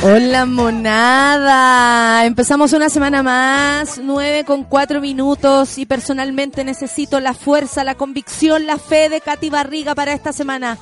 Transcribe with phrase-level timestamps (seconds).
[0.00, 7.82] Hola monada, empezamos una semana más, nueve con cuatro minutos y personalmente necesito la fuerza,
[7.82, 10.78] la convicción, la fe de Katy Barriga para esta semana.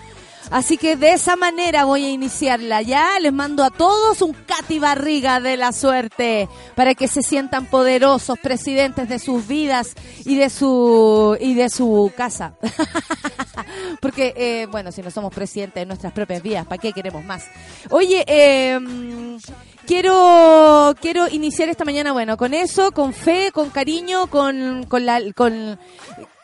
[0.50, 2.82] Así que de esa manera voy a iniciarla.
[2.82, 7.66] Ya les mando a todos un Katy Barriga de la suerte para que se sientan
[7.66, 12.54] poderosos presidentes de sus vidas y de su y de su casa.
[14.00, 17.44] Porque eh, bueno, si no somos presidentes de nuestras propias vidas, ¿para qué queremos más?
[17.90, 18.78] Oye, eh,
[19.86, 25.20] quiero quiero iniciar esta mañana bueno con eso, con fe, con cariño, con con la
[25.34, 25.78] con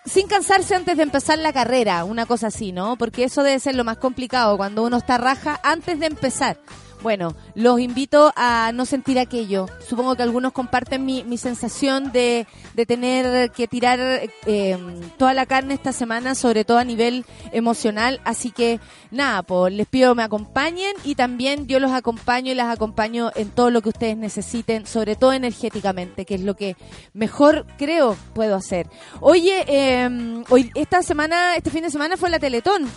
[0.04, 2.96] sin cansarse antes de empezar la carrera, una cosa así, ¿no?
[2.96, 6.58] Porque eso debe ser lo más complicado cuando uno está raja antes de empezar.
[7.02, 9.66] Bueno, los invito a no sentir aquello.
[9.88, 13.98] Supongo que algunos comparten mi, mi sensación de, de tener que tirar
[14.46, 14.78] eh,
[15.16, 18.20] toda la carne esta semana, sobre todo a nivel emocional.
[18.24, 18.78] Así que
[19.10, 23.50] nada, pues les pido me acompañen y también yo los acompaño y las acompaño en
[23.50, 26.76] todo lo que ustedes necesiten, sobre todo energéticamente, que es lo que
[27.14, 28.88] mejor creo puedo hacer.
[29.20, 32.88] Oye, eh, hoy esta semana, este fin de semana fue la Teletón.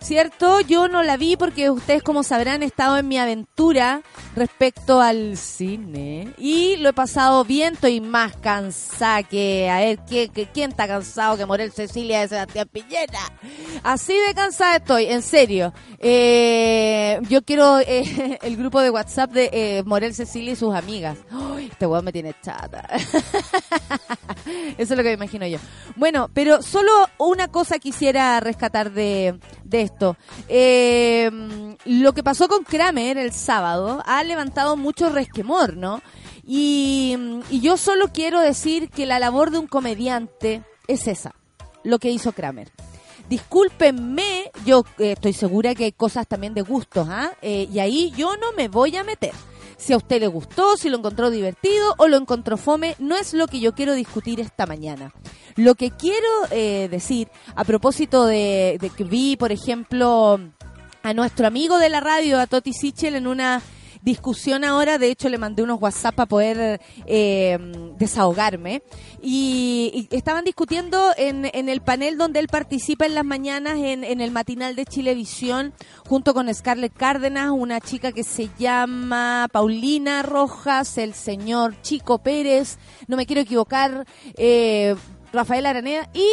[0.00, 0.60] ¿Cierto?
[0.60, 4.02] Yo no la vi porque ustedes, como sabrán, he estado en mi aventura
[4.36, 10.70] respecto al cine y lo he pasado bien, estoy más cansada que, a ver, ¿quién,
[10.70, 13.20] está cansado que Morel Cecilia de Sebastián Piñera?
[13.82, 15.72] Así de cansada estoy, en serio.
[15.98, 21.18] Eh, yo quiero eh, el grupo de WhatsApp de eh, Morel Cecilia y sus amigas.
[21.58, 22.86] este weón me tiene chata.
[24.78, 25.58] Eso es lo que me imagino yo.
[25.96, 30.16] Bueno, pero solo una cosa quisiera rescatar de, de esto.
[30.48, 31.30] Eh,
[31.84, 36.00] lo que pasó con Kramer el sábado ha levantado mucho resquemor, ¿no?
[36.46, 37.16] Y,
[37.50, 41.34] y yo solo quiero decir que la labor de un comediante es esa,
[41.84, 42.70] lo que hizo Kramer.
[43.28, 47.32] Discúlpenme, yo eh, estoy segura que hay cosas también de gustos, ¿ah?
[47.42, 49.32] Eh, y ahí yo no me voy a meter.
[49.78, 53.32] Si a usted le gustó, si lo encontró divertido o lo encontró fome, no es
[53.32, 55.14] lo que yo quiero discutir esta mañana.
[55.54, 60.40] Lo que quiero eh, decir, a propósito de, de que vi, por ejemplo,
[61.02, 63.62] a nuestro amigo de la radio, a Toti Sichel, en una
[64.02, 67.58] discusión ahora, de hecho le mandé unos WhatsApp para poder eh,
[67.98, 68.82] desahogarme,
[69.22, 74.20] y, estaban discutiendo en, en el panel donde él participa en las mañanas en, en
[74.20, 75.72] el matinal de Chilevisión,
[76.06, 82.78] junto con Scarlett Cárdenas, una chica que se llama Paulina Rojas, el señor Chico Pérez,
[83.06, 84.94] no me quiero equivocar, eh,
[85.32, 86.26] Rafael Araneda y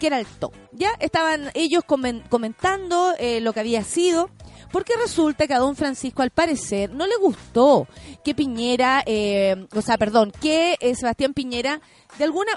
[0.00, 0.52] que era el top.
[0.72, 4.30] Ya estaban ellos comen- comentando eh, lo que había sido.
[4.72, 7.86] Porque resulta que a don Francisco, al parecer, no le gustó
[8.24, 11.80] que Piñera, eh, o sea, perdón, que eh, Sebastián Piñera,
[12.18, 12.52] de alguna,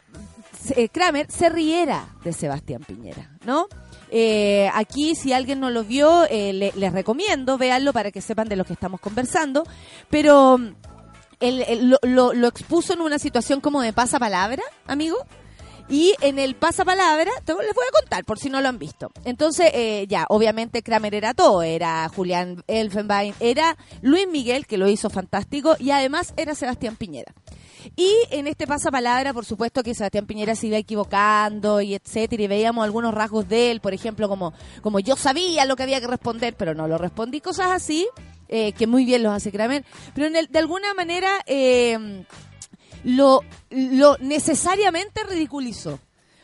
[0.76, 3.68] eh, Kramer, se riera de Sebastián Piñera, ¿no?
[4.14, 8.50] Eh, aquí, si alguien no lo vio, eh, le- les recomiendo, véanlo para que sepan
[8.50, 9.64] de lo que estamos conversando.
[10.10, 10.58] Pero
[11.40, 15.16] él, él lo, lo- lo expuso en una situación como de pasapalabra, amigo.
[15.92, 19.12] Y en el pasapalabra, les voy a contar por si no lo han visto.
[19.26, 24.88] Entonces, eh, ya, obviamente Kramer era todo, era Julián Elfenbein, era Luis Miguel, que lo
[24.88, 27.34] hizo fantástico, y además era Sebastián Piñera.
[27.98, 32.48] Y en este pasapalabra, por supuesto que Sebastián Piñera se iba equivocando y etcétera, y
[32.48, 36.08] veíamos algunos rasgos de él, por ejemplo, como, como yo sabía lo que había que
[36.08, 38.08] responder, pero no lo respondí, cosas así,
[38.48, 39.84] eh, que muy bien los hace Kramer,
[40.14, 42.24] pero en el- de alguna manera eh,
[43.04, 46.00] lo, lo necesariamente ridiculizó,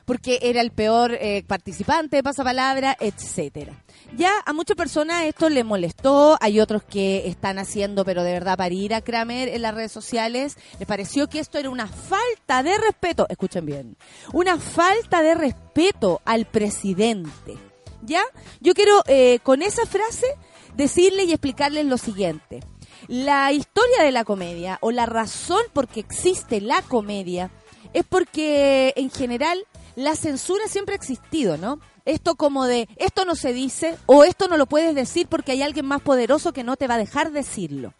[0.05, 3.73] porque era el peor eh, participante pasapalabra, etcétera.
[4.15, 8.57] Ya a muchas personas esto le molestó, hay otros que están haciendo, pero de verdad
[8.57, 12.63] para ir a Kramer en las redes sociales, les pareció que esto era una falta
[12.63, 13.97] de respeto, escuchen bien,
[14.31, 17.57] una falta de respeto al presidente.
[18.03, 18.21] ¿Ya?
[18.61, 20.27] Yo quiero eh, con esa frase
[20.75, 22.61] decirle y explicarles lo siguiente.
[23.07, 27.49] La historia de la comedia o la razón por qué existe la comedia
[27.93, 29.65] es porque en general
[29.95, 31.79] la censura siempre ha existido, ¿no?
[32.03, 35.61] Esto como de, esto no se dice o esto no lo puedes decir porque hay
[35.61, 37.93] alguien más poderoso que no te va a dejar decirlo.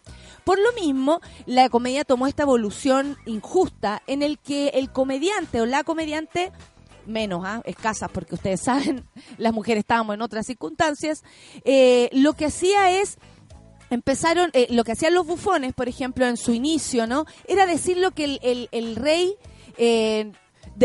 [0.43, 5.65] Por lo mismo, la comedia tomó esta evolución injusta en el que el comediante o
[5.65, 6.51] la comediante
[7.05, 7.61] menos ¿ah?
[7.65, 9.05] escasas, porque ustedes saben,
[9.37, 11.23] las mujeres estábamos en otras circunstancias,
[11.63, 13.17] eh, lo que hacía es
[13.89, 17.25] empezaron, eh, lo que hacían los bufones, por ejemplo, en su inicio, ¿no?
[17.47, 19.35] Era decir lo que el, el, rey,
[19.77, 20.31] eh,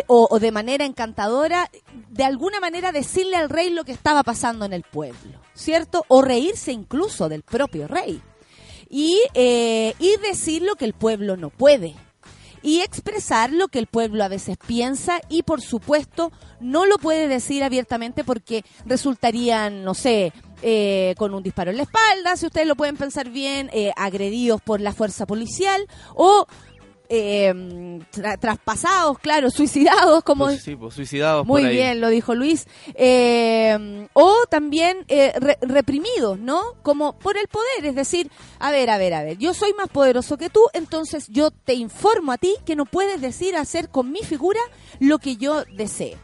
[0.06, 1.70] o, de manera encantadora,
[2.10, 6.04] de alguna manera decirle al rey lo que estaba pasando en el pueblo, ¿cierto?
[6.08, 8.20] O reírse incluso del propio rey.
[8.88, 11.94] Y, eh, y decir lo que el pueblo no puede.
[12.62, 17.28] Y expresar lo que el pueblo a veces piensa y, por supuesto, no lo puede
[17.28, 20.32] decir abiertamente porque resultarían, no sé,
[20.62, 24.60] eh, con un disparo en la espalda, si ustedes lo pueden pensar bien, eh, agredidos
[24.62, 26.46] por la fuerza policial o
[27.14, 28.00] eh,
[28.40, 30.46] traspasados, claro, suicidados, como...
[30.46, 31.46] Pues sí, pues, suicidados.
[31.46, 32.66] Muy bien, lo dijo Luis.
[32.94, 35.04] Eh, o también
[35.60, 36.62] reprimidos, ¿no?
[36.82, 39.88] Como por el poder, es decir, a ver, a ver, a ver, yo soy más
[39.88, 44.10] poderoso que tú, entonces yo te informo a ti que no puedes decir, hacer con
[44.10, 44.60] mi figura
[44.98, 46.16] lo que yo desee.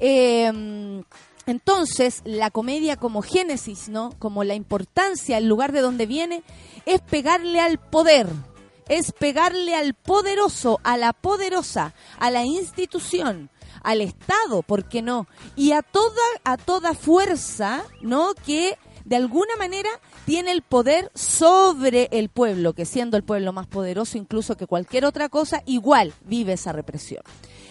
[0.00, 1.02] Eh,
[1.46, 4.12] entonces, la comedia como génesis, ¿no?
[4.18, 6.42] Como la importancia, el lugar de donde viene,
[6.86, 8.26] es pegarle al poder,
[8.88, 13.50] es pegarle al poderoso, a la poderosa, a la institución,
[13.82, 15.26] al Estado, ¿por qué no?
[15.54, 18.34] Y a toda, a toda fuerza, ¿no?
[18.34, 19.88] Que de alguna manera
[20.24, 25.04] tiene el poder sobre el pueblo, que siendo el pueblo más poderoso incluso que cualquier
[25.04, 27.22] otra cosa, igual vive esa represión.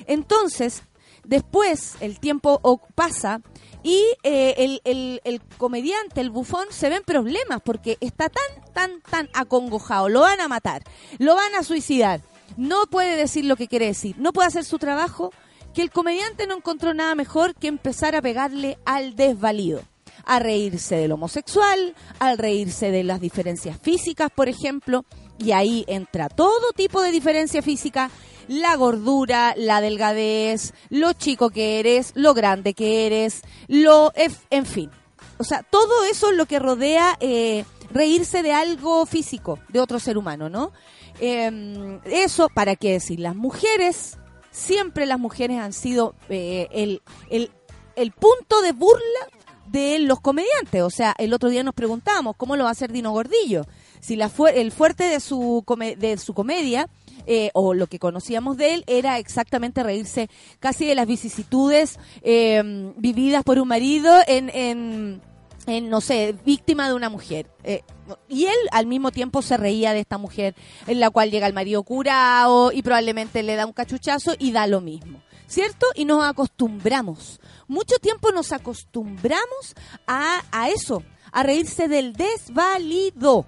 [0.08, 0.84] Entonces,
[1.26, 2.62] después el tiempo
[2.96, 3.42] pasa
[3.86, 10.10] y eh, el, comediante, el bufón, se ven problemas porque está tan, tan, tan acongojado.
[10.10, 10.84] Lo van a matar,
[11.20, 12.22] lo van a suicidar.
[12.58, 15.32] No puede decir lo que quiere decir, no puede hacer su trabajo,
[15.76, 19.84] que el comediante no encontró nada mejor que empezar a pegarle al desvalido
[20.26, 25.06] a reírse del homosexual, al reírse de las diferencias físicas, por ejemplo,
[25.38, 28.10] y ahí entra todo tipo de diferencia física
[28.48, 34.12] la gordura, la delgadez, lo chico que eres, lo grande que eres, lo,
[34.50, 34.90] en fin.
[35.38, 40.00] O sea, todo eso es lo que rodea eh, reírse de algo físico, de otro
[40.00, 40.72] ser humano, ¿no?
[41.20, 43.20] Em, eso, ¿para qué decir?
[43.20, 44.18] Las mujeres,
[44.52, 47.52] siempre las mujeres han sido eh, el, el,
[47.96, 49.28] el punto de burla
[49.68, 50.82] de los comediantes.
[50.82, 53.66] O sea, el otro día nos preguntábamos cómo lo va a hacer Dino Gordillo.
[54.00, 55.64] Si la el fuerte de su,
[55.98, 56.88] de su comedia
[57.26, 60.30] eh, o lo que conocíamos de él, era exactamente reírse
[60.60, 66.94] casi de las vicisitudes em, vividas por un marido en, en, no sé, víctima de
[66.94, 67.48] una mujer.
[67.64, 67.82] Eh,
[68.28, 70.56] y él al mismo tiempo se reía de esta mujer
[70.88, 74.68] en la cual llega el marido curado y probablemente le da un cachuchazo y da
[74.68, 75.22] lo mismo.
[75.48, 75.86] ¿Cierto?
[75.94, 77.40] Y nos acostumbramos.
[77.68, 79.76] Mucho tiempo nos acostumbramos
[80.08, 83.46] a, a eso, a reírse del desvalido.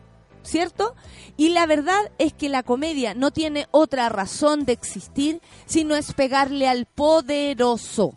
[0.47, 0.95] ¿Cierto?
[1.35, 6.13] Y la verdad es que la comedia no tiene otra razón de existir sino es
[6.13, 8.13] pegarle al poderoso.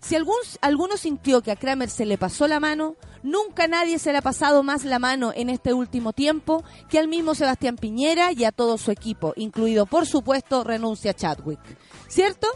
[0.00, 4.12] Si algún, alguno sintió que a Kramer se le pasó la mano, nunca nadie se
[4.12, 8.32] le ha pasado más la mano en este último tiempo que al mismo Sebastián Piñera
[8.32, 11.60] y a todo su equipo, incluido por supuesto renuncia Chadwick.
[12.08, 12.46] ¿Cierto?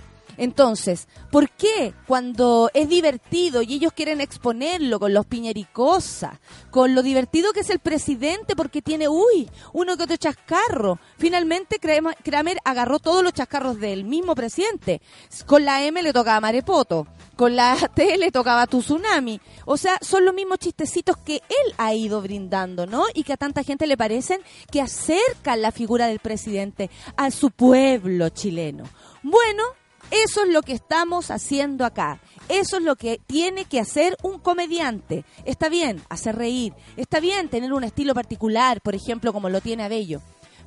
[0.40, 6.38] Entonces, ¿por qué cuando es divertido y ellos quieren exponerlo con los piñericosas,
[6.70, 10.98] con lo divertido que es el presidente porque tiene, uy, uno que otro chascarro?
[11.18, 15.02] Finalmente Kramer agarró todos los chascarros del mismo presidente.
[15.44, 17.06] Con la M le tocaba Marepoto,
[17.36, 19.42] con la T le tocaba tsunami.
[19.66, 23.04] O sea, son los mismos chistecitos que él ha ido brindando, ¿no?
[23.12, 24.40] Y que a tanta gente le parecen
[24.72, 28.84] que acercan la figura del presidente a su pueblo chileno.
[29.22, 29.64] Bueno,
[30.10, 32.20] eso es lo que estamos haciendo acá.
[32.48, 35.24] Eso es lo que tiene que hacer un comediante.
[35.44, 39.84] Está bien hacer reír, está bien tener un estilo particular, por ejemplo, como lo tiene
[39.84, 40.20] Abello.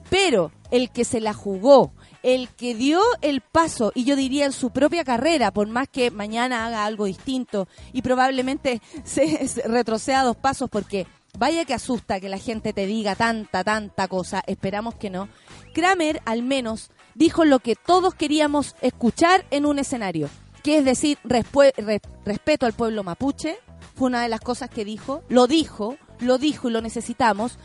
[0.09, 1.91] Pero el que se la jugó,
[2.23, 6.11] el que dio el paso, y yo diría en su propia carrera, por más que
[6.11, 11.07] mañana haga algo distinto y probablemente se, retroceda dos pasos porque
[11.37, 15.27] vaya que asusta que la gente te diga tanta, tanta cosa, esperamos que no.
[15.73, 20.29] Kramer al menos dijo lo que todos queríamos escuchar en un escenario,
[20.63, 23.57] que es decir, respeto al pueblo mapuche,
[23.95, 27.57] fue una de las cosas que dijo, lo dijo, lo dijo y lo necesitamos.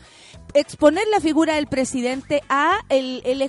[0.53, 3.39] Exponer la figura del presidente a el, el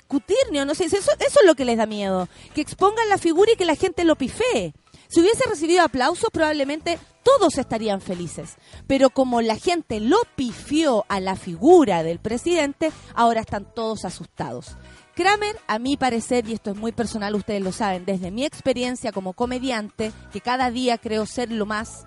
[0.67, 3.57] no sé, eso, eso es lo que les da miedo, que expongan la figura y
[3.57, 4.75] que la gente lo pifee.
[5.09, 8.57] Si hubiese recibido aplausos, probablemente todos estarían felices.
[8.87, 14.77] Pero como la gente lo pifió a la figura del presidente, ahora están todos asustados.
[15.15, 19.13] Kramer, a mi parecer, y esto es muy personal, ustedes lo saben, desde mi experiencia
[19.13, 22.07] como comediante, que cada día creo ser lo más,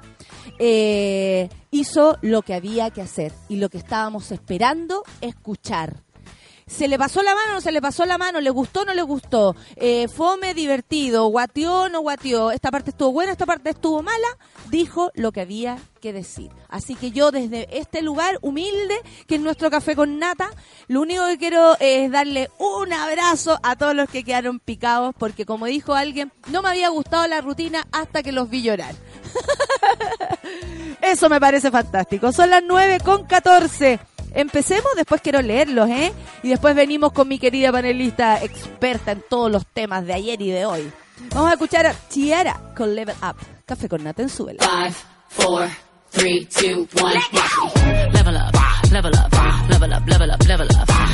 [0.59, 6.01] eh, hizo lo que había que hacer y lo que estábamos esperando escuchar.
[6.67, 8.39] ¿Se le pasó la mano o no se le pasó la mano?
[8.41, 9.55] ¿Le gustó o no le gustó?
[9.75, 11.27] Eh, ¿Fome divertido?
[11.27, 12.51] ¿Guateó o no guateó?
[12.51, 13.31] ¿Esta parte estuvo buena?
[13.33, 14.27] ¿Esta parte estuvo mala?
[14.69, 16.51] Dijo lo que había que decir.
[16.69, 18.95] Así que yo desde este lugar humilde,
[19.27, 20.49] que es nuestro café con nata,
[20.87, 25.45] lo único que quiero es darle un abrazo a todos los que quedaron picados, porque
[25.45, 28.95] como dijo alguien, no me había gustado la rutina hasta que los vi llorar.
[31.01, 32.31] Eso me parece fantástico.
[32.31, 34.12] Son las 9 con 14.
[34.33, 36.11] Empecemos, después quiero leerlos, ¿eh?
[36.41, 40.49] Y después venimos con mi querida panelista experta en todos los temas de ayer y
[40.49, 40.91] de hoy.
[41.29, 43.35] Vamos a escuchar a Tiara con Level Up.
[43.65, 44.63] Café con Nata suela.
[44.63, 44.95] Five,
[45.29, 45.67] four,
[46.11, 47.13] three, two, one.
[48.11, 48.53] Level level up,
[48.91, 49.31] level up,
[49.69, 51.12] level up, level up, level up.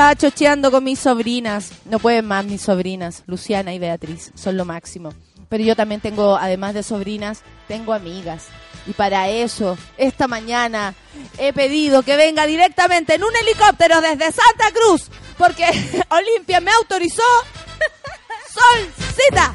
[0.00, 1.72] estaba chocheando con mis sobrinas.
[1.84, 5.12] No pueden más mis sobrinas, Luciana y Beatriz, son lo máximo.
[5.50, 8.46] Pero yo también tengo, además de sobrinas, tengo amigas.
[8.86, 10.94] Y para eso, esta mañana
[11.36, 15.66] he pedido que venga directamente en un helicóptero desde Santa Cruz, porque
[16.08, 17.22] Olimpia me autorizó.
[18.48, 19.54] ¡Solcita!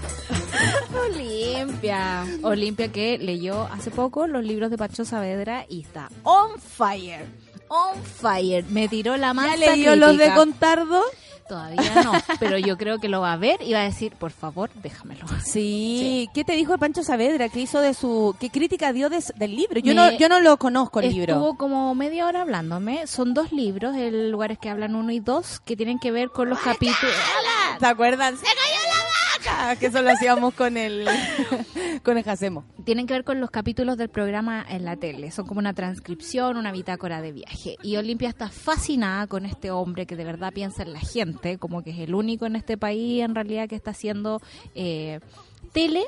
[1.09, 2.23] Olimpia.
[2.43, 7.25] Olimpia que leyó hace poco los libros de Pacho Saavedra y está on fire
[7.67, 8.65] on fire.
[8.69, 11.03] Me tiró la manta ¿Ya leyó los de Contardo?
[11.47, 14.31] Todavía no, pero yo creo que lo va a ver y va a decir, por
[14.31, 15.25] favor, déjamelo.
[15.45, 16.27] Sí.
[16.33, 17.49] ¿Qué te dijo Pancho Saavedra?
[17.49, 19.79] ¿Qué hizo de su, qué crítica dio del libro?
[19.79, 21.33] Yo no, yo no lo conozco el libro.
[21.33, 23.05] Estuvo como media hora hablándome.
[23.05, 26.49] Son dos libros, el lugares que hablan uno y dos, que tienen que ver con
[26.49, 27.15] los capítulos.
[27.79, 28.35] ¿Te acuerdan?
[28.37, 28.84] Se cayó
[29.79, 31.07] Que eso lo hacíamos con el,
[32.03, 32.65] con el Jacemo.
[32.83, 35.31] Tienen que ver con los capítulos del programa en la tele.
[35.31, 37.77] Son como una transcripción, una bitácora de viaje.
[37.81, 41.83] Y Olimpia está fascinada con este hombre que de verdad piensa en la gente, como
[41.83, 44.41] que es el único en este país en realidad que está haciendo
[44.75, 45.19] eh,
[45.73, 46.03] tele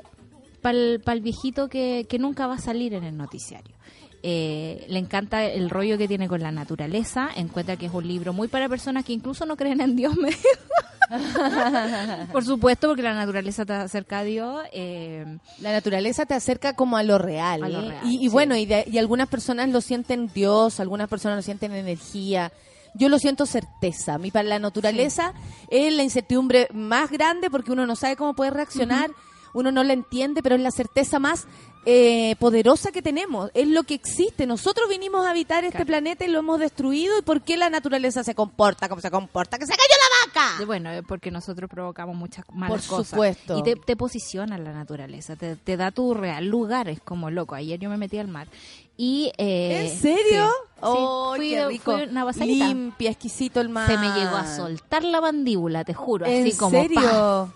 [0.62, 3.76] para el viejito que, que nunca va a salir en el noticiario.
[4.24, 8.34] Eh, le encanta el rollo que tiene con la naturaleza, encuentra que es un libro
[8.34, 10.42] muy para personas que incluso no creen en Dios, me dijo.
[12.32, 14.62] Por supuesto, porque la naturaleza te acerca a Dios.
[14.74, 15.26] eh,
[15.60, 17.64] La naturaleza te acerca como a lo real.
[17.64, 17.90] A lo ¿eh?
[17.90, 18.28] real, y, y sí.
[18.30, 22.52] bueno, y, de- y algunas personas lo sienten Dios, algunas personas lo sienten energía.
[22.94, 24.18] Yo lo siento certeza.
[24.18, 25.34] Mi para la naturaleza
[25.70, 29.12] es la incertidumbre más grande porque uno no sabe cómo puede reaccionar,
[29.58, 31.48] uno no la entiende, pero es la certeza más
[31.90, 33.50] eh, poderosa que tenemos.
[33.54, 34.46] Es lo que existe.
[34.46, 35.86] Nosotros vinimos a habitar este Claro.
[35.88, 37.18] planeta y lo hemos destruido.
[37.18, 39.58] ¿Y por qué la naturaleza se comporta como se comporta?
[39.58, 40.66] ¡Que se cayó la vaca!
[40.66, 43.08] Bueno, porque nosotros provocamos muchas Por malas cosas.
[43.10, 43.58] supuesto.
[43.58, 47.56] Y te, te posiciona la naturaleza, te, te da tu real lugar, es como loco.
[47.56, 48.48] Ayer yo me metí al mar
[48.98, 49.32] y...
[49.38, 50.48] eh, ¿En serio?
[50.76, 51.92] sí, ¡Oh, sí, fui, qué rico!
[51.94, 52.68] fui una pasadita.
[52.68, 53.90] Limpia, exquisito el mar.
[53.90, 56.82] Se me llegó a soltar la mandíbula, te juro, ¿En así como...
[56.82, 57.00] serio?
[57.02, 57.48] ¡pah!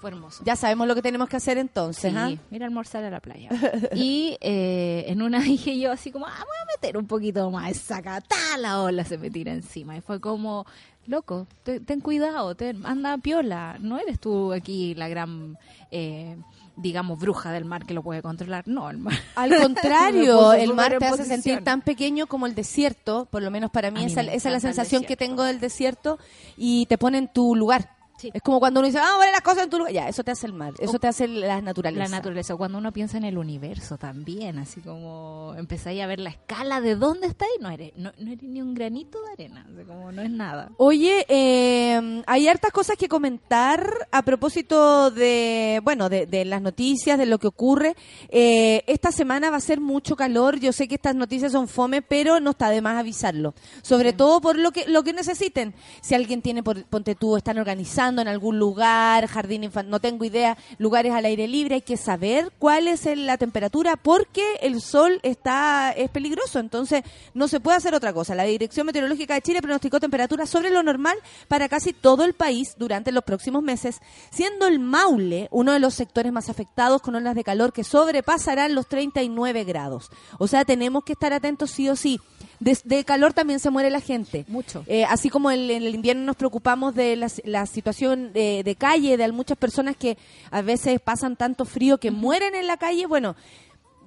[0.00, 0.42] Fue hermoso.
[0.44, 2.30] Ya sabemos lo que tenemos que hacer entonces, Sí, ¿ah?
[2.50, 3.48] mira almorzar a la playa.
[3.94, 7.76] Y eh, en una dije yo así como, ah, voy a meter un poquito más,
[7.76, 8.22] saca,
[8.58, 9.96] la ola se me tira encima.
[9.96, 10.66] Y fue como,
[11.06, 15.58] loco, te- ten cuidado, ten, anda piola, no eres tú aquí la gran,
[15.90, 16.36] eh,
[16.76, 18.68] digamos, bruja del mar que lo puede controlar.
[18.68, 19.14] No, el mar.
[19.34, 23.72] Al contrario, el mar te hace sentir tan pequeño como el desierto, por lo menos
[23.72, 26.18] para mí, esa, es la sensación que tengo del desierto
[26.56, 27.97] y te pone en tu lugar.
[28.18, 28.30] Sí.
[28.34, 29.92] Es como cuando uno dice, ah, poner las cosas en tu lugar.
[29.92, 32.04] Ya, eso te hace el mar, eso te hace la naturaleza.
[32.04, 36.30] La naturaleza, cuando uno piensa en el universo también, así como empezáis a ver la
[36.30, 39.84] escala de dónde estáis, no eres, no, no eres ni un granito de arena, así
[39.84, 40.70] como no es nada.
[40.78, 47.18] Oye, eh, hay hartas cosas que comentar a propósito de, bueno, de, de las noticias,
[47.18, 47.94] de lo que ocurre.
[48.30, 50.58] Eh, esta semana va a ser mucho calor.
[50.58, 53.54] Yo sé que estas noticias son fome, pero no está de más avisarlo.
[53.82, 55.74] Sobre todo por lo que lo que necesiten.
[56.00, 60.24] Si alguien tiene, por, ponte tú, están organizando en algún lugar, jardín infantil, no tengo
[60.24, 65.20] idea, lugares al aire libre, hay que saber cuál es la temperatura porque el sol
[65.22, 66.58] está es peligroso.
[66.58, 67.02] Entonces,
[67.34, 68.34] no se puede hacer otra cosa.
[68.34, 71.18] La Dirección Meteorológica de Chile pronosticó temperaturas sobre lo normal
[71.48, 75.94] para casi todo el país durante los próximos meses, siendo el Maule uno de los
[75.94, 80.10] sectores más afectados con olas de calor que sobrepasarán los 39 grados.
[80.38, 82.20] O sea, tenemos que estar atentos sí o sí.
[82.60, 84.44] De, de calor también se muere la gente.
[84.48, 84.84] Mucho.
[84.88, 88.74] Eh, así como el- en el invierno nos preocupamos de la, la situación de, de
[88.74, 90.18] calle, de muchas personas que
[90.50, 93.36] a veces pasan tanto frío que mueren en la calle, bueno,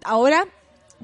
[0.03, 0.45] ahora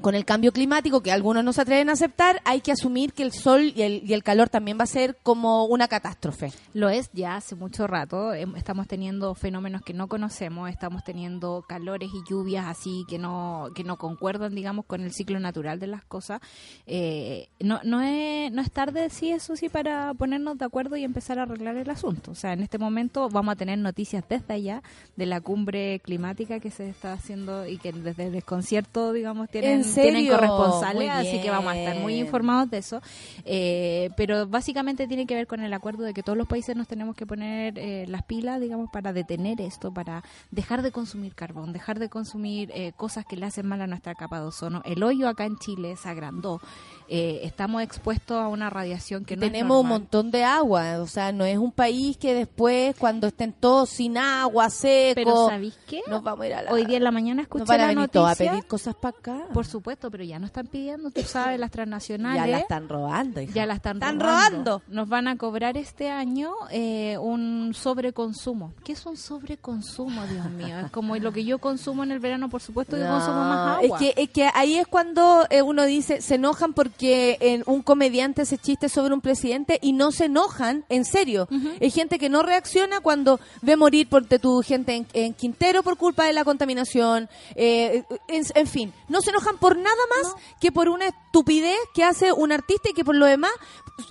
[0.00, 3.22] con el cambio climático que algunos no se atreven a aceptar, hay que asumir que
[3.22, 6.52] el sol y el, y el calor también va a ser como una catástrofe.
[6.74, 8.32] Lo es ya hace mucho rato.
[8.34, 13.68] Em- Estamos teniendo fenómenos que no conocemos, estamos teniendo calores y lluvias así que no
[13.74, 16.40] que no concuerdan, digamos, con el ciclo natural de las cosas.
[16.86, 21.04] Eh, no no es no es tarde, sí, eso sí, para ponernos de acuerdo y
[21.04, 22.30] empezar a arreglar el asunto.
[22.32, 24.82] O sea, en este momento vamos a tener noticias desde allá
[25.16, 29.80] de la cumbre climática que se está haciendo y que desde el desconcierto, digamos, tienen,
[29.80, 33.00] ¿En tienen corresponsales, así que vamos a estar muy informados de eso.
[33.44, 36.88] Eh, pero básicamente tiene que ver con el acuerdo de que todos los países nos
[36.88, 41.72] tenemos que poner eh, las pilas, digamos, para detener esto, para dejar de consumir carbón,
[41.72, 44.82] dejar de consumir eh, cosas que le hacen mal a nuestra capa de ozono.
[44.84, 46.60] El hoyo acá en Chile se agrandó.
[47.08, 51.06] Eh, estamos expuestos a una radiación que no es Tenemos un montón de agua, o
[51.06, 55.78] sea, no es un país que después, cuando estén todos sin agua, seco, Pero ¿sabéis
[55.86, 56.02] qué?
[56.06, 56.72] nos vamos a ir a la...
[56.72, 58.50] Hoy día en la mañana escuché nos van a la venir todos a noticia.
[58.52, 59.46] pedir cosas para acá.
[59.54, 62.42] Por supuesto, pero ya no están pidiendo, tú sabes, las transnacionales.
[62.42, 63.40] ya la están robando.
[63.40, 63.52] hija.
[63.54, 64.56] Ya la están, Están robando.
[64.80, 64.82] robando.
[64.88, 68.72] Nos van a cobrar este año eh, un sobreconsumo.
[68.84, 70.78] ¿Qué es un sobreconsumo, Dios mío?
[70.80, 73.86] Es como lo que yo consumo en el verano, por supuesto, No, consumo más Es
[73.86, 73.98] agua.
[73.98, 78.42] que, es que ahí es cuando eh, uno dice, se enojan porque en un comediante
[78.42, 81.48] hace chiste sobre un presidente y no se enojan, en serio.
[81.80, 85.96] Hay gente que no reacciona cuando ve morir por tu gente en, en Quintero por
[85.96, 87.28] culpa de la contaminación.
[87.54, 92.04] eh, en, en fin, no se enojan por nada más que por una estupidez que
[92.04, 93.50] hace un artista y que por lo demás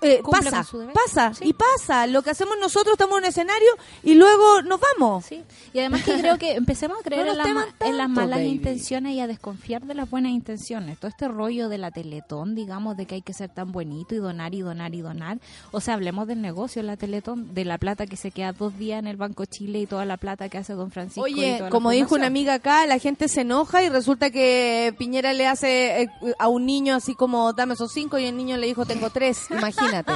[0.02, 1.46] eh, pasa, pasa Sí.
[1.50, 2.08] y pasa.
[2.08, 3.70] Lo que hacemos nosotros estamos en un escenario
[4.04, 5.26] y luego nos vamos.
[5.26, 5.44] Sí.
[5.74, 7.38] Y además que creo que empecemos a creer No en,
[7.98, 8.50] las, en malas baby.
[8.50, 11.00] intenciones y a desconfiar de las buenas intenciones.
[11.00, 14.18] Todo este rollo de la Teletón, digamos, de que hay que ser tan bonito y
[14.18, 15.40] donar y donar y donar.
[15.72, 18.78] O sea, hablemos del negocio de la Teletón, de la plata que se queda dos
[18.78, 21.28] días en el Banco Chile y toda la plata que hace Don Francisco.
[21.28, 25.32] y Oye, como dijo una amiga acá, la gente se enoja y resulta que Piñera
[25.34, 28.68] le hace eh, a un niño así como dame esos cinco y el niño le
[28.68, 30.14] dijo tengo tres, imagínate.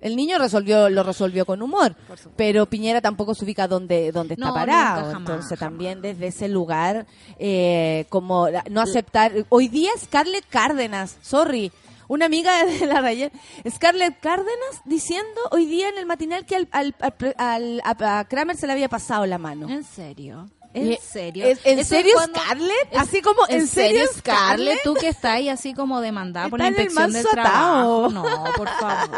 [0.00, 1.94] El niño resolvió, lo resolvió con humor,
[2.34, 5.00] pero Piñera tampoco se ubica donde, donde está No, parado.
[5.02, 5.60] nunca, jamás, Entonces jamás.
[5.60, 7.06] también desde ese lugar,
[7.38, 9.32] eh, como no aceptar.
[9.48, 11.70] Hoy día Scarlett Cárdenas, sorry,
[12.08, 13.30] una amiga de la Rayen,
[13.70, 18.18] Scarlett Cárdenas diciendo hoy día en el matinal que al, al- al pre- al- a,
[18.18, 19.68] a Kramer se le había pasado la mano.
[19.68, 20.50] ¿En serio?
[20.74, 21.44] ¿En serio?
[21.46, 22.88] ¿es- ¿En serio cuando- Scarlett?
[22.92, 24.80] es- Así como, ¿en, serio Scarlett?
[24.82, 27.32] Tú que estás ahí así como demandada por la en inspección del atao.
[27.42, 28.10] trabajo.
[28.10, 29.16] No, por favor.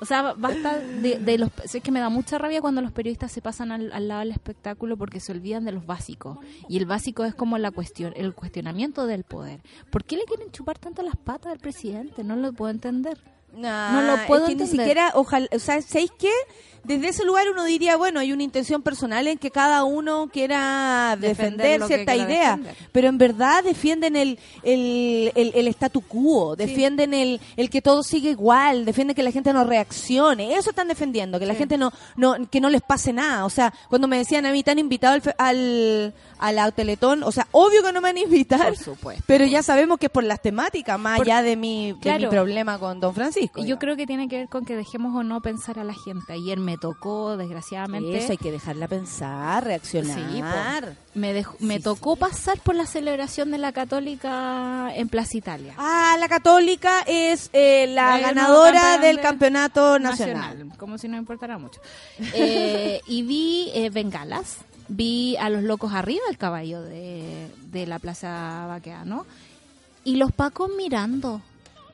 [0.00, 1.48] O sea, basta de, de los...
[1.64, 4.30] Es que me da mucha rabia cuando los periodistas se pasan al, al lado del
[4.30, 6.36] espectáculo porque se olvidan de los básicos.
[6.68, 9.60] Y el básico es como la cuestión, el cuestionamiento del poder.
[9.90, 12.22] ¿Por qué le quieren chupar tanto las patas al presidente?
[12.24, 13.18] No lo puedo entender.
[13.54, 14.84] Nah, No lo puedo es que ni entender.
[14.86, 16.30] siquiera, ojalá, o sea, ¿sabéis qué?
[16.86, 21.16] Desde ese lugar uno diría, bueno, hay una intención personal en que cada uno quiera
[21.20, 22.76] Defender cierta idea, defender.
[22.92, 28.02] pero en verdad defienden el, el, el, el statu quo, defienden el, el que todo
[28.02, 31.92] siga igual, defienden que la gente no reaccione, eso están defendiendo, que la gente no,
[32.16, 34.78] no, que no les pase nada, o sea, cuando me decían a mí, ¿te han
[34.78, 37.22] invitado al, al, a la Teletón?
[37.22, 39.24] O sea, obvio que no me van a invitar, Por supuesto.
[39.26, 42.26] pero ya sabemos que es por las temáticas, más Por- allá de mi, de mi
[42.26, 43.58] problema con Don Francisco.
[43.60, 43.80] Y yo digamos.
[43.80, 46.32] creo que tiene que ver con que dejemos o no pensar a la gente.
[46.32, 48.16] Ayer me tocó, desgraciadamente...
[48.18, 50.18] Eso hay que dejarla pensar, reaccionar.
[50.18, 50.94] Sí, po.
[51.18, 55.74] me, dejó- me tocó pasar por la celebración de la Católica en Plaza Italia.
[55.78, 60.72] Ah, la Católica es eh, la ganadora campeón del de- campeonato nacional.
[60.78, 61.80] como si no importara mucho.
[62.34, 64.58] Eh, y vi eh, bengalas,
[64.88, 69.26] vi a los locos arriba del caballo de, de la Plaza Baqueano
[70.04, 71.40] y los pacos mirando.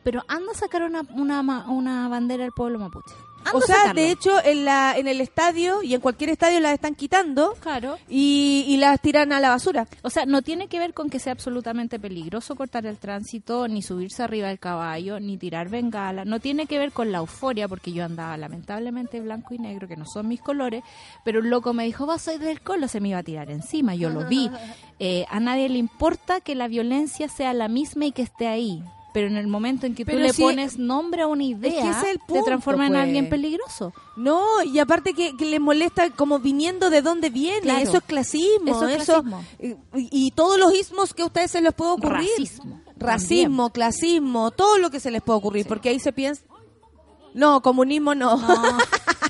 [0.05, 3.15] Pero anda a sacar una, una, una bandera del pueblo mapuche.
[3.45, 6.73] Anda O sea, de hecho, en, la, en el estadio y en cualquier estadio las
[6.75, 7.99] están quitando Claro.
[8.09, 9.87] y, y las tiran a la basura.
[10.03, 13.83] O sea, no tiene que ver con que sea absolutamente peligroso cortar el tránsito, ni
[13.83, 16.25] subirse arriba del caballo, ni tirar bengala.
[16.25, 19.97] No tiene que ver con la euforia, porque yo andaba lamentablemente blanco y negro, que
[19.97, 20.83] no son mis colores,
[21.25, 23.51] pero un loco me dijo, vas a ir del colo, se me iba a tirar
[23.51, 23.95] encima.
[23.95, 24.51] Yo lo vi.
[25.05, 28.85] Eh, a nadie le importa que la violencia sea la misma y que esté ahí.
[29.13, 31.91] Pero en el momento en que tú Pero le si- pones nombre a una idea,
[32.11, 33.03] es te transforma en pues.
[33.03, 33.93] alguien peligroso.
[34.17, 37.61] No, y aparte que, que le molesta como viniendo de dónde viene.
[37.61, 37.81] Claro.
[37.81, 38.71] Eso es clasismo.
[38.71, 39.45] Eso es eso- clasismo.
[39.95, 42.29] y, y todos los ismos que a ustedes se les puede ocurrir.
[42.39, 42.81] Racismo.
[42.97, 45.67] Racismo, clasismo, todo lo que se les puede ocurrir.
[45.67, 46.43] Porque ahí se piensa...
[47.35, 48.37] No, comunismo no.
[48.37, 48.79] No.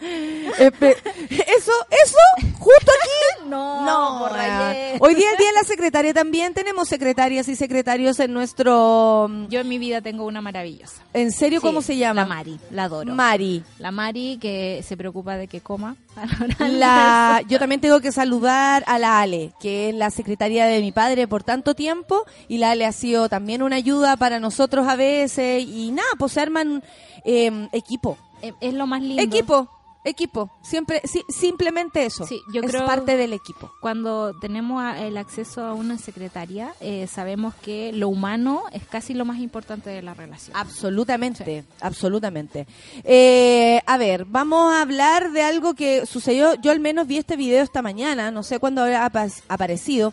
[0.00, 0.96] Espe-
[1.30, 2.18] eso, eso,
[2.58, 3.44] justo aquí.
[3.48, 4.98] No, No, rayé.
[5.00, 9.30] Hoy día el día de la secretaria también tenemos secretarias y secretarios en nuestro.
[9.48, 11.02] Yo en mi vida tengo una maravillosa.
[11.14, 12.20] ¿En serio cómo se llama?
[12.22, 13.14] La Mari, la adoro.
[13.14, 13.64] Mari.
[13.78, 15.96] La Mari que se preocupa de que coma.
[16.58, 20.92] La, yo también tengo que saludar a la Ale, que es la secretaria de mi
[20.92, 24.96] padre por tanto tiempo, y la Ale ha sido también una ayuda para nosotros a
[24.96, 26.82] veces, y nada, pues se arman
[27.24, 28.18] eh, equipo.
[28.42, 29.22] Eh, es lo más lindo.
[29.22, 29.68] Equipo,
[30.08, 32.26] equipo, siempre, si- simplemente eso.
[32.26, 33.70] Sí, yo es creo- parte del equipo.
[33.80, 39.14] Cuando tenemos a- el acceso a una secretaria, eh, sabemos que lo humano es casi
[39.14, 40.56] lo más importante de la relación.
[40.56, 42.66] Absolutamente, absolutamente.
[43.04, 46.54] Eh, a ver, vamos a hablar de algo que sucedió.
[46.60, 50.12] Yo al menos vi este video esta mañana, no sé cuándo habrá apa- aparecido,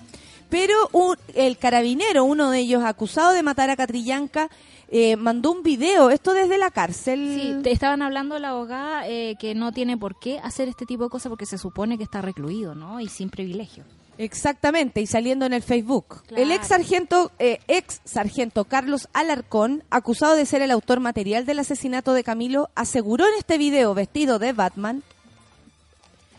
[0.49, 4.49] pero un- el carabinero, uno de ellos acusado de matar a Catrillanca,
[4.89, 7.39] eh, mandó un video, esto desde la cárcel.
[7.39, 11.03] Sí, te estaban hablando la abogada eh, que no tiene por qué hacer este tipo
[11.03, 12.99] de cosas porque se supone que está recluido, ¿no?
[12.99, 13.83] Y sin privilegio.
[14.17, 16.23] Exactamente, y saliendo en el Facebook.
[16.27, 16.43] Claro.
[16.43, 21.59] El ex sargento, eh, ex sargento Carlos Alarcón, acusado de ser el autor material del
[21.59, 25.03] asesinato de Camilo, aseguró en este video vestido de Batman.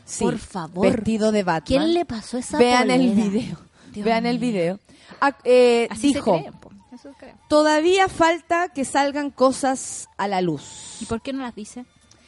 [0.07, 0.91] Sí, Por favor.
[0.91, 1.67] Vestido de Batman.
[1.67, 3.59] ¿Quién le pasó esa Vean el video.
[3.93, 4.79] Dios Vean el video.
[5.21, 6.41] Ah, eh, Así dijo.
[7.07, 7.15] Eso
[7.49, 10.97] todavía falta que salgan cosas a la luz.
[11.01, 11.85] ¿Y por qué no las dice?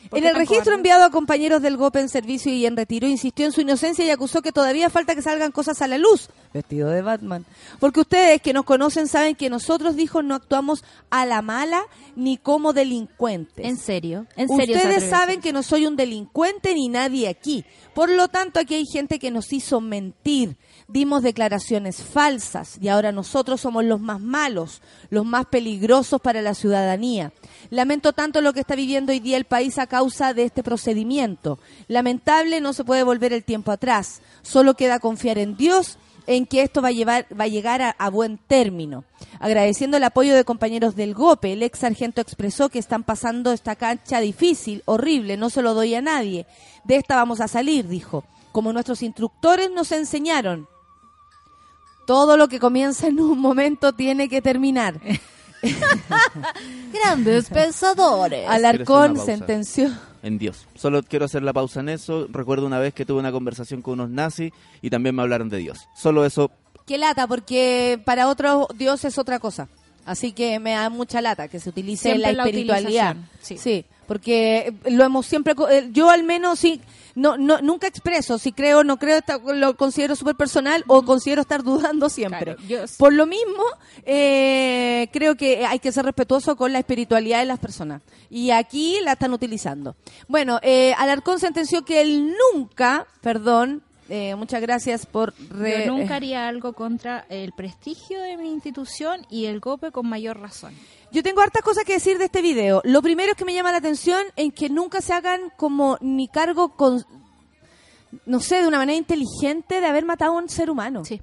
[0.09, 3.45] ¿Por En el registro enviado a compañeros del GOPE en servicio y en retiro, insistió
[3.45, 6.31] en su inocencia y acusó que todavía falta que salgan cosas a la luz.
[6.55, 7.45] Vestido de Batman.
[7.81, 11.83] Porque ustedes que nos conocen saben que nosotros, dijo, no actuamos a la mala
[12.15, 13.67] ni como delincuentes.
[13.67, 14.27] ¿En serio?
[14.37, 17.65] ¿En serio Ustedes saben que no soy un delincuente ni nadie aquí.
[17.93, 20.57] Por lo tanto, aquí hay gente que nos hizo mentir.
[20.91, 26.55] Dimos declaraciones falsas y ahora nosotros somos los más malos, los más peligrosos para la
[26.55, 27.31] ciudadanía.
[27.69, 31.59] Lamento tanto lo que está viviendo hoy día el país a causa de este procedimiento.
[31.89, 34.23] Lamentable, no se puede volver el tiempo atrás.
[34.41, 37.91] Solo queda confiar en Dios en que esto va a, llevar, va a llegar a,
[37.91, 39.05] a buen término.
[39.41, 43.77] Agradeciendo el apoyo de compañeros del GOPE, el ex sargento expresó que están pasando esta
[43.77, 46.47] cancha difícil, horrible, no se lo doy a nadie.
[46.85, 48.25] De esta vamos a salir, dijo.
[48.53, 50.67] Como nuestros instructores nos enseñaron.
[52.09, 54.99] Todo lo que comienza en un momento tiene que terminar.
[56.91, 58.49] Grandes pensadores.
[58.49, 59.91] Alarcón sentenció.
[60.23, 60.67] En Dios.
[60.75, 62.27] Solo quiero hacer la pausa en eso.
[62.31, 65.59] Recuerdo una vez que tuve una conversación con unos nazis y también me hablaron de
[65.59, 65.81] Dios.
[65.95, 66.51] Solo eso.
[66.87, 69.69] Qué lata, porque para otros Dios es otra cosa.
[70.07, 73.17] Así que me da mucha lata que se utilice Siempre la espiritualidad.
[73.43, 73.59] sí.
[73.59, 73.85] Sí.
[74.07, 76.81] porque lo hemos siempre, eh, yo al menos sí,
[77.19, 81.03] no, no, nunca expreso si creo o no creo, está- lo considero súper personal o
[81.05, 82.57] considero estar dudando siempre.
[82.57, 83.63] Claro, yo- Por lo mismo,
[84.21, 88.03] eh, creo que hay que ser respetuoso con la espiritualidad de las personas.
[88.31, 89.97] Y aquí la están utilizando.
[90.29, 95.35] Bueno, eh, Alarcón sentenció que él nunca, perdón, eh, muchas gracias por...
[95.51, 100.09] re- Yo nunca haría algo contra el prestigio de mi institución y el GOPE con
[100.09, 100.75] mayor razón.
[101.11, 102.83] Yo tengo hartas cosas que decir de este video.
[102.85, 106.29] Lo primero es que me llama la atención en que nunca se hagan como ni
[106.29, 107.05] cargo con,
[108.27, 111.05] no sé, de una manera inteligente de haber matado a un ser humano.
[111.05, 111.21] Sí.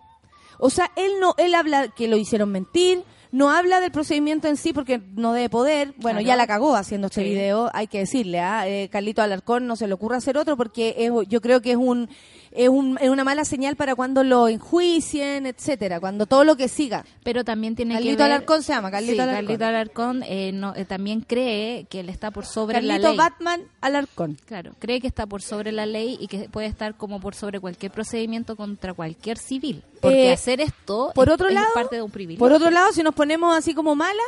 [0.58, 4.56] O sea, él no, él habla que lo hicieron mentir, no habla del procedimiento en
[4.58, 5.90] sí porque no debe poder.
[5.98, 6.28] Bueno, Claro.
[6.28, 7.30] ya la cagó haciendo este Sí.
[7.30, 8.68] video, hay que decirle, ¿ah?
[8.68, 11.78] Eh, Carlito Alarcón no se le ocurre hacer otro porque es, yo creo que es
[11.78, 12.10] un
[12.56, 16.68] es, un, es una mala señal para cuando lo enjuicien, etcétera, cuando todo lo que
[16.68, 17.06] siga.
[17.24, 18.32] Pero también tiene Carlito que ver...
[18.32, 19.46] Alarcón se llama, Carlito Sí, Alarcón.
[19.46, 23.18] Carlito Alarcón eh, no, eh, también cree que él está por sobre la Carlito ley.
[23.18, 24.38] Batman Alarcón.
[24.46, 27.60] Claro, cree que está por sobre la ley y que puede estar como por sobre
[27.60, 29.84] cualquier procedimiento contra cualquier civil.
[30.02, 32.40] Porque Eh, hacer esto Por es, otro es lado, parte de un privilegio.
[32.40, 34.22] por otro lado, si nos ponemos así como mala,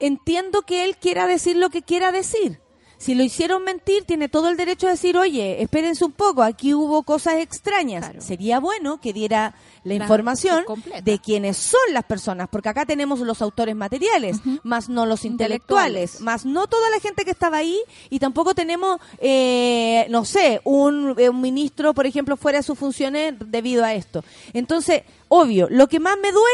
[0.00, 2.58] entiendo que él quiera decir lo que quiera decir.
[2.96, 6.72] Si lo hicieron mentir, tiene todo el derecho a decir, oye, espérense un poco, aquí
[6.74, 8.04] hubo cosas extrañas.
[8.04, 8.20] Claro.
[8.20, 10.64] Sería bueno que diera la, La- información
[11.02, 16.14] de quiénes son las personas, porque acá tenemos los autores materiales, más no los intelectuales,
[16.14, 16.20] Intelectuales.
[16.20, 17.78] más no toda la gente que estaba ahí,
[18.10, 22.78] y tampoco tenemos, eh, no sé, un, eh, un ministro, por ejemplo, fuera de sus
[22.78, 24.24] funciones debido a esto.
[24.52, 26.46] Entonces, obvio, lo que más me duele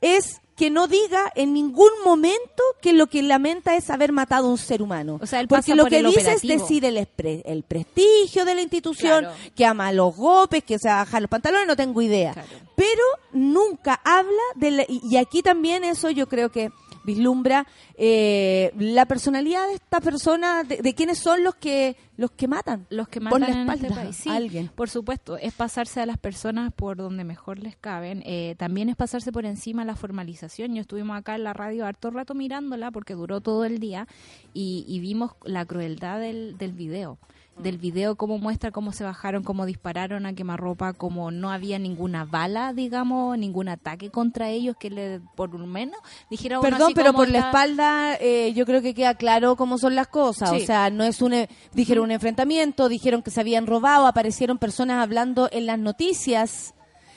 [0.00, 4.50] es que no diga en ningún momento que lo que lamenta es haber matado a
[4.50, 5.18] un ser humano.
[5.22, 6.52] O sea, él Porque lo por que dice operativo.
[6.54, 9.36] es decir el, espre- el prestigio de la institución, Claro.
[9.54, 12.32] que ama los golpes, que se baja los pantalones, no tengo idea.
[12.32, 12.48] Claro.
[12.74, 16.70] Pero nunca habla de la- y aquí también eso yo creo que
[17.06, 17.66] vislumbra
[17.96, 22.86] eh, la personalidad de esta persona, de, de quiénes son los que los que matan.
[22.90, 24.16] los que Por matan la en este país.
[24.16, 24.68] Sí, a alguien.
[24.74, 28.22] por supuesto, es pasarse a las personas por donde mejor les caben.
[28.26, 30.74] Eh, también es pasarse por encima la formalización.
[30.74, 34.08] Yo estuvimos acá en la radio harto rato mirándola porque duró todo el día
[34.54, 37.18] y, y vimos la crueldad del, del video.
[37.58, 42.26] Del video, cómo muestra cómo se bajaron, cómo dispararon a quemarropa, cómo no había ninguna
[42.26, 46.94] bala, digamos, ningún ataque contra ellos, que le, por lo menos dijeron uno Perdón, así
[46.94, 50.50] pero por la espalda eh, yo creo que queda claro cómo son las cosas.
[50.50, 50.56] Sí.
[50.62, 51.32] O sea, no es un...
[51.32, 56.74] e- Dijeron un enfrentamiento, dijeron que se habían robado, aparecieron personas hablando en las noticias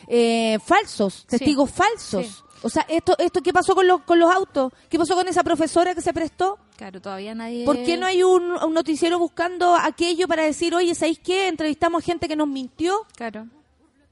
[0.07, 2.25] eh, falsos, testigos falsos.
[2.25, 2.43] Sí.
[2.61, 4.73] O sea, esto, esto ¿qué pasó con los, con los autos?
[4.89, 6.57] ¿Qué pasó con esa profesora que se prestó?
[6.75, 7.63] Claro, todavía nadie...
[7.65, 11.47] ¿Por qué no hay un, un noticiero buscando aquello para decir, oye, ¿sabéis qué?
[11.47, 13.05] Entrevistamos gente que nos mintió.
[13.15, 13.47] Claro.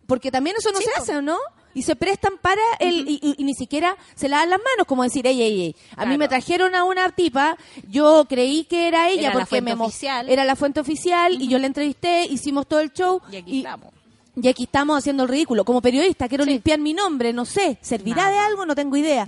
[0.05, 1.37] Porque también eso no se hace, ¿o no?
[1.73, 5.03] Y se prestan para el y, y- y ni siquiera se lavan las manos, como
[5.03, 5.75] decir, ey, ey, ey.
[5.91, 6.17] A mí Claro.
[6.17, 7.55] me trajeron a una tipa,
[7.89, 10.29] yo creí que era ella Era la porque fuente me oficial.
[10.29, 13.93] era la fuente oficial y yo la entrevisté, hicimos todo el show Y aquí estamos.
[14.41, 15.65] Y aquí estamos haciendo el ridículo.
[15.65, 16.51] Como periodista quiero Sí.
[16.51, 18.31] limpiar mi nombre, no sé, ¿servirá Nada.
[18.31, 18.65] de algo?
[18.65, 19.27] No tengo idea.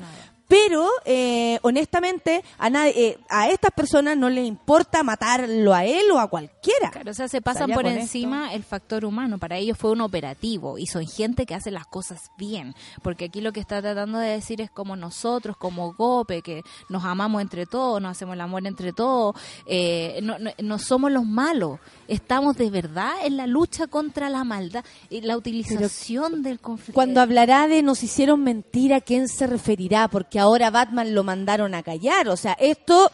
[0.49, 6.09] Pero, eh, honestamente, a, nadie, eh, a estas personas no les importa matarlo a él
[6.11, 6.89] o a cualquiera.
[6.91, 9.37] Claro, o sea, se pasan por encima el factor humano.
[9.37, 12.73] Para ellos fue un operativo y son gente que hace las cosas bien.
[13.03, 17.05] Porque aquí lo que está tratando de decir es como nosotros, como Gope, que nos
[17.05, 19.35] amamos entre todos, nos hacemos el amor entre todos,
[19.67, 21.79] eh, no, no- no somos los malos.
[22.07, 26.93] Estamos de verdad en la lucha contra la maldad y la utilización del conflicto.
[26.93, 30.07] Cuando hablará de nos hicieron mentir, ¿a quién se referirá?
[30.07, 32.27] Porque ahora Batman lo mandaron a callar.
[32.29, 33.11] O sea, esto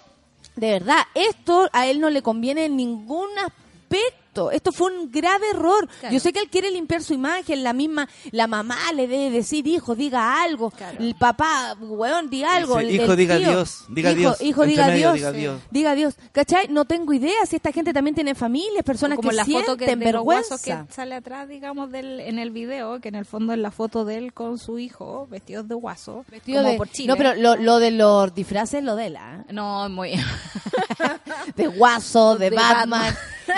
[0.56, 4.25] de verdad, esto a él no le conviene en ningún aspecto.
[4.52, 5.88] Esto fue un grave error.
[6.00, 6.14] Claro.
[6.14, 9.66] Yo sé que él quiere limpiar su imagen, la misma, la mamá le debe decir,
[9.68, 10.72] hijo, diga algo.
[10.72, 10.98] Claro.
[11.00, 12.78] El papá, weón, diga algo.
[12.80, 14.42] Dice, el hijo, diga tío, Dios, diga hijo, Dios.
[14.42, 15.16] Hijo, Entre diga medio, Dios.
[15.16, 15.62] diga Dios.
[15.72, 16.16] Diga Dios.
[16.32, 16.68] ¿Cachai?
[16.68, 19.78] No tengo idea si esta gente también tiene familias, personas como que la sienten foto
[19.78, 20.58] que vergüenza.
[20.62, 24.06] que sale atrás, digamos, del, en el video, que en el fondo es la foto
[24.06, 27.08] de él con su hijo, vestidos de guaso, Vestido como de- por Chile.
[27.08, 29.44] No, pero lo, lo de los disfraces lo de la.
[29.48, 29.54] ¿eh?
[29.54, 30.12] No, muy...
[31.56, 33.16] De Guaso, de, De Batman.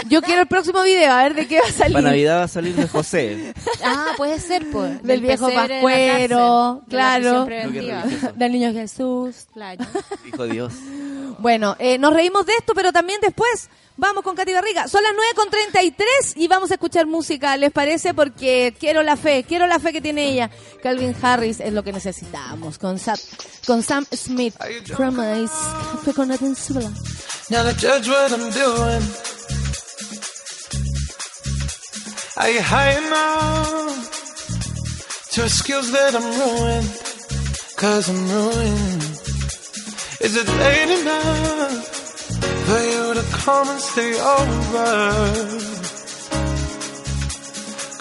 [0.09, 1.93] Yo quiero el próximo video, a ver de qué va a salir.
[1.93, 3.53] Para Navidad va a salir de José.
[3.83, 5.01] ah, puede ser, pues.
[5.03, 7.45] Del viejo en la Pascuero, de la claro.
[7.45, 8.31] religioso.
[8.35, 9.47] Del niño Jesús.
[9.53, 9.85] Claro.
[10.25, 10.73] Hijo Dios.
[11.39, 14.87] Bueno, eh, nos reímos de esto, pero también después vamos con Katy Barriga.
[14.87, 18.13] Son las 9.33 y vamos a escuchar música, ¿les parece?
[18.13, 20.49] Porque quiero la fe, quiero la fe que tiene ella.
[20.81, 22.79] Calvin Harris es lo que necesitamos.
[22.79, 23.17] Con Sam,
[23.65, 24.55] con Sam Smith.
[24.95, 25.53] Promise.
[25.91, 26.27] Café con.
[27.49, 29.36] Now judge what I'm doing.
[32.39, 34.11] Are you high enough
[35.31, 36.89] to skills that I'm ruined?
[37.75, 39.03] Cause I'm ruined.
[40.21, 41.87] Is it late enough
[42.67, 44.87] for you to come and stay over?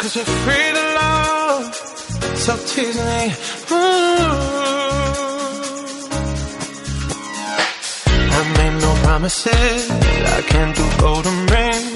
[0.00, 1.74] Cause we're free to love,
[2.36, 3.32] so tease me.
[3.72, 4.56] Ooh.
[8.38, 9.90] I made no promises.
[9.90, 11.95] I can't do golden rings,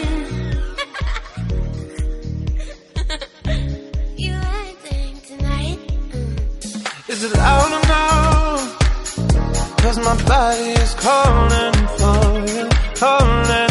[7.21, 8.77] Is it loud enough?
[9.77, 11.75] Cause my body is calling
[12.47, 13.70] you, calling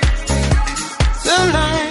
[1.41, 1.90] the line.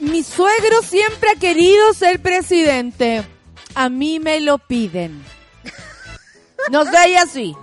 [0.00, 3.24] Mi suegro siempre ha querido ser presidente.
[3.74, 5.24] A mí me lo piden.
[6.70, 7.56] No sé, y así.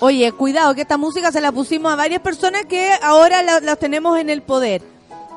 [0.00, 3.78] Oye, cuidado, que esta música se la pusimos a varias personas que ahora la- las
[3.78, 4.82] tenemos en el poder.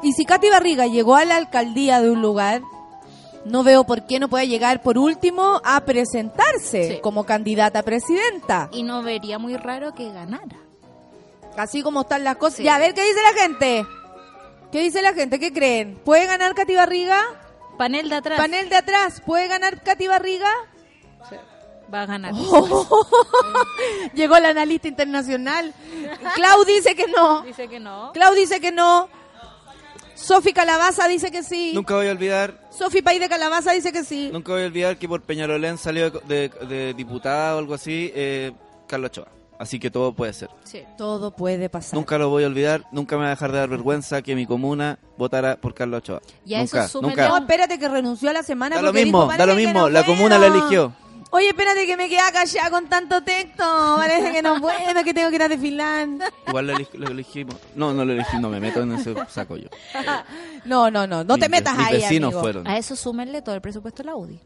[0.04, 2.62] Y si Katy Barriga llegó a la alcaldía de un lugar,
[3.46, 7.00] no veo por qué no pueda llegar por último a presentarse Sí.
[7.02, 8.70] como candidata a presidenta.
[8.72, 10.58] Y no vería muy raro que ganara.
[11.58, 12.58] Así como están las cosas.
[12.58, 12.64] Sí.
[12.64, 13.86] Ya, a ver qué dice la gente.
[14.72, 15.40] ¿Qué dice la gente?
[15.40, 16.00] ¿Qué creen?
[16.04, 17.20] ¿Puede ganar Katy Barriga?
[17.78, 20.50] Panel de atrás Panel de atrás, ¿puede ganar Katy Barriga?
[21.94, 22.34] va a ganar.
[22.36, 23.08] Oh.
[24.14, 25.74] Llegó la analista internacional.
[26.36, 27.44] Clau dice que no.
[27.44, 28.12] Dice que no.
[28.14, 29.08] Clau dice que no.
[30.18, 31.72] Sofi Calabaza dice que sí.
[31.74, 34.30] Nunca voy a olvidar, Sofi País de Calabaza dice que sí.
[34.34, 38.12] nunca voy a olvidar que por Peñalolén salió de, de, de diputada o algo así,
[38.16, 38.52] eh,
[38.88, 39.28] Carlos Ochoa.
[39.60, 40.50] Así que todo puede ser.
[40.66, 40.84] Sí.
[41.00, 41.96] Todo puede pasar.
[41.96, 44.46] Nunca lo voy a olvidar, nunca me va a dejar de dar vergüenza que mi
[44.46, 46.22] comuna votara por Carlos Ochoa.
[46.46, 47.30] Y a eso nunca, súmele nunca.
[47.30, 48.76] No, espérate que renunció a la semana.
[48.76, 50.16] Da lo mismo, dijo, da "Parece lo mismo, no la puedo".
[50.18, 50.94] comuna la eligió.
[51.30, 53.64] Oye, espérate que me queda callada con tanto texto.
[53.98, 56.08] Parece que no puedo, que tengo que ir a desfilar.
[56.48, 57.56] Igual lo, eleg- lo elegimos.
[57.76, 59.68] No, no lo elegí, no me meto en ese saco yo.
[60.66, 62.42] No, no, no, no te metas mis ahí, vecinos amigo.
[62.42, 62.68] fueron.
[62.68, 64.40] A eso súmenle todo el presupuesto de la UDI.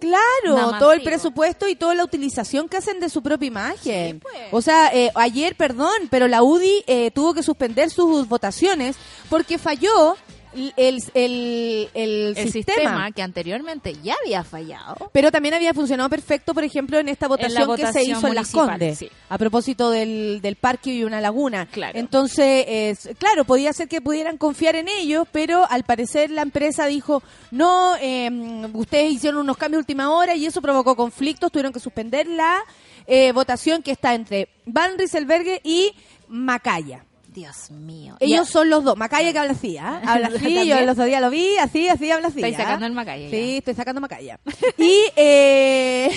[0.00, 1.10] Claro, todo el digo.
[1.10, 4.14] presupuesto y toda la utilización que hacen de su propia imagen.
[4.16, 4.34] Sí, pues.
[4.50, 8.96] O sea, eh, ayer, perdón, pero la UDI eh, tuvo que suspender sus votaciones
[9.28, 10.16] porque falló
[10.54, 12.50] el, el, el- sistema.
[12.76, 13.12] sistema.
[13.12, 15.10] que anteriormente ya había fallado.
[15.12, 18.50] Pero también había funcionado perfecto, por ejemplo, en esta votación, que se hizo en Las
[18.50, 19.10] Condes, sí.
[19.28, 21.66] a propósito del, del parque y una laguna.
[21.66, 21.98] Claro.
[21.98, 26.86] Entonces, es- claro, podía ser que pudieran confiar en ellos, pero al parecer la empresa
[26.86, 28.30] dijo, no, eh,
[28.74, 32.60] ustedes hicieron unos cambios de última hora y eso provocó conflictos, tuvieron que suspender la
[33.06, 35.92] eh, votación que está entre Van Rieselberghe y
[36.28, 37.04] Macaya.
[37.32, 38.16] Dios mío.
[38.20, 38.96] Ellos Ya- son los dos.
[38.96, 40.02] Macaya que habla así, ¿ah?
[40.06, 42.42] Habla así, yo el otro día lo vi, así, así, habla así.
[42.44, 42.50] ¿ah?
[42.56, 43.58] sacando el Macaya Sí, ya.
[43.58, 44.38] estoy sacando Macaya.
[44.78, 46.10] Y, eh,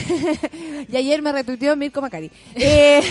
[0.91, 2.32] y ayer me retuiteó Mirko Macari.
[2.55, 3.01] Eh,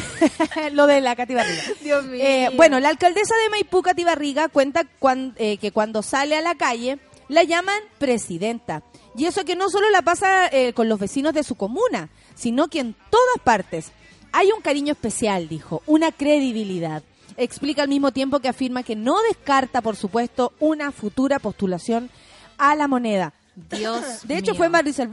[0.73, 1.63] lo de la Cati Barriga.
[1.83, 2.21] Dios mío.
[2.23, 6.41] Eh, bueno, la alcaldesa de Maipú, Cati Barriga, cuenta cuan- eh, que cuando sale a
[6.43, 6.99] la calle
[7.29, 8.83] la llaman presidenta.
[9.17, 12.69] Y eso que no solo la pasa eh, con los vecinos de su comuna, sino
[12.69, 13.93] que en todas partes.
[14.37, 17.05] Hay un cariño especial, dijo, una credibilidad.
[17.37, 22.11] Explica al mismo tiempo que afirma que no descarta, por supuesto, una futura postulación
[22.59, 23.33] a la moneda.
[23.71, 24.59] Dios De hecho, mío.
[24.59, 25.11] fue Maricel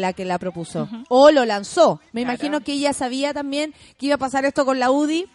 [0.00, 0.88] la que la propuso.
[1.08, 2.00] O lo lanzó.
[2.12, 2.34] Me Claro.
[2.34, 5.26] imagino que ella sabía también que iba a pasar esto con la UDI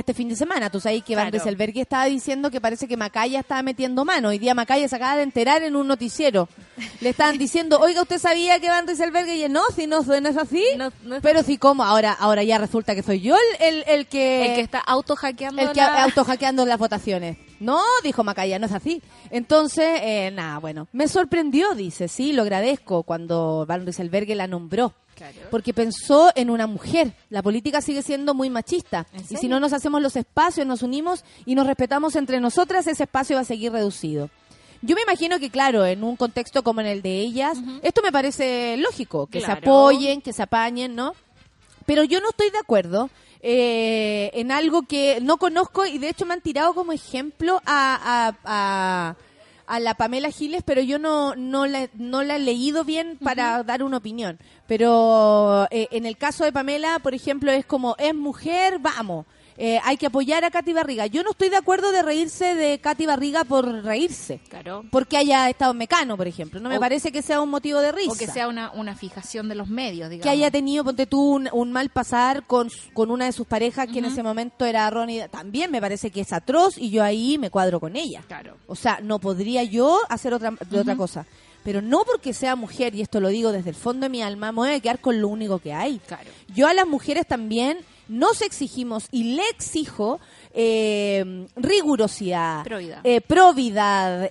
[0.00, 0.70] este fin de semana.
[0.70, 1.52] Tú sabes que Van Claro.
[1.74, 4.28] Estaba diciendo que parece que Macaya estaba metiendo mano.
[4.28, 6.48] Hoy día Macaya se acaba de enterar en un noticiero.
[7.00, 9.36] Le estaban diciendo, oiga, ¿usted sabía que Van Rieselberghe?
[9.36, 10.64] Y no, si no, no es así.
[10.76, 11.84] No, no es Pero sí, ¿cómo?
[11.84, 14.46] Ahora, ahora ya resulta que soy yo el, el, el que...
[14.46, 15.62] El que está auto hackeando.
[15.62, 17.36] El que autohackeando las votaciones.
[17.60, 19.02] No, dijo Macaya, no es así.
[19.30, 20.88] Entonces, eh, nada, bueno.
[20.92, 24.94] Me sorprendió, dice, sí, lo agradezco cuando Van Rieselberghe la nombró.
[25.50, 27.12] Porque pensó en una mujer.
[27.30, 29.06] La política sigue siendo muy machista.
[29.12, 32.86] ¿En Y si no nos hacemos los espacios, nos unimos y nos respetamos entre nosotras,
[32.86, 34.30] ese espacio va a seguir reducido.
[34.82, 38.12] Yo me imagino que, claro, en un contexto como en el de ellas, esto me
[38.12, 41.14] parece lógico, que se apoyen, que se apañen, ¿no?
[41.86, 43.08] Pero yo no estoy de acuerdo
[43.40, 48.34] eh, en algo que no conozco y de hecho me han tirado como ejemplo a,
[48.34, 49.16] a, a,
[49.66, 53.62] a la Pamela Giles, pero yo no, no, la, no la he leído bien para
[53.62, 54.38] dar una opinión.
[54.66, 59.26] Pero eh, en el caso de Pamela, por ejemplo, es como, es mujer, vamos.
[59.56, 61.06] Eh, hay que apoyar a Katy Barriga.
[61.06, 64.40] Yo no estoy de acuerdo de reírse de Katy Barriga por reírse.
[64.48, 64.84] Claro.
[64.90, 66.60] Porque haya estado en Mecano, por ejemplo.
[66.60, 68.96] No me O- parece que sea un motivo de risa O que sea una, una
[68.96, 70.24] fijación de los medios, digamos.
[70.24, 73.86] que haya tenido, ponte tú, un, un mal pasar con, con una de sus parejas,
[73.88, 77.38] que en ese momento era Ronnie, también me parece que es atroz y yo ahí
[77.38, 78.22] me cuadro con ella.
[78.26, 78.56] Claro.
[78.66, 81.26] O sea, no podría yo hacer otra, de otra cosa.
[81.62, 84.52] Pero no porque sea mujer, y esto lo digo desde el fondo de mi alma,
[84.52, 85.98] me voy a quedar con lo único que hay.
[86.06, 86.28] Claro.
[86.54, 87.78] Yo a las mujeres también
[88.08, 90.20] nos exigimos y le exijo
[90.52, 93.00] eh, rigurosidad, Probidad.
[93.04, 93.20] eh,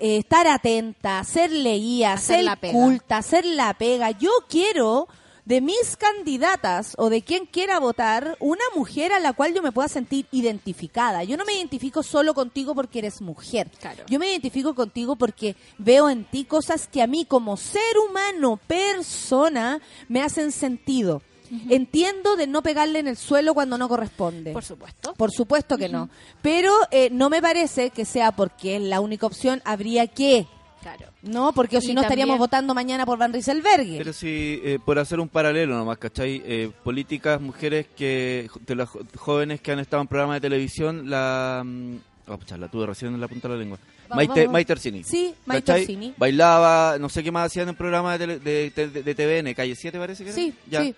[0.02, 2.74] eh, estar atenta, ser leída, Hacer ser la pega.
[2.74, 4.12] culta, hacer la pega.
[4.12, 5.08] Yo quiero
[5.46, 9.72] de mis candidatas o de quien quiera votar una mujer a la cual yo me
[9.72, 11.24] pueda sentir identificada.
[11.24, 13.70] Yo no me identifico solo contigo porque eres mujer.
[13.80, 14.06] Claro.
[14.08, 18.58] Yo me identifico contigo porque veo en ti cosas que a mí como ser humano,
[18.68, 21.22] persona, me hacen sentido.
[21.70, 24.52] Entiendo de no pegarle en el suelo cuando no corresponde.
[24.54, 25.14] Por supuesto.
[25.14, 26.10] Por supuesto que no.
[26.42, 30.48] Pero eh, no me parece que sea porque es la única opción, habría que.
[30.82, 31.06] Claro.
[31.22, 33.98] No, porque si no estaríamos votando mañana por Van Rieselberghe.
[34.00, 36.42] Pero si, eh, por hacer un paralelo nomás, ¿cachai?
[36.46, 41.62] Eh, políticas, mujeres que, de las jóvenes que han estado en programas de televisión, la...
[41.66, 41.96] mm,
[42.26, 43.78] Oh, pucha, la tuve recién en la punta de la lengua.
[44.08, 44.54] Vamos, Maite, vamos.
[44.54, 45.04] Maite Orsini.
[45.04, 46.14] Sí, Maite.
[46.18, 49.76] Bailaba, no sé qué más hacían en programas de, tele- de, de- de TVN, Calle
[49.76, 50.36] 7 parece que era.
[50.36, 50.82] Sí, Ya.
[50.84, 50.96] sí.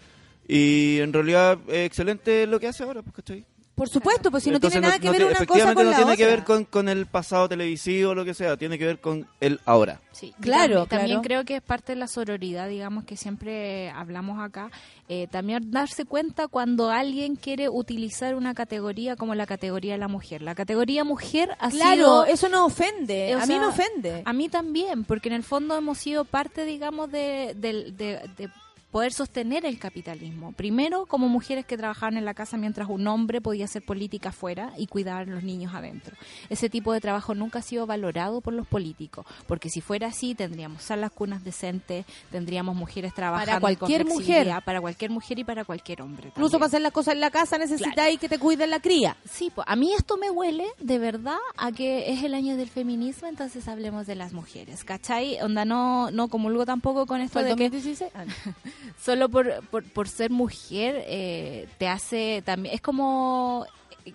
[0.48, 3.46] Y en realidad, eh, excelente lo que hace ahora, pues, ¿cachai?
[3.74, 5.90] Por supuesto, pues si no Entonces, tiene nada que ver tiene- una cosa con no
[5.92, 6.16] la tiene otra.
[6.16, 9.28] que ver con, con el pasado televisivo o lo que sea, tiene que ver con
[9.42, 10.00] el ahora.
[10.14, 11.22] Sí, Claro, también, también claro.
[11.24, 14.72] creo que es parte de la sororidad, digamos, que siempre hablamos acá.
[15.10, 20.08] Eh, también darse cuenta cuando alguien quiere utilizar una categoría como la categoría de la
[20.08, 20.42] mujer.
[20.42, 22.26] La categoría mujer ha Claro, sido...
[22.28, 23.32] eso no ofende.
[23.32, 24.22] Eh, a mí me ofende.
[24.24, 28.50] A mí también, porque en el fondo hemos sido parte, digamos, de, del- de- de
[28.96, 30.54] poder sostener el capitalismo.
[30.54, 34.72] Primero, como mujeres que trabajaban en la casa mientras un hombre podía hacer política afuera
[34.78, 36.16] y cuidar a los niños adentro.
[36.50, 40.34] Ese tipo de trabajo nunca ha sido valorado por los políticos, porque si fuera así,
[40.34, 44.64] tendríamos salas cunas decentes, tendríamos mujeres trabajando con cualquier flexibilidad, mujer.
[44.64, 46.30] para cualquier mujer y para cualquier hombre.
[46.30, 46.60] Incluso también.
[46.62, 49.18] para hacer las cosas en la casa necesitáis que te cuiden la cría.
[49.30, 52.70] Sí, pues, a mí esto me huele de verdad a que es el año del
[52.70, 55.42] feminismo, entonces hablemos de las mujeres, ¿cachai?
[55.42, 58.12] Onda, no, no comulgo tampoco con esto ¿Fue el de que 2016?
[58.16, 58.34] Ah, no.
[59.02, 63.66] solo por, por, por ser mujer eh, te hace también, es como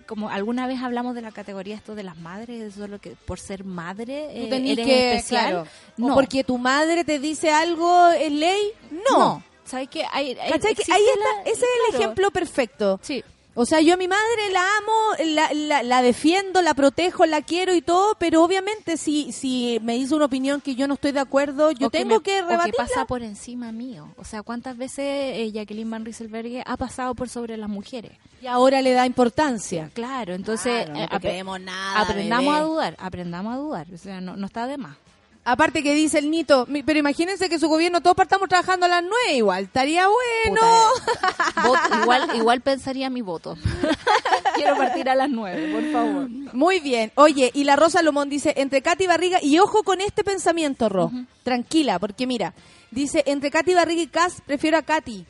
[0.07, 3.65] como alguna vez hablamos de la categoría esto de las madres, solo que por ser
[3.65, 5.49] madre Tú eh, eres que, especial.
[5.51, 5.67] claro,
[5.99, 6.15] o No.
[6.15, 8.71] porque tu madre te dice algo en ley,
[9.11, 9.19] no.
[9.19, 9.43] No.
[9.65, 10.05] ¿Sabes qué?
[10.13, 10.51] Hay, hay-.
[10.61, 12.99] Que ahí está, ese es el ejemplo perfecto.
[13.03, 13.23] Sí.
[13.55, 17.43] O sea, yo a mi madre la amo, la, la, la defiendo, la protejo, la
[17.43, 21.11] quiero y todo, pero obviamente si, si me dice una opinión que yo no estoy
[21.13, 22.77] de acuerdo, yo O tengo me- que o rebatirla.
[22.87, 24.09] pasa por encima mío.
[24.17, 28.13] O sea, ¿cuántas veces eh, Jacqueline Van Rieselberghe ha pasado por sobre las mujeres?
[28.41, 29.91] Y ahora le da importancia.
[29.95, 30.93] Claro, entonces Claro,
[31.45, 32.57] no eh, nada, aprendamos bebé.
[32.59, 33.87] a dudar, aprendamos a dudar.
[33.93, 34.97] O sea, no, no está de más.
[35.51, 39.03] Aparte que dice el Nito, pero imagínense que su gobierno todos partamos trabajando a las
[39.03, 40.61] nueve, igual estaría bueno.
[41.57, 43.57] Puta, voto- igual, igual pensaría mi voto.
[44.55, 46.29] Quiero partir a las nueve, por favor.
[46.55, 47.11] Muy bien.
[47.17, 51.11] Oye, y la Rosa Lomón dice, entre Katy Barriga, y ojo con este pensamiento, Ro,
[51.43, 52.55] tranquila, porque mira,
[52.93, 55.27] dice, entre Katy Barriga y Cas, prefiero a Katy.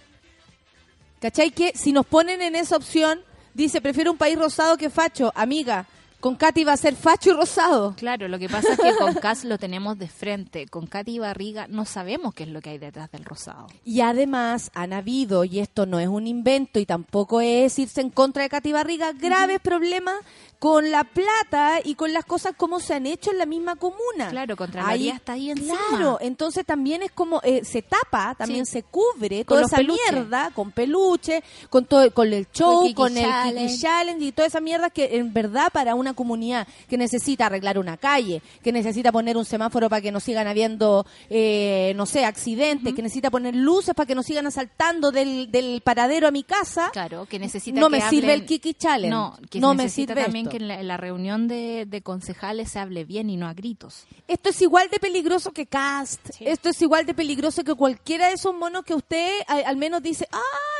[1.20, 1.50] ¿Cachai?
[1.50, 3.22] Que si nos ponen en esa opción,
[3.54, 5.86] dice, prefiero un país rosado que facho, amiga.
[6.20, 7.94] Con Katy va a ser facho y rosado.
[7.96, 10.66] Claro, lo que pasa es que con Cass lo tenemos de frente.
[10.66, 13.66] Con Katy Barriga no sabemos qué es lo que hay detrás del rosado.
[13.84, 18.10] Y además han habido, y esto no es un invento y tampoco es irse en
[18.10, 20.16] contra de Katy Barriga, graves problemas
[20.58, 24.28] con la plata y con las cosas como se han hecho en la misma comuna.
[24.28, 25.78] Claro, Contraloría está ahí encima.
[25.88, 28.72] Claro, entonces también es como eh, se tapa, también Sí.
[28.72, 33.16] se cubre Con toda esa mierda con peluche, con todo con el show, Kiki con
[33.16, 33.24] el.
[33.54, 37.78] Kiki Challenge y toda esa mierda que en verdad para una comunidad que necesita arreglar
[37.78, 42.24] una calle, que necesita poner un semáforo para que no sigan habiendo, eh, no sé,
[42.24, 46.42] accidentes, que necesita poner luces para que no sigan asaltando del, del paradero a mi
[46.42, 46.90] casa.
[46.92, 49.10] Claro, que necesita No que me sirve el Kiki Challenge.
[49.10, 50.50] No, que No me sirve también esto.
[50.58, 53.54] que en la, en la reunión de, de concejales se hable bien y no a
[53.54, 54.04] gritos.
[54.28, 56.20] Esto es igual de peligroso que Cast.
[56.36, 56.44] Sí.
[56.46, 60.02] Esto es igual de peligroso que cualquiera de esos monos que usted a- al menos
[60.02, 60.26] dice,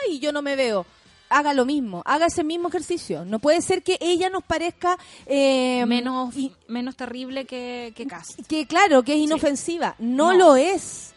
[0.07, 0.87] ay, yo no me veo.
[1.31, 3.25] Haga lo mismo, haga ese mismo ejercicio.
[3.25, 8.07] No puede ser que ella nos parezca eh, menos, y- menos terrible que, que
[8.49, 9.95] que claro, que es inofensiva.
[10.01, 10.39] No, No.
[10.39, 11.15] lo es.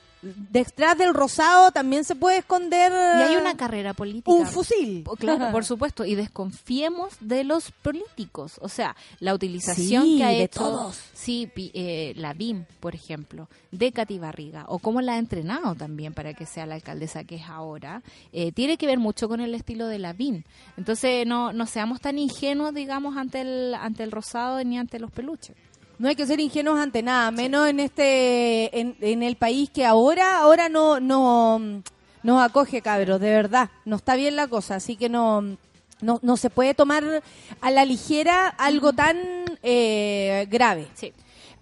[0.52, 4.32] Detrás del rosado también se puede esconder Y hay una carrera política.
[4.32, 5.04] un fusil.
[5.20, 10.30] Claro, por supuesto, y desconfiemos de los políticos, o sea, la utilización Sí, que ha
[10.30, 11.00] de hecho todos.
[11.14, 16.14] sí, eh, la BIM, por ejemplo, de Katy Barriga, o cómo la ha entrenado también
[16.14, 18.02] para que sea la alcaldesa que es ahora,
[18.32, 20.44] eh, tiene que ver mucho con el estilo de la BIM.
[20.78, 25.12] Entonces, no, no seamos tan ingenuos, digamos, ante el, ante el rosado ni ante los
[25.12, 25.56] peluches.
[26.00, 29.86] No hay que ser ingenuos ante nada, menos en este, en, en el país que
[29.86, 31.82] ahora, ahora no, no
[32.24, 33.70] nos acoge, cabros, de verdad.
[33.86, 35.42] No está bien la cosa, así que no,
[36.02, 37.22] no, no se puede tomar
[37.62, 39.18] a la ligera algo tan
[39.62, 40.88] eh, grave.
[40.96, 41.14] Sí.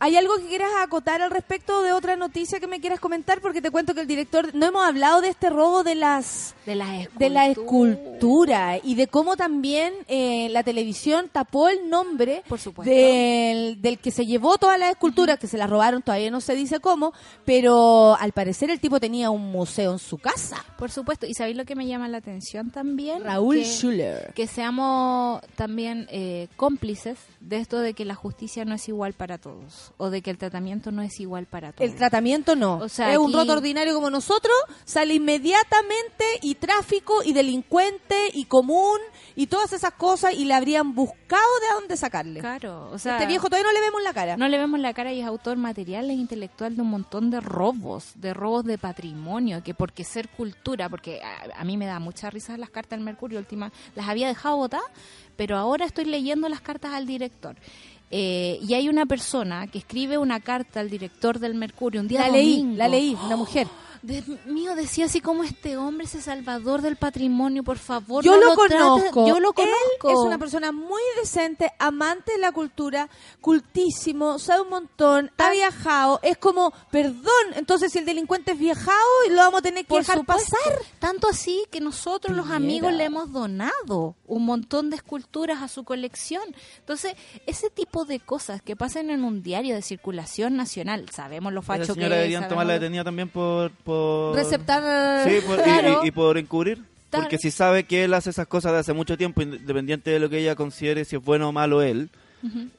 [0.03, 3.39] ¿Hay algo que quieras acotar al respecto de otra noticia que me quieras comentar?
[3.39, 6.73] Porque te cuento que el director, no hemos hablado de este robo de las De
[6.73, 7.19] la escultura.
[7.19, 12.91] de la escultura y de cómo también eh, la televisión tapó el nombre Por supuesto.
[12.91, 16.55] del, del que se llevó todas las esculturas, que se las robaron, todavía no se
[16.55, 17.13] dice cómo,
[17.45, 20.65] pero al parecer el tipo tenía un museo en su casa.
[20.79, 24.33] Por supuesto, y sabéis lo que me llama la atención también, Raúl que, Schuller.
[24.33, 29.39] que seamos también eh, cómplices de esto de que la justicia no es igual para
[29.39, 31.89] todos o de que el tratamiento no es igual para todos.
[31.89, 32.77] El tratamiento no.
[32.77, 34.53] O sea, es un roto ordinario como nosotros,
[34.85, 38.99] sale inmediatamente y tráfico y delincuente y común
[39.35, 42.39] y todas esas cosas y le habrían buscado de dónde sacarle.
[42.39, 44.37] Claro, o sea, este viejo todavía no le vemos la cara.
[44.37, 47.39] no le vemos la cara y es autor material e intelectual de un montón de
[47.39, 51.99] robos, de robos de patrimonio, que porque ser cultura, porque a, a mí me da
[51.99, 54.81] mucha risa las cartas del Mercurio última, las había dejado botar,
[55.35, 57.55] pero ahora estoy leyendo las cartas al director.
[58.13, 62.21] Eh, y hay una persona que escribe una carta al director del Mercurio un día
[62.21, 63.67] La leí, la leí, una mujer.
[64.03, 68.23] Dios mío, decía así como este hombre es el salvador del patrimonio, por favor.
[68.23, 69.27] Yo no lo, conozco.
[69.27, 70.09] yo lo Él conozco.
[70.09, 76.19] es una persona muy decente, amante de la cultura, cultísimo, sabe un montón, ha viajado.
[76.23, 77.23] Es como, perdón,
[77.55, 78.97] entonces si el delincuente es viajado,
[79.29, 80.51] lo vamos a tener que Por dejar supuesto.
[80.63, 80.79] pasar.
[80.99, 85.83] Tanto así que nosotros los amigos le hemos donado un montón de esculturas a su
[85.83, 86.43] colección.
[86.79, 87.13] Entonces,
[87.45, 91.93] ese tipo de cosas que pasan en un diario de circulación nacional, sabemos lo facho
[91.93, 93.71] que es, deberían tomarla lo- detenida también por...
[93.71, 93.90] por...
[94.35, 95.27] Receptar.
[95.29, 96.01] Sí, por- y- Claro.
[96.03, 96.79] y, y por encubrir.
[97.09, 100.29] Porque si sabe que él hace esas cosas de hace mucho tiempo, independiente de lo
[100.29, 102.09] que ella considere si es bueno o malo él,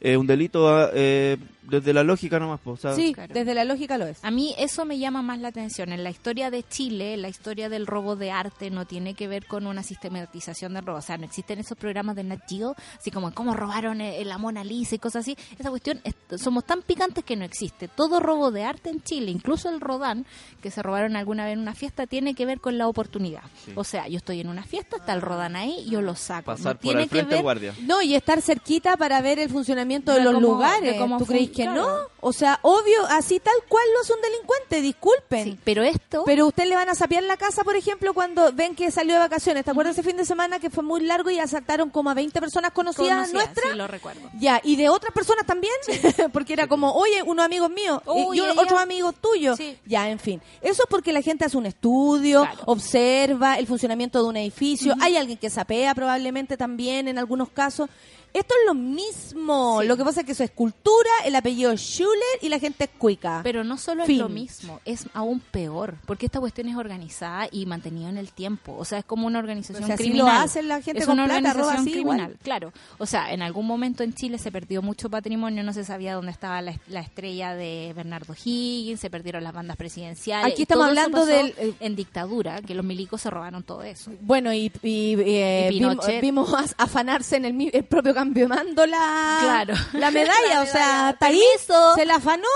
[0.01, 2.61] es un delito eh, desde la lógica nomás.
[2.61, 3.33] po, o sea, Sí, Claro.
[3.35, 4.19] desde la lógica lo es.
[4.25, 5.93] A mí eso me llama más la atención.
[5.93, 9.47] En la historia de Chile, la historia del robo de arte no tiene que ver
[9.47, 10.99] con una sistematización del robo.
[10.99, 14.39] O sea, no existen esos programas de Nat Geo, así como cómo robaron eh, la
[14.39, 15.37] Mona Lisa y cosas así.
[15.59, 17.89] Esa cuestión, es- somos tan picantes que no existe.
[17.89, 20.27] Todo robo de arte en Chile, incluso el Rodán,
[20.63, 23.43] que se robaron alguna vez en una fiesta, tiene que ver con la oportunidad.
[23.65, 23.73] Sí.
[23.77, 26.47] O sea, yo estoy en una fiesta, está el Rodán ahí, yo lo saco.
[26.47, 27.75] pasar no por tiene que frente ver guardia.
[27.83, 30.93] No, y estar cerquita para ver el funcionamiento de, De los lugares.
[30.95, 31.83] de cómo ¿Tú crees que claro.
[31.83, 32.09] no?
[32.21, 35.45] O sea, obvio, así tal cual lo hace un delincuente, disculpen.
[35.45, 36.23] Sí, pero esto...
[36.25, 39.21] Pero usted le van a sapear la casa, por ejemplo, cuando ven que salió de
[39.21, 39.65] vacaciones.
[39.65, 42.39] ¿Te acuerdas ese fin de semana que fue muy largo y asaltaron como a 20
[42.41, 43.71] personas conocidas nuestras?
[43.73, 44.21] sí, lo recuerdo.
[44.39, 45.73] Ya, y de otras personas también,
[46.33, 49.57] porque era como, oye, unos amigos míos Uy, y yo- otros amigos tuyos.
[49.57, 49.77] Sí.
[49.85, 50.41] Ya, en fin.
[50.61, 52.61] Eso es porque la gente hace un estudio, Claro.
[52.67, 54.95] observa el funcionamiento de un edificio.
[55.01, 57.89] Hay alguien que sapea probablemente también en algunos casos.
[58.33, 59.81] Esto es lo mismo.
[59.83, 59.87] Sí.
[59.89, 62.91] Lo que pasa es que eso es cultura, el apellido Schuller y la gente es
[62.99, 63.41] cuica.
[63.43, 64.17] Pero no solo Fin.
[64.17, 68.33] es lo mismo, es aún peor, porque esta cuestión es organizada y mantenida en el
[68.33, 68.75] tiempo.
[68.79, 70.27] O sea, es como una organización O sea, así criminal.
[70.27, 72.17] lo hacen la gente es con una plata, organización así igual.
[72.17, 72.73] criminal, claro.
[72.99, 76.31] O sea, en algún momento en Chile se perdió mucho patrimonio, no se sabía dónde
[76.33, 80.53] estaba la, la estrella de Bernardo Higgins, se perdieron las bandas presidenciales.
[80.53, 84.11] Aquí estamos hablando del- eh, en dictadura, que los milicos se robaron todo eso.
[84.23, 89.75] Bueno, y, y, eh, Y vimos, afanarse en el, el propio mando la, Claro.
[89.95, 90.55] la medalla.
[90.55, 91.95] La o sea, Permiso.
[91.95, 92.49] se la afanó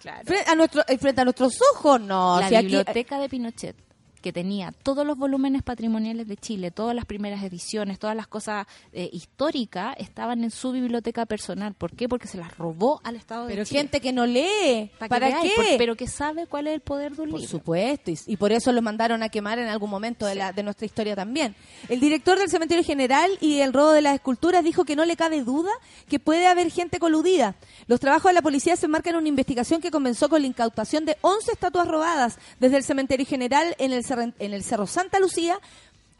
[0.00, 0.22] Claro.
[0.26, 2.00] frente a, nuestro, eh, frente a nuestros ojos.
[2.00, 3.76] No, la biblioteca de Pinochet
[4.24, 8.66] que tenía todos los volúmenes patrimoniales de Chile, todas las primeras ediciones, todas las cosas
[8.94, 11.74] eh, históricas estaban en su biblioteca personal.
[11.74, 12.08] ¿Por qué?
[12.08, 13.80] Porque se las robó al Estado de pero Chile.
[13.80, 14.90] gente que no lee.
[14.98, 15.50] ¿Para qué?
[15.54, 17.50] por- pero que sabe cuál es el poder de un Por libro.
[17.50, 20.62] supuesto, y, y por eso los mandaron a quemar en algún momento de, la, de
[20.62, 21.54] nuestra historia también.
[21.90, 25.16] El director del Cementerio General y el robo de las esculturas dijo que no le
[25.16, 25.70] cabe duda
[26.08, 27.56] que puede haber gente coludida.
[27.88, 31.04] Los trabajos de la policía se enmarcan en una investigación que comenzó con la incautación
[31.04, 35.60] de 11 estatuas robadas desde el Cementerio General en el, en el Cerro Santa Lucía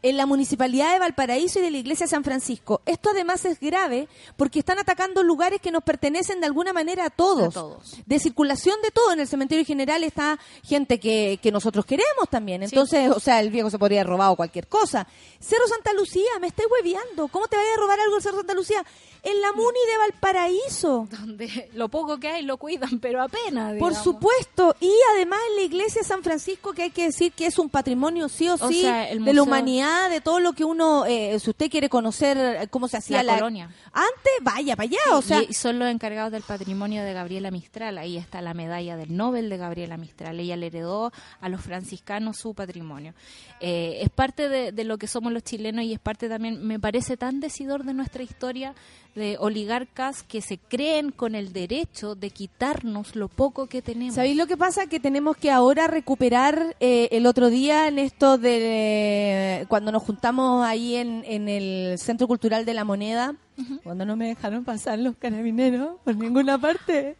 [0.05, 2.79] en la municipalidad de Valparaíso y de la iglesia de San Francisco.
[2.85, 7.09] Esto además es grave porque están atacando lugares que nos pertenecen de alguna manera a
[7.09, 7.47] todos.
[7.47, 7.95] A todos.
[8.05, 9.13] De circulación de todo.
[9.13, 12.61] En el cementerio general está gente que, que nosotros queremos también.
[12.61, 15.07] Entonces, o sea, el viejo se podría haber robado cualquier cosa.
[15.39, 17.27] Cerro Santa Lucía, me estoy hueviando.
[17.29, 18.85] ¿Cómo te vaya a robar algo el Cerro Santa Lucía?
[19.25, 21.07] En la Muni de Valparaíso.
[21.09, 23.75] Donde lo poco que hay lo cuidan, pero apenas.
[23.79, 24.75] Por supuesto.
[24.79, 27.67] Y además en la iglesia de San Francisco, que hay que decir que es un
[27.67, 31.39] patrimonio sí o O sí sea, de la humanidad, de todo lo que uno, eh,
[31.39, 33.71] si usted quiere conocer eh, cómo se hacía La la, colonia.
[33.91, 35.17] Antes, vaya para allá.
[35.17, 37.97] O sea, y son los encargados del patrimonio de Gabriela Mistral.
[37.97, 40.39] Ahí está la medalla del Nobel de Gabriela Mistral.
[40.39, 41.11] Ella le heredó
[41.41, 43.15] a los franciscanos su patrimonio.
[43.59, 46.79] Eh, es parte de, de lo que somos los chilenos y es parte también, me
[46.79, 48.75] parece tan decidor de nuestra historia
[49.15, 54.15] de oligarcas que se creen con el derecho de quitarnos lo poco que tenemos.
[54.15, 54.87] ¿Sabéis lo que pasa?
[54.87, 60.65] Que tenemos que ahora recuperar eh, el otro día en esto de cuando nos juntamos
[60.65, 63.35] ahí en, en el Centro Cultural de la Moneda,
[63.83, 67.15] cuando no me dejaron pasar los carabineros por ninguna parte.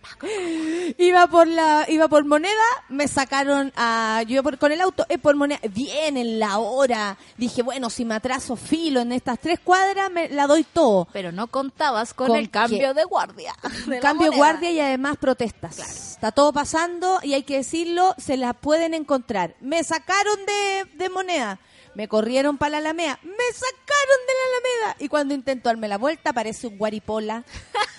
[0.98, 2.52] Iba por la iba por Moneda,
[2.90, 6.58] me sacaron a yo iba por- con el auto, eh, por Moneda, bien en la
[6.60, 7.18] hora.
[7.38, 11.08] Dije, bueno, si me atraso filo en estas tres cuadras me la doy todo.
[11.14, 12.94] Pero no contabas con, ¿Con el cambio qué?
[12.94, 13.54] de guardia.
[13.88, 14.38] de cambio moneda.
[14.38, 16.12] guardia y además protestas.
[16.12, 19.56] Está todo pasando y hay que decirlo, se las pueden encontrar.
[19.62, 21.60] Me sacaron de, de moneda,
[21.96, 25.98] me corrieron para la Alameda, me sacaron de la Alameda y cuando intento darme la
[25.98, 27.44] vuelta aparece un guaripola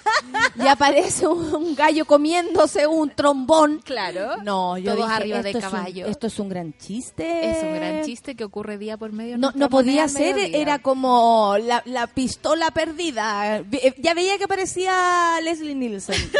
[0.56, 3.80] y aparece un, gallo comiéndose un trombón.
[3.84, 4.36] Claro.
[4.42, 6.06] No, yo Todos dije, arriba de esto es un- caballo.
[6.06, 7.50] esto es un gran chiste.
[7.50, 9.36] Es un gran chiste que ocurre día por medio.
[9.38, 13.58] No, no podía ser, era como la, la pistola perdida.
[13.58, 16.16] Eh, Ya veía que parecía Leslie Nielsen.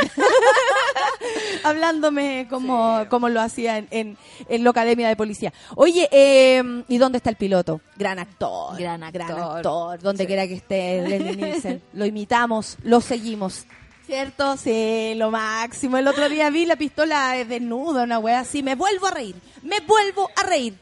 [1.65, 4.17] Hablándome como, como lo hacía en, en,
[4.49, 5.53] en la Academia de Policía.
[5.75, 7.81] Oye, eh, ¿y dónde está el piloto?
[7.97, 8.77] Gran actor.
[8.77, 9.57] Gran actor.
[9.57, 10.01] actor.
[10.01, 11.83] Donde quiera que esté Leslie Nielsen.
[11.93, 13.67] Lo imitamos, lo seguimos.
[14.05, 14.57] ¿Cierto?
[14.57, 15.97] Sí, lo máximo.
[15.97, 18.63] El otro día vi la pistola desnuda, una wea así.
[18.63, 19.37] Me vuelvo a reír.
[19.63, 20.75] Me vuelvo a reír.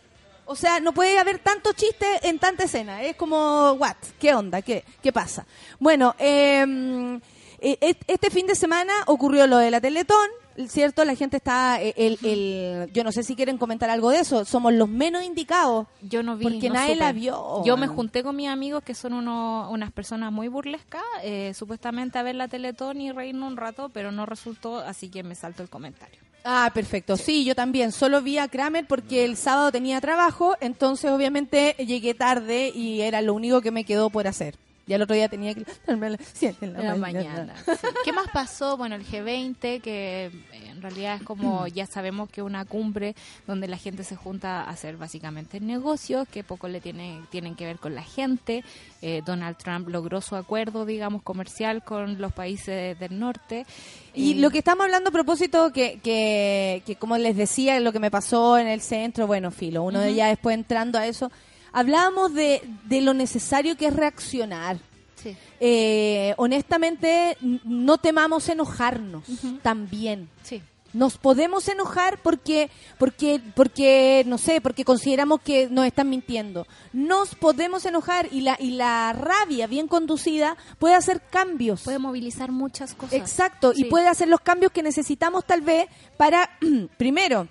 [0.47, 3.03] O sea, no puede haber tanto chiste en tanta escena.
[3.03, 3.97] Es como, what?
[4.19, 4.61] ¿Qué onda?
[4.63, 5.47] ¿Qué, qué pasa?
[5.79, 7.19] Bueno, eh,
[7.61, 10.29] este fin de semana ocurrió lo de la Teletón,
[10.69, 11.05] ¿cierto?
[11.05, 14.45] La gente está, eh, el, el, yo no sé si quieren comentar algo de eso.
[14.45, 15.87] Somos los menos indicados.
[16.03, 16.45] Yo no vi.
[16.45, 17.05] Porque no nadie supe.
[17.05, 17.65] la vio.
[17.65, 22.19] Yo me junté con mis amigos que son uno, unas personas muy burlescas, eh, supuestamente
[22.19, 25.63] a ver la Teletón y reírnos un rato, pero no resultó, así que me salto
[25.63, 26.21] el comentario.
[26.45, 27.17] Ah, perfecto.
[27.17, 27.91] Sí, yo también.
[27.91, 33.23] Solo vi a Kramer porque el sábado tenía trabajo, entonces obviamente llegué tarde y era
[33.23, 34.57] lo único que me quedó por hacer.
[34.87, 37.31] Y al otro día tenía que levantarme a las 7 de la, En la mañana.
[37.31, 37.55] mañana.
[37.65, 37.87] sí.
[38.05, 38.77] ¿Qué más pasó?
[38.77, 43.15] Bueno, el G20, que eh, en realidad es como, ya sabemos que una cumbre
[43.47, 47.65] donde la gente se junta a hacer básicamente negocios, que poco le tiene, tienen que
[47.65, 48.63] ver con la gente.
[49.01, 53.65] Eh, Donald Trump logró su acuerdo, digamos, comercial con los países del norte.
[54.13, 57.93] Y Eh, lo que estamos hablando a propósito, que, que, que como les decía, lo
[57.93, 61.31] que me pasó en el centro, bueno, filo, uno de ya después entrando a eso,
[61.75, 64.79] hablábamos de, de lo necesario que es reaccionar.
[65.17, 65.37] sí.
[65.61, 69.25] Eh, honestamente, no temamos enojarnos
[69.63, 70.29] también.
[70.43, 70.63] Sí.
[70.95, 76.69] Nos podemos enojar porque, porque, porque, no sé, porque consideramos que nos están mintiendo.
[76.93, 81.83] Nos podemos enojar y la, y la rabia bien conducida puede hacer cambios.
[81.83, 83.15] Puede movilizar muchas cosas.
[83.15, 86.49] Exacto, y puede hacer los cambios que necesitamos tal vez para,
[86.97, 87.49] primero,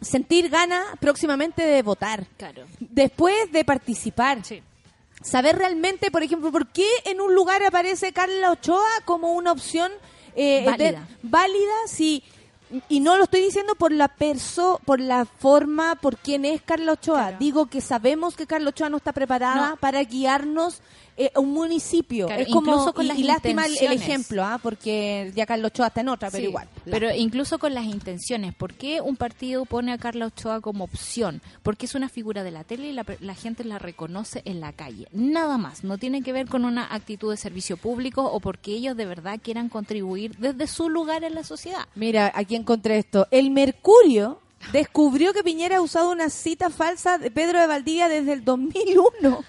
[0.00, 2.26] sentir ganas próximamente de votar.
[2.36, 2.64] Claro.
[2.78, 4.44] Después de participar.
[4.44, 4.62] Sí.
[5.22, 9.92] Saber realmente, por ejemplo, por qué en un lugar aparece Carla Ochoa como una opción
[10.34, 10.90] eh, Válida.
[10.92, 12.22] de- válida, sí.
[12.88, 16.92] Y no lo estoy diciendo por la perso, por la forma, por quién es Carla
[16.92, 17.22] Ochoa.
[17.22, 17.36] Claro.
[17.40, 19.76] Digo que sabemos que Carla Ochoa no está preparada No.
[19.76, 20.80] para guiarnos
[21.20, 22.28] eh, un municipio.
[22.28, 24.58] Claro, es como, incluso con y, las y lástima el, ejemplo, ¿ah?
[24.62, 26.66] porque ya Carla Ochoa está en otra, pero igual.
[26.86, 31.42] Pero incluso con las intenciones, ¿por qué un partido pone a Carla Ochoa como opción?
[31.62, 34.72] Porque es una figura de la tele y la, la gente la reconoce en la
[34.72, 35.08] calle.
[35.12, 38.96] Nada más, no tiene que ver con una actitud de servicio público o porque ellos
[38.96, 41.86] de verdad quieran contribuir desde su lugar en la sociedad.
[41.94, 43.28] Mira, aquí encontré esto.
[43.30, 44.40] El Mercurio
[44.72, 49.44] descubrió que Piñera ha usado una cita falsa de Pedro de Valdivia desde el 2001.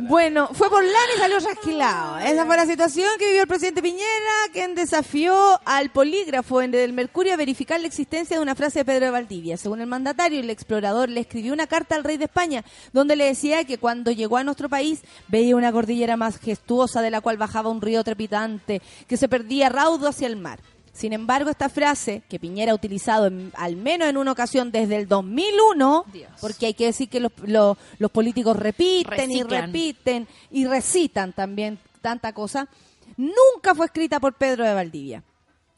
[0.00, 2.18] Bueno, fue por lana y salió rasquilado.
[2.18, 4.04] Esa fue la situación que vivió el presidente Piñera,
[4.52, 8.84] quien desafió al polígrafo en el Mercurio a verificar la existencia de una frase de
[8.84, 9.56] Pedro de Valdivia.
[9.56, 13.24] Según el mandatario, el explorador le escribió una carta al rey de España, donde le
[13.24, 17.70] decía que cuando llegó a nuestro país veía una cordillera majestuosa de la cual bajaba
[17.70, 20.60] un río trepidante que se perdía raudo hacia el mar.
[20.96, 24.96] Sin embargo, esta frase, que Piñera ha utilizado en- al menos en una ocasión desde
[24.96, 26.30] el 2001, Dios.
[26.40, 31.78] porque hay que decir que los, los- los políticos repiten y repiten y recitan también
[32.00, 32.68] tanta cosa,
[33.16, 35.22] nunca fue escrita por Pedro de Valdivia.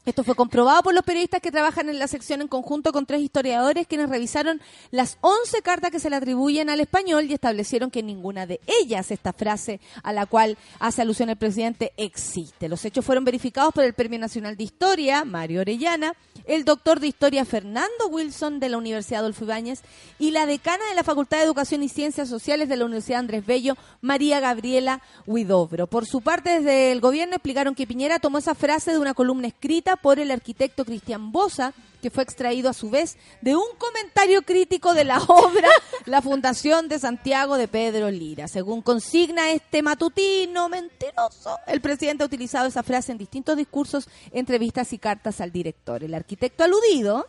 [0.09, 3.21] Esto fue comprobado por los periodistas que trabajan en la sección en conjunto con tres
[3.21, 8.01] historiadores quienes revisaron las 11 cartas que se le atribuyen al español y establecieron que
[8.01, 12.67] ninguna de ellas esta frase a la cual hace alusión el presidente existe.
[12.67, 16.15] Los hechos fueron verificados por el Premio Nacional de Historia, Mario Orellana,
[16.47, 19.81] el doctor de Historia Fernando Wilson de la Universidad Adolfo Ibáñez
[20.17, 23.45] y la decana de la Facultad de Educación y Ciencias Sociales de la Universidad Andrés
[23.45, 25.85] Bello, María Gabriela Huidobro.
[25.85, 29.47] Por su parte, desde el gobierno explicaron que Piñera tomó esa frase de una columna
[29.47, 34.41] escrita por el arquitecto Cristian Bosa, que fue extraído a su vez de un comentario
[34.43, 35.69] crítico de la obra
[36.05, 38.47] La Fundación de Santiago de Pedro Lira.
[38.47, 44.93] Según consigna este matutino mentiroso, el presidente ha utilizado esa frase en distintos discursos, entrevistas
[44.93, 46.03] y cartas al director.
[46.03, 47.27] El arquitecto aludido,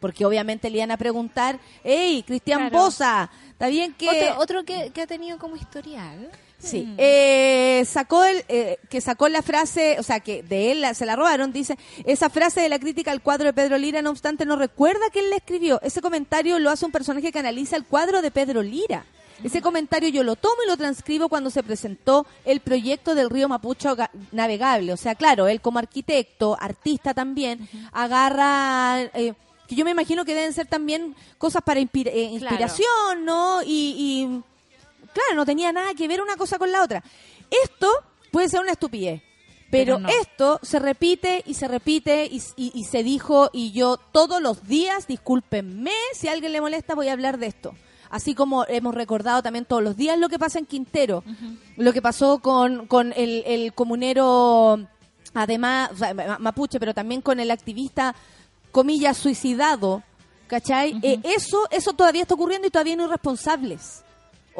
[0.00, 2.78] porque obviamente le iban a preguntar, hey, Cristian Claro.
[2.84, 4.08] Bosa, ¿está bien que...
[4.08, 6.30] Otro, otro que, que ha tenido como historial.
[6.58, 6.94] Sí, Mm.
[6.98, 11.06] eh, sacó el, eh, que sacó la frase, o sea, que de él la- se
[11.06, 14.44] la robaron, dice, esa frase de la crítica al cuadro de Pedro Lira, no obstante,
[14.44, 15.80] no recuerda que él la escribió.
[15.82, 19.04] Ese comentario lo hace un personaje que analiza el cuadro de Pedro Lira.
[19.44, 23.48] Ese comentario yo lo tomo y lo transcribo cuando se presentó el proyecto del río
[23.48, 24.92] Mapucho ga- navegable.
[24.92, 29.02] O sea, claro, él como arquitecto, artista también, agarra...
[29.14, 29.34] eh,
[29.68, 32.54] que yo me imagino que deben ser también cosas para inspira- eh, Claro.
[32.56, 33.62] inspiración, ¿no?
[33.62, 34.42] y, y
[35.18, 37.02] Claro, no tenía nada que ver una cosa con la otra.
[37.64, 37.88] Esto
[38.30, 39.22] puede ser una estupidez.
[39.70, 40.08] Pero, Pero no.
[40.08, 44.66] esto se repite y se repite y, y- y se dijo y yo todos los
[44.66, 47.74] días, discúlpenme, si a alguien le molesta voy a hablar de esto.
[48.10, 51.22] Así como hemos recordado también todos los días lo que pasa en Quintero,
[51.76, 54.78] lo que pasó con, con el, el comunero,
[55.34, 58.14] además, o sea, ma- mapuche, pero también con el activista,
[58.72, 60.02] comillas, suicidado,
[60.46, 60.98] ¿cachai?
[61.02, 64.02] Eh, eso, eso todavía está ocurriendo y todavía no hay responsables.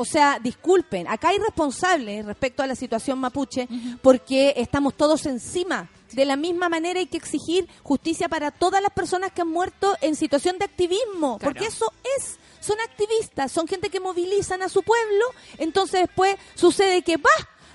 [0.01, 3.67] O sea, disculpen, acá hay responsables respecto a la situación mapuche
[4.01, 8.93] porque estamos todos encima De la misma manera hay que exigir justicia para todas las
[8.93, 11.53] personas que han muerto en situación de activismo, Claro.
[11.53, 15.25] porque eso es, son activistas, son gente que movilizan a su pueblo,
[15.59, 17.29] entonces después sucede que, ¡bah!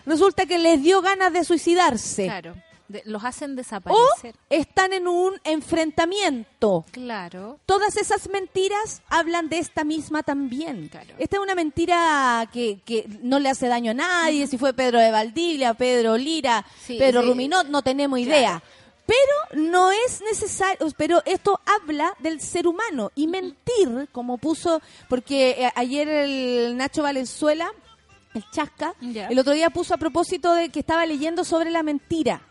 [0.06, 2.24] Resulta que les dio ganas de suicidarse.
[2.26, 2.56] Claro.
[2.94, 4.36] De- los hacen O desaparecer.
[4.50, 6.86] están en un enfrentamiento.
[6.92, 7.60] Claro.
[7.66, 10.90] Todas esas mentiras hablan de esta misma también.
[10.90, 11.16] Claro.
[11.18, 15.00] Esta es una mentira que, que no le hace daño a nadie, si fue Pedro
[15.00, 17.28] de Valdivia, Pedro Lira, Sí, Pedro sí.
[17.28, 18.62] Ruminot, no tenemos idea.
[19.06, 25.50] Pero no es necesario, pero esto habla del ser humano y mentir, como puso, porque
[25.66, 27.70] eh, ayer el Nacho Valenzuela,
[28.34, 32.42] el Chasca, el otro día puso a propósito de que estaba leyendo sobre la mentira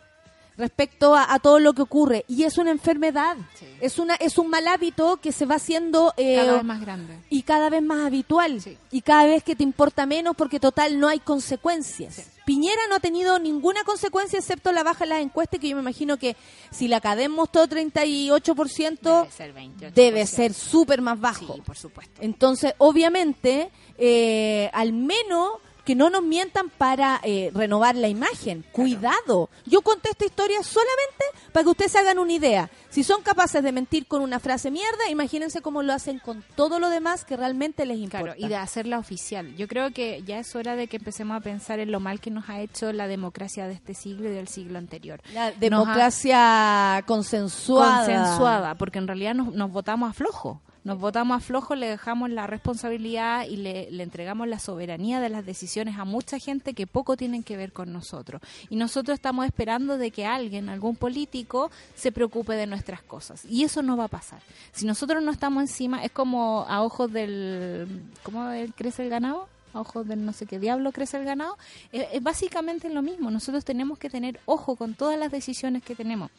[0.57, 3.67] respecto a, a todo lo que ocurre y es una enfermedad, Sí.
[3.81, 7.19] es una es un mal hábito que se va haciendo eh, Cada vez más grande.
[7.31, 8.77] y cada vez más habitual Sí.
[8.91, 12.29] y cada vez que te importa menos porque total no hay consecuencias.
[12.45, 15.83] Piñera no ha tenido ninguna consecuencia excepto la baja en las encuestas que yo me
[15.83, 16.37] imagino que
[16.73, 19.93] si la CADEM mostró 38% Debe ser 28%.
[19.95, 21.55] debe ser súper más bajo.
[21.55, 22.21] Sí, por supuesto.
[22.21, 25.53] Entonces, obviamente, eh, al menos
[25.85, 28.64] que no nos mientan para eh, renovar la imagen.
[28.72, 29.51] Cuidado.
[29.66, 32.70] Yo conté esta historia solamente para que ustedes se hagan una idea.
[32.91, 36.78] Si son capaces de mentir con una frase mierda, imagínense cómo lo hacen con todo
[36.78, 38.20] lo demás que realmente les importa.
[38.22, 39.57] Claro, y de hacerla oficial.
[39.57, 42.30] Yo creo que ya es hora de que empecemos a pensar en lo mal que
[42.30, 45.20] nos ha hecho la democracia de este siglo y del siglo anterior.
[45.35, 48.07] La ha- democracia consensuada.
[48.07, 50.61] consensuada, porque en realidad nos, nos votamos a flojo.
[50.85, 55.28] Nos votamos a flojo, le dejamos la responsabilidad y le, le entregamos la soberanía de
[55.28, 58.43] las decisiones a mucha gente que poco tienen que ver con nosotros.
[58.68, 63.45] Y nosotros estamos esperando de que alguien, algún político, se preocupe de nuestras cosas.
[63.45, 64.41] Y eso no va a pasar.
[64.72, 68.03] Si nosotros no estamos encima, es como a ojos del...
[68.22, 69.49] ¿Cómo crece el ganado?
[69.74, 71.57] a ojos del no sé qué diablo crece el ganado,
[71.93, 73.30] es básicamente lo mismo.
[73.30, 76.30] Nosotros tenemos que tener ojo con todas las decisiones que tenemos.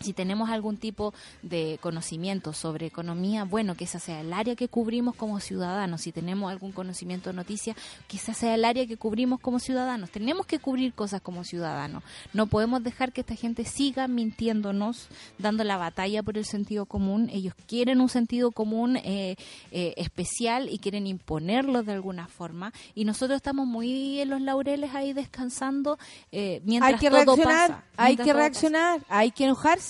[0.00, 4.68] Si tenemos algún tipo de conocimiento sobre economía, bueno, que esa sea el área que
[4.68, 6.02] cubrimos como ciudadanos.
[6.02, 7.76] Si tenemos algún conocimiento de noticias,
[8.08, 10.10] que esa sea el área que cubrimos como ciudadanos.
[10.10, 12.02] Tenemos que cubrir cosas como ciudadanos.
[12.32, 17.30] No podemos dejar que esta gente siga mintiéndonos, dando la batalla por el sentido común.
[17.32, 19.36] Ellos quieren un sentido común eh,
[19.70, 22.72] eh, especial y quieren imponerlo de alguna forma.
[22.94, 25.98] Y nosotros estamos muy en los laureles ahí descansando
[26.32, 27.84] eh, mientras hay que todo reaccionar, pasa.
[27.96, 29.83] hay que reaccionar, hay que enojarse.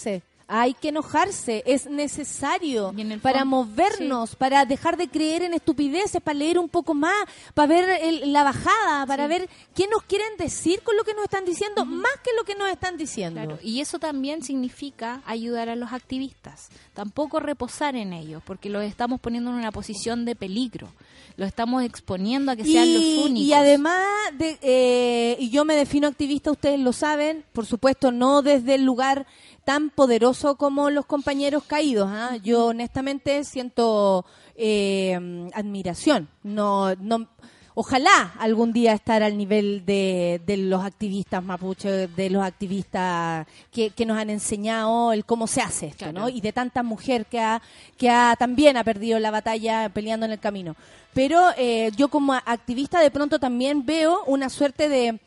[0.47, 2.92] Hay que enojarse, es necesario
[3.22, 7.14] para movernos, para dejar de creer en estupideces, para leer un poco más,
[7.55, 9.28] para ver el- la bajada, para Sí.
[9.30, 12.55] ver qué nos quieren decir con lo que nos están diciendo, más que lo que
[12.57, 13.40] nos están diciendo.
[13.40, 16.68] Claro, y eso también significa ayudar a los activistas.
[16.92, 20.88] Tampoco reposar en ellos, porque los estamos poniendo en una posición de peligro.
[21.36, 23.49] Los estamos exponiendo a que sean los únicos.
[23.49, 28.42] y además, de, eh, y yo me defino activista, ustedes lo saben, por supuesto, no
[28.42, 29.26] desde el lugar
[29.65, 32.09] tan poderoso como los compañeros caídos.
[32.11, 32.37] ¿ah?
[32.43, 34.25] Yo honestamente siento
[34.57, 36.29] eh, admiración.
[36.43, 37.27] No, no,
[37.75, 43.91] ojalá algún día estar al nivel de, de los activistas mapuche, de los activistas que,
[43.91, 46.21] que nos han enseñado el cómo se hace esto, Claro.
[46.21, 46.29] ¿no?
[46.29, 47.61] Y de tanta mujer que ha,
[47.99, 50.77] que ha también ha perdido la batalla peleando en el camino.
[51.12, 55.21] Pero eh, yo como activista de pronto también veo una suerte de,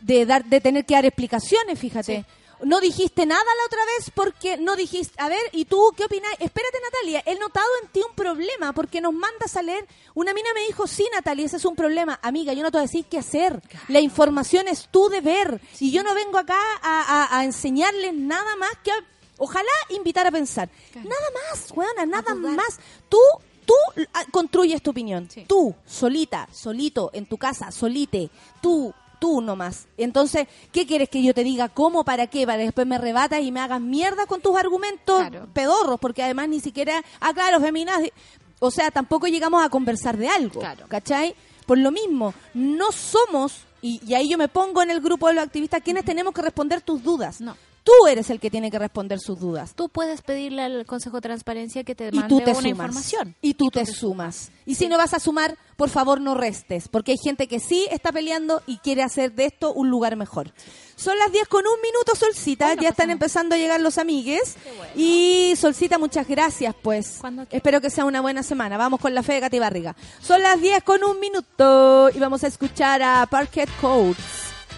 [0.00, 2.24] de dar de tener que dar explicaciones, fíjate.
[2.62, 6.30] No dijiste nada la otra vez porque no dijiste, a ver, ¿y tú qué opinas?
[6.38, 9.86] Espérate, Natalia, he notado en ti un problema porque nos mandas a leer.
[10.14, 12.18] Una mina me dijo, sí, Natalia, ese es un problema.
[12.22, 13.60] Amiga, yo no te voy a decir qué hacer.
[13.88, 15.60] La información es tu deber.
[15.80, 19.04] Y yo no vengo acá a, a- a enseñarles nada más que, a-
[19.38, 20.68] ojalá, invitar a pensar.
[20.94, 22.78] Nada más, weona, nada más.
[23.08, 23.18] Tú
[23.64, 23.74] Tú
[24.14, 25.28] ah, construyes tu opinión.
[25.32, 25.44] Sí.
[25.46, 28.28] Tú, solita, solito, en tu casa, solite.
[28.60, 28.92] Tú,
[29.22, 29.86] tú nomás.
[29.96, 31.68] Entonces, ¿qué quieres que yo te diga?
[31.68, 32.02] ¿Cómo?
[32.04, 32.44] ¿Para qué?
[32.44, 35.46] Para que después me rebatas y me hagas mierda con tus argumentos Claro.
[35.52, 38.12] pedorros, porque además ni siquiera, ah, claro, feminazi.
[38.58, 40.58] O sea, tampoco llegamos a conversar de algo.
[40.58, 40.86] Claro.
[40.88, 41.36] ¿Cachai?
[41.66, 45.34] Por lo mismo, no somos, y, y ahí yo me pongo en el grupo de
[45.34, 47.40] los activistas, quienes tenemos que responder tus dudas.
[47.40, 47.56] No.
[47.84, 49.74] Tú eres el que tiene que responder sus dudas.
[49.74, 52.64] Tú puedes pedirle al Consejo de Transparencia que te y mande tú te una sumas.
[52.66, 53.34] información.
[53.42, 54.52] Y tú te sumas.
[54.66, 57.88] Y si no vas a sumar, por favor no restes, porque hay gente que sí
[57.90, 60.52] está peleando y quiere hacer de esto un lugar mejor.
[60.94, 62.74] Son las 10 con un minuto, Solcita.
[62.74, 64.54] Ya están empezando a llegar los amigues.
[64.76, 64.92] Bueno.
[64.94, 67.18] Y Solcita, muchas gracias, pues.
[67.50, 68.76] Espero que sea una buena semana.
[68.76, 69.96] Vamos con la fe de Katy Barriga.
[70.20, 74.16] Son las 10 con un minuto y vamos a escuchar a Parquet Codes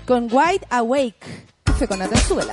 [0.07, 1.45] con Wide Awake.
[1.65, 2.53] Café con Atenzuela.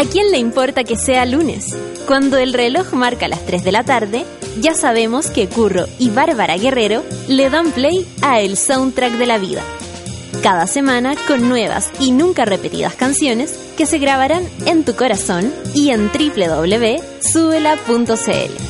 [0.00, 1.76] ¿A quién le importa que sea lunes?
[2.06, 4.24] Cuando el reloj marca las 3 de la tarde,
[4.58, 9.36] ya sabemos que Curro y Bárbara Guerrero le dan play a el soundtrack de la
[9.36, 9.60] vida.
[10.42, 15.90] Cada semana con nuevas y nunca repetidas canciones que se grabarán en tu corazón y
[15.90, 18.69] en www.subela.cl.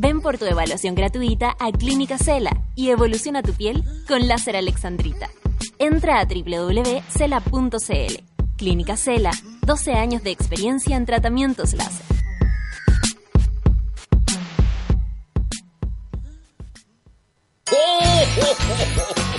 [0.00, 5.28] Ven por tu evaluación gratuita a Clínica Cela y evoluciona tu piel con láser alexandrita.
[5.80, 8.14] Entra a www.cela.cl.
[8.56, 9.32] Clínica Cela,
[9.66, 12.06] 12 años de experiencia en tratamientos láser.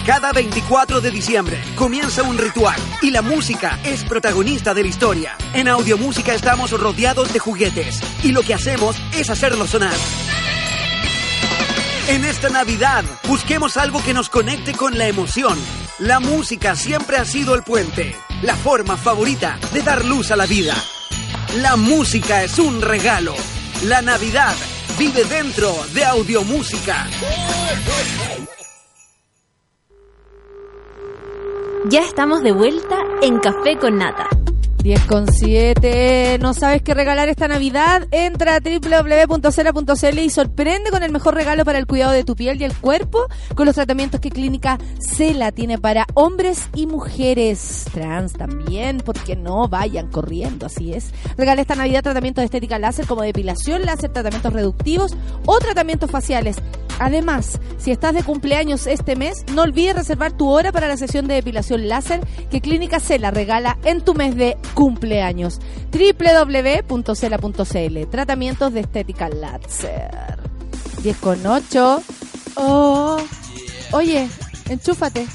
[0.05, 5.37] Cada 24 de diciembre comienza un ritual y la música es protagonista de la historia.
[5.53, 9.95] En Audiomúsica estamos rodeados de juguetes y lo que hacemos es hacerlos sonar.
[12.09, 15.55] En esta Navidad busquemos algo que nos conecte con la emoción.
[15.99, 20.47] La música siempre ha sido el puente, la forma favorita de dar luz a la
[20.47, 20.73] vida.
[21.57, 23.35] La música es un regalo.
[23.83, 24.55] La Navidad
[24.97, 27.05] vive dentro de Audiomúsica.
[31.89, 34.38] Ya estamos de vuelta en Café con Nata.
[34.89, 36.39] 10 con 7.
[36.41, 38.07] ¿No sabes qué regalar esta Navidad?
[38.09, 42.59] Entra a www.cera.cl y sorprende con el mejor regalo para el cuidado de tu piel
[42.59, 48.33] y el cuerpo con los tratamientos que Clínica Cela tiene para hombres y mujeres trans
[48.33, 49.03] también.
[49.05, 51.11] Porque no vayan corriendo, así es.
[51.37, 55.15] Regala esta Navidad tratamientos de estética láser como depilación láser, tratamientos reductivos
[55.45, 56.55] o tratamientos faciales.
[56.99, 61.27] Además, si estás de cumpleaños este mes, no olvides reservar tu hora para la sesión
[61.27, 62.19] de depilación láser
[62.51, 65.59] que Clínica Cela regala en tu mes de cumpleaños.
[66.87, 70.09] www.cela.cl Tratamientos de estética láser.
[71.03, 72.01] 10 con 8.
[72.55, 73.17] Oh.
[73.91, 74.29] Oye,
[74.69, 75.27] enchúfate.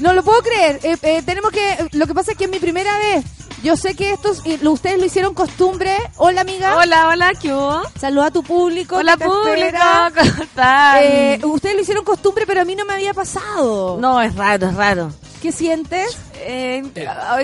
[0.00, 0.78] No lo puedo creer.
[0.82, 1.88] Eh, eh, tenemos que.
[1.92, 3.24] Lo que pasa es que es mi primera vez.
[3.62, 5.96] Yo sé que estos, lo- ustedes lo hicieron costumbre.
[6.16, 6.76] Hola, amiga.
[6.76, 7.80] Hola, hola, ¿qué hubo?
[7.98, 8.96] Saluda a tu público.
[8.96, 9.78] Hola, público,
[10.18, 10.98] ¿cómo están?
[11.02, 13.98] Eh, ustedes lo hicieron costumbre, pero a mí no me había pasado.
[14.00, 15.12] no, es raro, es raro.
[15.42, 16.16] ¿Qué sientes?
[16.36, 16.82] Eh,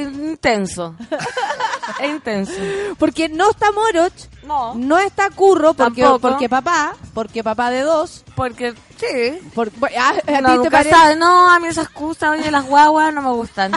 [0.00, 0.94] in- intenso.
[2.00, 2.52] es intenso.
[2.98, 4.12] Porque no está Moroch,
[4.44, 6.20] No, no está Curro, porque, Tampoco.
[6.30, 8.24] porque papá, porque papá de dos.
[8.36, 9.50] porque sí.
[9.54, 10.90] Por, ah, ¿A No, ti te nunca parece?
[10.94, 11.16] sabe.
[11.16, 13.72] No, a mí esas excusas, oye, las guaguas no me gustan.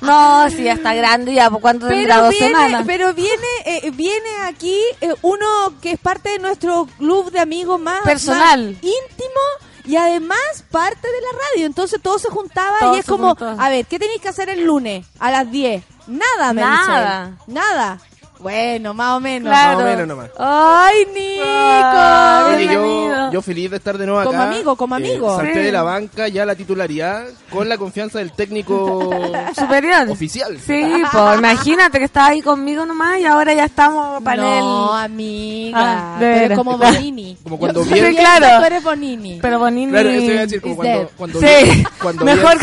[0.00, 2.14] No, sí, ya está grande ya, ¿por cuánto tendrá?
[2.14, 2.84] Pero ¿Dos viene, semanas?
[2.86, 5.46] pero viene, eh, viene aquí eh, uno
[5.82, 8.64] que es parte de nuestro club de amigos más Personal.
[8.66, 9.40] más íntimo
[9.88, 10.38] y además
[10.70, 11.66] parte de la radio.
[11.66, 14.64] Entonces todo se juntaba Todo y es como, a ver, ¿qué tenéis que hacer el
[14.64, 15.82] lunes a las 10?
[16.06, 17.38] Nada, me Nada.
[17.46, 17.98] Nada.
[18.40, 19.48] Bueno, más o menos.
[19.50, 19.78] Claro.
[19.78, 20.30] Más o menos nomás.
[20.38, 21.42] Ay, Nico.
[21.44, 24.30] Ah, Oye, yo, yo feliz de estar de nuevo acá.
[24.30, 25.36] Como amigo, como Eh, amigo.
[25.36, 25.58] salté Sí.
[25.60, 29.10] de la banca ya la titularidad con la confianza del técnico
[29.58, 30.08] Superior.
[30.08, 30.56] oficial.
[30.64, 34.60] Sí, pues imagínate que estaba ahí conmigo nomás y ahora ya estamos panel.
[34.60, 36.16] No, amiga.
[36.20, 37.36] Ah, como Bonini.
[37.42, 38.60] Como cuando Yo- Sí, claro.
[38.60, 39.38] Tú eres Bonini.
[39.42, 39.90] Pero Bonini.
[39.90, 41.84] Claro, eso iba a decir, como cuando, cuando, Sí.
[42.00, 42.56] Cuando mejor,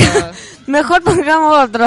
[0.67, 1.85] mejor pongamos otro.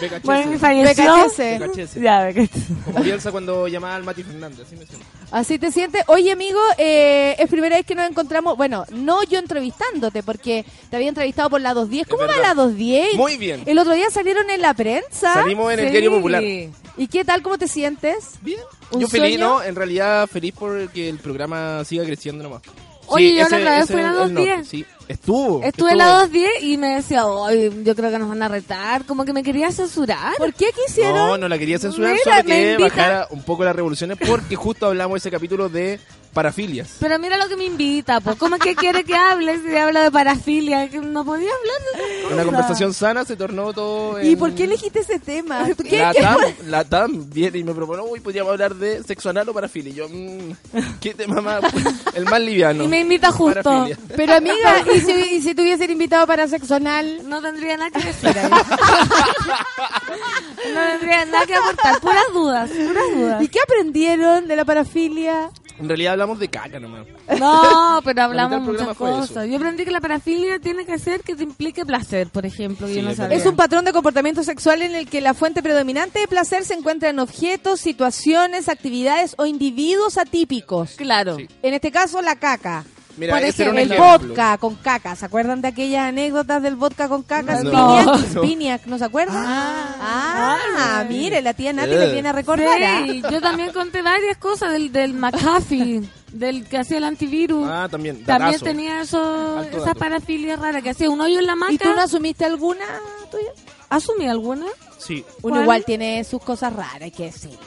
[0.00, 1.14] BKHS, Bonini falleció.
[1.28, 1.94] BKHS.
[2.00, 2.84] Ya, BKHS.
[2.84, 5.06] Como Bielsa cuando llamaba al Mati Fernández, así me siento.
[5.30, 6.02] Así te sientes.
[6.08, 8.56] Oye, amigo, eh, es primera vez que nos encontramos.
[8.56, 12.06] Bueno, no yo entrevistándote, porque te había entrevistado por la 210.
[12.08, 13.14] ¿Cómo va la 210?
[13.16, 13.62] Muy bien.
[13.66, 15.34] El otro día salieron en la prensa.
[15.34, 15.90] Salimos en el Sí.
[15.92, 16.42] diario popular.
[16.42, 17.42] ¿Y qué tal?
[17.42, 18.32] ¿Cómo te sientes?
[18.42, 18.60] Bien.
[18.90, 19.48] ¿Un Yo feliz, sueño?
[19.58, 19.62] ¿no?
[19.62, 22.62] En realidad feliz por que el programa siga creciendo nomás.
[23.06, 24.56] Oye, yo la ese- otra vez ese fui a la es el 210.
[24.56, 25.62] norte, Sí, estuvo.
[25.62, 29.04] Estuve en la 210 y me decía, "Ay, yo creo que nos van a retar.
[29.04, 30.36] Como que me quería censurar.
[30.38, 31.14] ¿Por qué quisieron?
[31.14, 34.56] No, no la quería censurar, Mira, solo me que bajara un poco las revoluciones porque
[34.56, 36.00] justo hablamos ese capítulo de
[36.32, 36.96] parafilias.
[37.00, 38.36] Pero mira lo que me invita, pues.
[38.36, 40.88] ¿Cómo es que quiere que hable si habla de parafilia?
[40.88, 44.64] Que no podía hablar de Una conversación sana se tornó todo ¿Y en- por qué
[44.64, 45.66] elegiste ese tema?
[45.76, 49.02] ¿Tú qué- La qué- TAM, la TAM viene y me propone, uy, podríamos hablar de
[49.02, 49.92] sexo anal o parafilia.
[49.92, 50.52] Y yo, mmm,
[51.00, 51.62] qué tema más,
[52.14, 52.84] el más liviano.
[52.84, 53.62] Y me invita justo.
[53.62, 53.98] Parafilia.
[54.16, 57.28] Pero amiga, ¿y si, y si te hubiesen invitado para sexo anal?
[57.28, 58.50] No tendría nada que decir ahí.
[60.74, 62.00] no tendría nada que aportar.
[62.00, 63.42] Puras dudas, puras dudas.
[63.42, 65.50] ¿Y qué aprendieron de la parafilia?
[65.80, 67.06] En realidad hablamos de caca nomás.
[67.38, 69.48] No, pero La hablamos muchas cosas.
[69.48, 72.86] Yo aprendí que la parafilia tiene que ser que te implique placer, por ejemplo.
[72.86, 73.36] que Sí, yo no es sabía.
[73.36, 76.74] Es un patrón de comportamiento sexual en el que la fuente predominante de placer se
[76.74, 80.92] encuentra en objetos, situaciones, actividades o individuos atípicos.
[80.96, 81.36] Claro.
[81.36, 81.48] Sí.
[81.62, 82.84] En este caso, la caca.
[83.20, 84.06] Mira, Por ejemplo, el ejemplo.
[84.28, 85.14] vodka con caca.
[85.14, 87.62] ¿Se acuerdan de aquellas anécdotas del vodka con caca?
[87.62, 87.70] No.
[88.00, 88.18] Spiniak, No.
[88.42, 89.44] Spiniak, ¿no se acuerdan?
[89.46, 92.82] Ah, mire, la tía Nati le viene a recordar.
[92.82, 93.02] ¿ah?
[93.06, 96.02] Sí, yo también conté varias cosas del, del McAfee,
[96.32, 97.68] del que hacía el antivirus.
[97.70, 98.24] Ah, también.
[98.24, 99.94] también tenía eso, dato.
[99.98, 101.72] parafilias raras, que hacía un hoyo en la maca.
[101.72, 102.84] ¿Y tú no asumiste alguna
[103.30, 103.50] tuya?
[103.88, 104.66] ¿Asumí alguna?
[104.98, 105.24] Sí.
[105.42, 105.62] Uno ¿Cuál?
[105.62, 107.58] igual tiene sus cosas raras, hay que decirlo.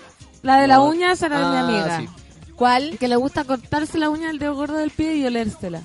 [0.41, 1.99] La de la uña, esa era de mi Ah, amiga.
[1.99, 2.09] sí.
[2.63, 2.97] ¿Cuál?
[2.97, 5.81] Que le gusta cortarse la uña del dedo gordo del pie y olérsela.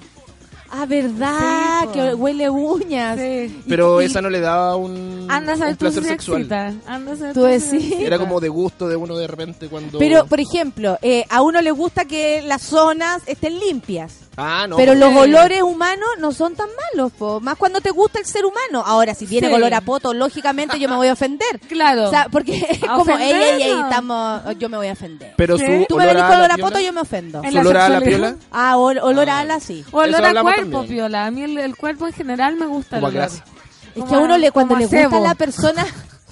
[0.70, 3.18] Ah, verdad, Sí, que huele uñas.
[3.18, 3.62] Sí.
[3.68, 6.42] Pero Y- esa no le daba un, Anda a saber un placer se sexual.
[6.42, 6.72] excita.
[6.86, 7.92] Anda a saber Tú decís.
[7.98, 9.98] Era como de gusto de uno de repente cuando...
[9.98, 14.14] Pero, por ejemplo, eh, a uno le gusta que las zonas estén limpias.
[14.40, 14.76] Ah, no.
[14.76, 15.18] pero los sí.
[15.18, 17.40] olores humanos no son tan malos, po.
[17.40, 18.84] más cuando te gusta el ser humano.
[18.86, 19.52] Ahora, si tiene Sí.
[19.54, 21.58] olor a poto, lógicamente yo me voy a ofender.
[21.68, 22.04] Claro.
[22.06, 25.32] O sea, porque es ¿A como, ey, ey, ey, estamos, yo me voy a ofender.
[25.36, 25.64] Pero ¿Sí?
[25.64, 27.42] su Tú me venís con olor a poto, yo me ofendo.
[27.42, 28.36] En ¿Su la olor a la piola?
[28.52, 29.40] Ah, ol- olor a Ah.
[29.40, 29.84] ala, sí.
[29.90, 30.32] O olor Eso a
[30.62, 30.96] cuerpo, también.
[30.98, 31.26] piola.
[31.26, 33.24] A mí el, el cuerpo en general me gusta Como olor.
[33.24, 35.86] Es que a uno le, cuando le gusta a la persona,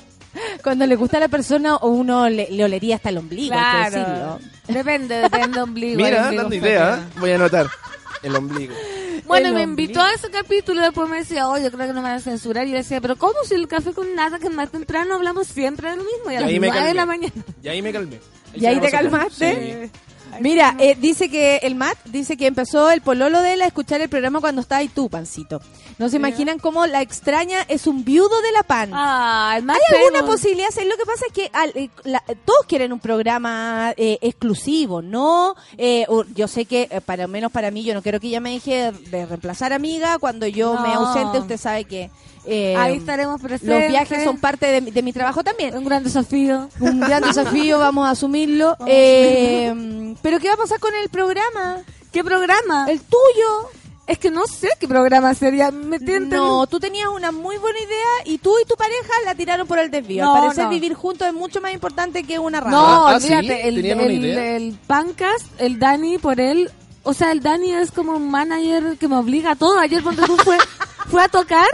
[0.63, 3.91] cuando le gusta a la persona, uno le, le olería hasta el ombligo, hay que
[3.99, 4.15] decirlo.
[4.15, 4.39] Claro.
[4.69, 5.97] Depende, depende ombligo.
[5.97, 7.67] Mira, ombligo dando idea, voy a anotar.
[8.23, 8.75] El ombligo.
[9.27, 9.83] Bueno, El me ombligo.
[9.83, 12.67] invitó a ese capítulo y después me decía, oye, creo que nos van a censurar.
[12.67, 15.91] Y yo decía, pero ¿cómo si el café con nada que más temprano hablamos siempre
[15.91, 16.31] de lo mismo?
[16.31, 17.33] Y a las ahí me 9 de la mañana.
[17.63, 18.21] Y ahí me calmé.
[18.55, 19.91] ¿Y ahí te me calmaste?
[19.93, 20.01] Sí.
[20.41, 24.01] Mira, eh, dice que el Matt dice que empezó el pololo de él a escuchar
[24.01, 25.61] el programa cuando estaba ahí tú, pancito.
[25.99, 28.91] No se imaginan cómo la extraña es un viudo de la pan.
[28.93, 30.69] Ah, el ¿Hay alguna posibilidad?
[30.71, 30.89] ¿Sabes?
[30.91, 35.55] Lo que pasa es que al- eh, la- todos quieren un programa eh, exclusivo, ¿no?
[35.79, 38.51] Eh, yo sé que, eh, para menos para mí, yo no quiero que ella me
[38.53, 40.19] deje de reemplazar amiga.
[40.19, 42.11] Cuando yo me ausente, usted sabe que
[42.47, 43.81] eh, Ahí estaremos presentes.
[43.81, 45.77] los viajes son parte de, mi- de mi trabajo también.
[45.77, 46.69] un gran desafío.
[46.81, 48.77] Un gran desafío, vamos a asumirlo.
[48.87, 51.79] Eh, pero ¿qué va a pasar con el programa?
[52.13, 52.87] ¿Qué programa?
[52.89, 53.71] El tuyo.
[54.07, 55.73] Es que no sé qué programa sería.
[55.73, 59.67] Me No, tú tenías una muy buena idea y tú y tu pareja la tiraron
[59.67, 60.25] por el desvío.
[60.25, 60.71] No, Al parecer no.
[60.71, 62.77] vivir juntos es mucho más importante que una radio.
[62.77, 63.33] No, Ah, ¿sí?
[63.35, 64.57] olvídate, el, ¿Tenían una el, idea?
[64.57, 66.71] el Pancast, el Dani, por él,
[67.03, 69.77] o sea, el Dani es como un manager que me obliga a todo.
[69.81, 70.57] Ayer cuando tú fue,
[71.09, 71.67] fue a tocar,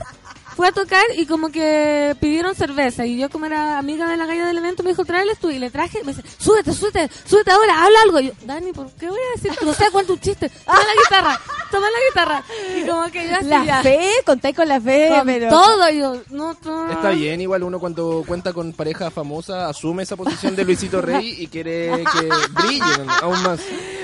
[0.56, 4.26] fue a tocar y como que pidieron cerveza y yo como era amiga de la
[4.26, 7.10] galla del evento me dijo, tráeles tú y le traje y me dice, súbete, súbete,
[7.24, 8.20] súbete ahora, habla algo.
[8.20, 9.58] Y yo, Dani, ¿por qué voy a decir?
[9.64, 10.48] No sé, cuánto un chiste.
[10.64, 12.44] Toma la guitarra, toma la guitarra.
[12.78, 15.48] Y como que yo así La ya, fe, contáis con la fe, con pero...
[15.48, 15.90] todo.
[15.90, 16.90] Y yo, no, no.
[16.90, 21.36] Está bien, igual uno cuando cuenta con pareja famosa asume esa posición de Luisito Rey
[21.38, 22.28] y quiere que
[22.62, 23.60] brillen aún más.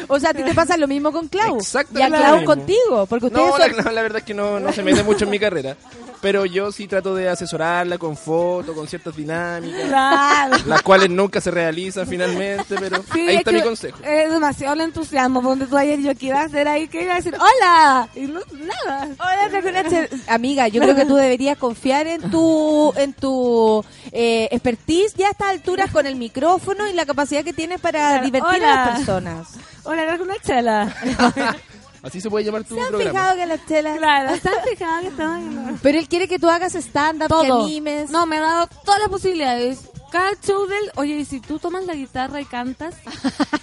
[0.08, 1.58] O sea, a ti te pasa lo mismo con Clau.
[1.58, 3.76] Exactamente Y a Clau contigo, porque ustedes No, son...
[3.76, 5.76] la, la- la verdad es que no, no se mete mucho en mi carrera.
[6.20, 10.56] Pero yo sí trato de asesorarla con fotos, con ciertas dinámicas, Claro.
[10.66, 13.98] las cuales nunca se realizan finalmente, pero Sí, ahí es está que mi consejo.
[14.02, 15.40] Es demasiado el entusiasmo.
[15.40, 16.88] Donde tú ayer yo, ¿qué iba a hacer ahí?
[16.88, 17.34] ¿Qué iba a decir?
[17.36, 18.08] ¡Hola!
[18.16, 19.08] Y no, nada.
[19.18, 20.08] Hola.
[20.26, 25.30] Amiga, yo creo que tú deberías confiar en tu en tu eh, expertise ya a
[25.30, 28.72] estas alturas con el micrófono y la capacidad que tienes para Claro, divertir hola.
[28.72, 29.48] a las personas.
[29.84, 30.94] Hola, una chela.
[32.02, 33.10] Así se puede llamar tu ¿Se han programa.
[33.10, 33.98] fijado que las chelas...
[33.98, 35.78] claro, ¿se han fijado que estaban?
[35.82, 37.64] Pero él quiere que tú hagas stand-up, que Todo.
[37.64, 38.10] animes.
[38.10, 39.80] No, me ha dado todas las posibilidades.
[40.10, 42.94] Cada show de él, oye, y si tú tomas la guitarra y cantas,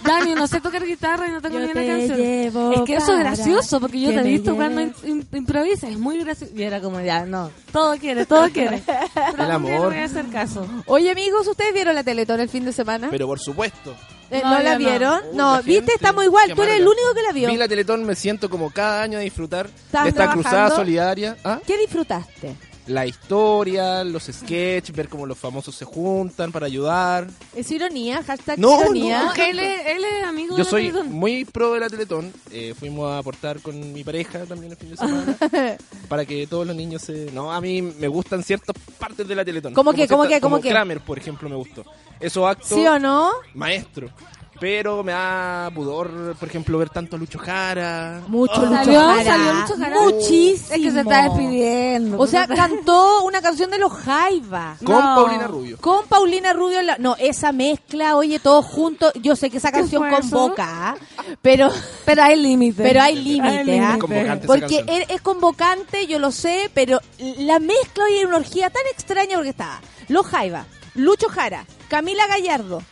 [0.04, 2.18] Dani, no sé tocar guitarra y no tengo Yo ni una te canción.
[2.18, 4.96] llevo Es que eso es gracioso, porque yo te he visto cuando lleves.
[5.04, 6.52] im- im- improvisa, es muy gracioso.
[6.56, 8.82] Y era como, ya, no, todo quiere, todo quiere.
[9.14, 9.86] Pero El amor.
[9.92, 10.66] voy a hacer caso.
[10.86, 13.08] Oye, amigos, ¿ustedes vieron la Teletón el fin de semana?
[13.10, 13.94] Pero por supuesto.
[14.30, 14.78] Eh, No, ¿No, la no.
[14.78, 15.20] vieron?
[15.34, 16.52] No, la viste, gente, estamos igual.
[16.54, 17.48] Tú eres el único que la vio.
[17.48, 20.42] Vi la Teletón, me siento como cada año a disfrutar ¿Estás de esta trabajando?
[20.42, 21.36] cruzada solidaria.
[21.44, 21.60] ¿Ah?
[21.64, 22.56] ¿Qué disfrutaste?
[22.86, 27.26] La historia, los sketches, ver cómo los famosos se juntan para ayudar.
[27.54, 28.22] ¿Es ironía?
[28.22, 29.24] Hashtag No, ironía.
[29.24, 31.12] No, él, es, él es amigo Yo de la soy Teletón.
[31.12, 32.32] muy pro de la Teletón.
[32.52, 35.36] Eh, fuimos a aportar con mi pareja también el fin de semana
[36.08, 37.30] para que todos los niños se...
[37.32, 39.74] No, a mí me gustan ciertas partes de la Teletón.
[39.74, 40.68] ¿Cómo que, cómo que, cómo como que?
[40.68, 41.84] Kramer, por ejemplo, me gustó.
[42.20, 42.68] Esos actos...
[42.68, 43.30] ¿Sí o no?
[43.54, 44.10] Maestro.
[44.58, 48.22] Pero me da pudor, por ejemplo, ver tanto a Lucho Jara.
[48.28, 49.00] Mucho Oh, Lucho ¿Salió?
[49.00, 49.24] Jara.
[49.24, 49.96] ¿Salió Lucho Jara?
[50.02, 50.74] Muchísimo.
[50.74, 52.18] Es que se está despidiendo.
[52.18, 54.76] O sea, cantó una canción de los Jaiba.
[54.84, 55.14] Con No.
[55.16, 55.76] Paulina Rubio.
[55.80, 59.12] Con Paulina Rubio, la- no, esa mezcla, oye, todos juntos.
[59.22, 60.96] Yo sé que esa canción convoca, ¿ah?
[61.42, 61.70] pero,
[62.04, 62.82] pero hay límite.
[62.82, 63.98] pero hay límite, ¿ah?
[64.00, 68.70] Esa Porque es, es convocante, yo lo sé, pero la mezcla hoy era una orgía
[68.70, 70.64] tan extraña porque estaba Los Jaiba,
[70.94, 72.82] Lucho Jara, Camila Gallardo,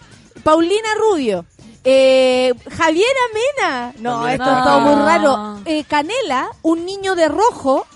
[0.43, 1.45] Paulina Rubio,
[1.85, 3.93] eh, Javier Amena.
[3.98, 4.65] No, También esto es está.
[4.65, 5.06] todo muy No.
[5.06, 5.59] raro.
[5.65, 7.86] Eh, Canela, un niño de rojo,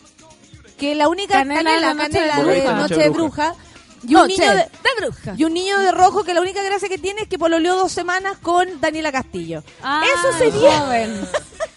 [0.78, 2.74] que la única Canela, Canela, la noche Canela de.
[2.74, 3.54] Noche de Bruja.
[4.06, 4.68] Y un, niño de,
[5.00, 5.34] bruja.
[5.36, 7.90] y un niño de rojo que la única gracia que tiene es que pololeó dos
[7.90, 9.64] semanas con Daniela Castillo.
[9.82, 10.80] Ah, Eso sería.
[10.80, 11.28] joven.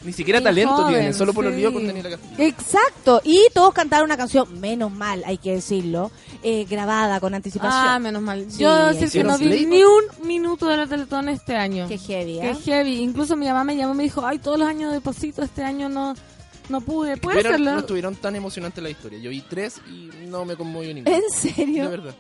[0.04, 2.36] Ni siquiera Qué talento joven, tiene, solo por el lío con Daniela Castillo.
[2.44, 3.22] Exacto.
[3.24, 6.10] Y todos cantaron una canción, menos mal, hay que decirlo,
[6.42, 7.84] eh, grabada con anticipación.
[7.88, 8.46] Ah, menos mal.
[8.50, 11.88] Sí, Yo decir que no vi ni un minuto de la Teletón este año.
[11.88, 12.56] Qué heavy, Qué ¿eh?
[12.66, 13.00] heavy.
[13.02, 15.88] Incluso mi mamá me llamó y me dijo, ay, todos los años deposito, este año
[15.88, 16.16] no,
[16.70, 17.18] no pude.
[17.18, 17.72] ¿Puede Pero hacerlo?
[17.74, 19.20] no estuvieron tan emocionantes la historia.
[19.20, 21.16] Yo vi tres y no me conmovió ninguno.
[21.16, 21.90] ¿En De serio?
[21.92, 22.16] verdad.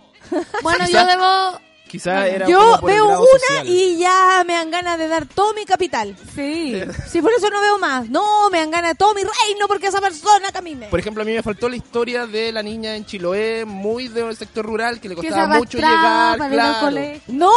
[0.61, 1.70] Bueno, yo debo...
[1.91, 3.67] Quizá era Yo veo una social.
[3.67, 6.15] y ya me dan ganas de dar todo mi capital.
[6.33, 6.81] Sí.
[7.09, 8.07] Sí, por eso no veo más.
[8.09, 10.87] No, me dan ganas de todo mi reino porque esa persona camine.
[10.87, 14.37] Por ejemplo, a mí me faltó la historia de la niña en Chiloé, muy del
[14.37, 16.85] sector rural, que le Que costaba mucho llegar, para ir al claro.
[16.85, 17.21] colegio.
[17.27, 17.51] ¡No!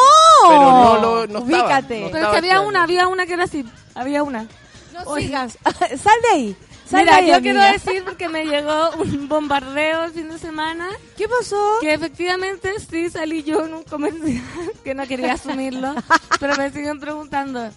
[0.49, 2.01] Pero no lo- no estaba, Ubícate.
[2.01, 3.65] no Pero es que había una, había una que era así.
[3.95, 4.49] Había una.
[4.93, 5.27] No Oye.
[5.27, 5.59] sigas.
[5.65, 6.57] Sal de ahí.
[6.93, 11.79] Mira, yo quiero decir porque me llegó un bombardeo el fin de semana ¿Qué pasó?
[11.81, 14.43] que efectivamente sí salí yo en un comercial
[14.85, 15.95] que no quería asumirlo,
[16.39, 17.69] pero me siguen preguntando.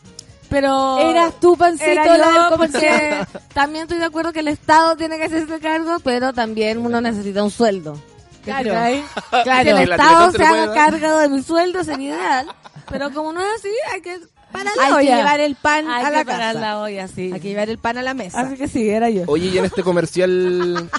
[0.50, 3.28] Pero Eras tú, pancito, era la yo, del comercial.
[3.32, 7.02] porque también estoy de acuerdo que el Estado tiene que hacerse cargo, pero también uno
[7.02, 8.00] necesita un sueldo.
[8.44, 8.72] Claro.
[9.44, 9.64] Claro.
[9.64, 12.48] Que el Estado se haga cargo de mi sueldo sería ideal,
[12.90, 14.20] pero como no es así, hay que
[14.52, 15.18] parar la Hay que olla.
[15.18, 16.60] llevar el pan Hay a que la parar casa.
[16.66, 17.32] la olla, sí.
[17.34, 18.40] Hay que llevar el pan a la mesa.
[18.42, 19.24] Así que sí, era yo.
[19.28, 20.90] Oye, ¿y en este comercial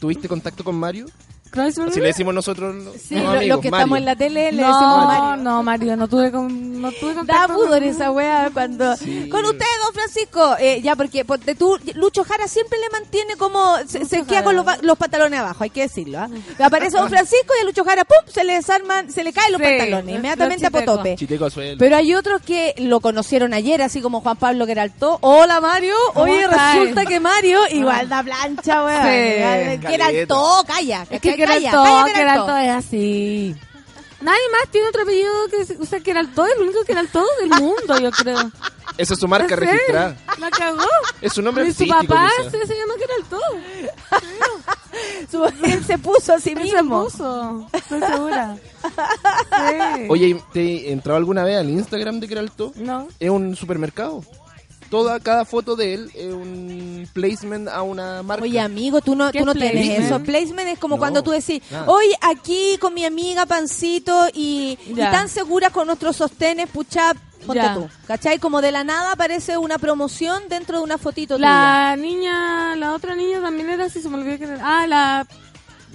[0.00, 1.06] tuviste contacto con Mario?
[1.54, 3.82] Así le decimos nosotros los Sí, los lo, amigos, lo que Mario.
[3.84, 5.36] estamos en la tele le no, decimos Mario.
[5.42, 7.54] no, Mario, no tuve, con, no tuve Da contacto.
[7.54, 8.96] pudor con- esa wea cuando...
[8.96, 9.28] Sí.
[9.28, 10.56] Con usted, don Francisco.
[10.58, 13.76] Eh, ya, porque ponte tú, Lucho Jara siempre le mantiene como...
[13.86, 14.64] Se, se queda con los,
[14.98, 16.18] pantalones abajo, hay que decirlo.
[16.20, 16.28] ¿ah?
[16.58, 18.16] Aparece don Francisco y a Lucho Jara, ¡pum!
[18.32, 20.14] Se le desarman, se le caen los Sí, pantalones.
[20.16, 21.16] Inmediatamente a potope.
[21.16, 21.48] Chiteco.
[21.78, 25.18] Pero hay otros que lo conocieron ayer, así como Juan Pablo Geraltó.
[25.20, 25.94] Hola Mario.
[26.14, 28.78] ¿Cómo Oye, resulta que Mario igual da plancha.
[28.80, 31.06] Igual- Geraltó, calla.
[31.10, 33.56] Es que calla, Queraltó es así.
[34.20, 37.50] Nadie más tiene otro apellido que se- o sea, Queraltó es el único Queraltó del
[37.60, 38.38] mundo, yo creo.
[38.98, 40.16] Esa es su marca registrada.
[40.38, 40.84] La cagó.
[41.20, 42.14] Es su nombre Y su artístico.
[42.14, 43.40] papá se, se llama Queraltó.
[45.30, 47.04] Su- él se puso a sí Él se mismo.
[47.04, 48.56] puso, estoy segura.
[48.82, 50.06] Sí.
[50.08, 52.72] Oye, ¿te entrado alguna vez al Instagram de Queraltó?
[52.76, 53.08] No.
[53.18, 54.22] Es un supermercado.
[54.92, 58.44] Toda, cada foto de él es un placement a una marca.
[58.44, 60.04] Oye, amigo, tú no, ¿Qué tú no tienes placement?
[60.04, 60.22] eso.
[60.22, 61.86] Placement es como No, cuando tú decís, nada.
[61.88, 67.14] hoy aquí con mi amiga Pancito y, tan segura con nuestros sostenes, pucha,
[67.46, 67.72] ponte Ya.
[67.72, 67.88] tú.
[68.06, 68.38] ¿Cachai?
[68.38, 71.48] Como de la nada aparece una promoción dentro de una fotito tuya.
[71.48, 74.58] La niña, la otra niña también era así, se me olvidó que era.
[74.62, 75.26] Ah, la.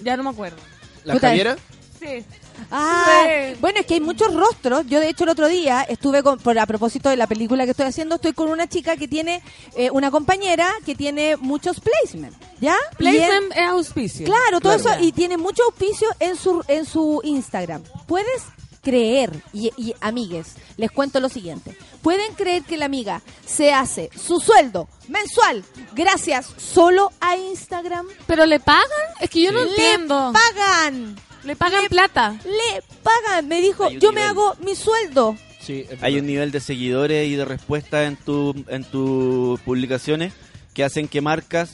[0.04, 0.58] Ya no me acuerdo.
[1.04, 1.56] ¿La Javiera?
[2.00, 2.26] Sí.
[2.72, 3.58] Ah, Sí.
[3.62, 4.86] bueno, es que hay muchos rostros.
[4.88, 7.72] Yo, de hecho, el otro día estuve con, por a propósito de la película que
[7.72, 9.42] estoy haciendo, estoy con una chica que tiene,
[9.76, 12.76] eh, una compañera que tiene muchos placements, ¿ya?
[12.98, 14.26] Placement es auspicio.
[14.26, 14.96] claro, todo Claro.
[14.98, 17.84] eso, y tiene mucho auspicio en su, en su Instagram.
[18.08, 18.44] ¿Puedes
[18.84, 24.10] creer, y, y amigues, les cuento lo siguiente, pueden creer que la amiga se hace
[24.16, 28.08] su sueldo mensual gracias solo a Instagram?
[28.28, 28.86] ¿Pero le pagan?
[29.20, 30.32] Es que yo no entiendo.
[30.32, 31.16] ¡Le pagan!
[31.48, 32.36] Le pagan plata.
[32.44, 33.48] ¡Le pagan!
[33.48, 35.36] Me dijo, yo me hago mi sueldo.
[35.62, 40.34] Sí, Hay un nivel de seguidores y de respuesta en tu en tus publicaciones
[40.74, 41.72] que hacen que marcas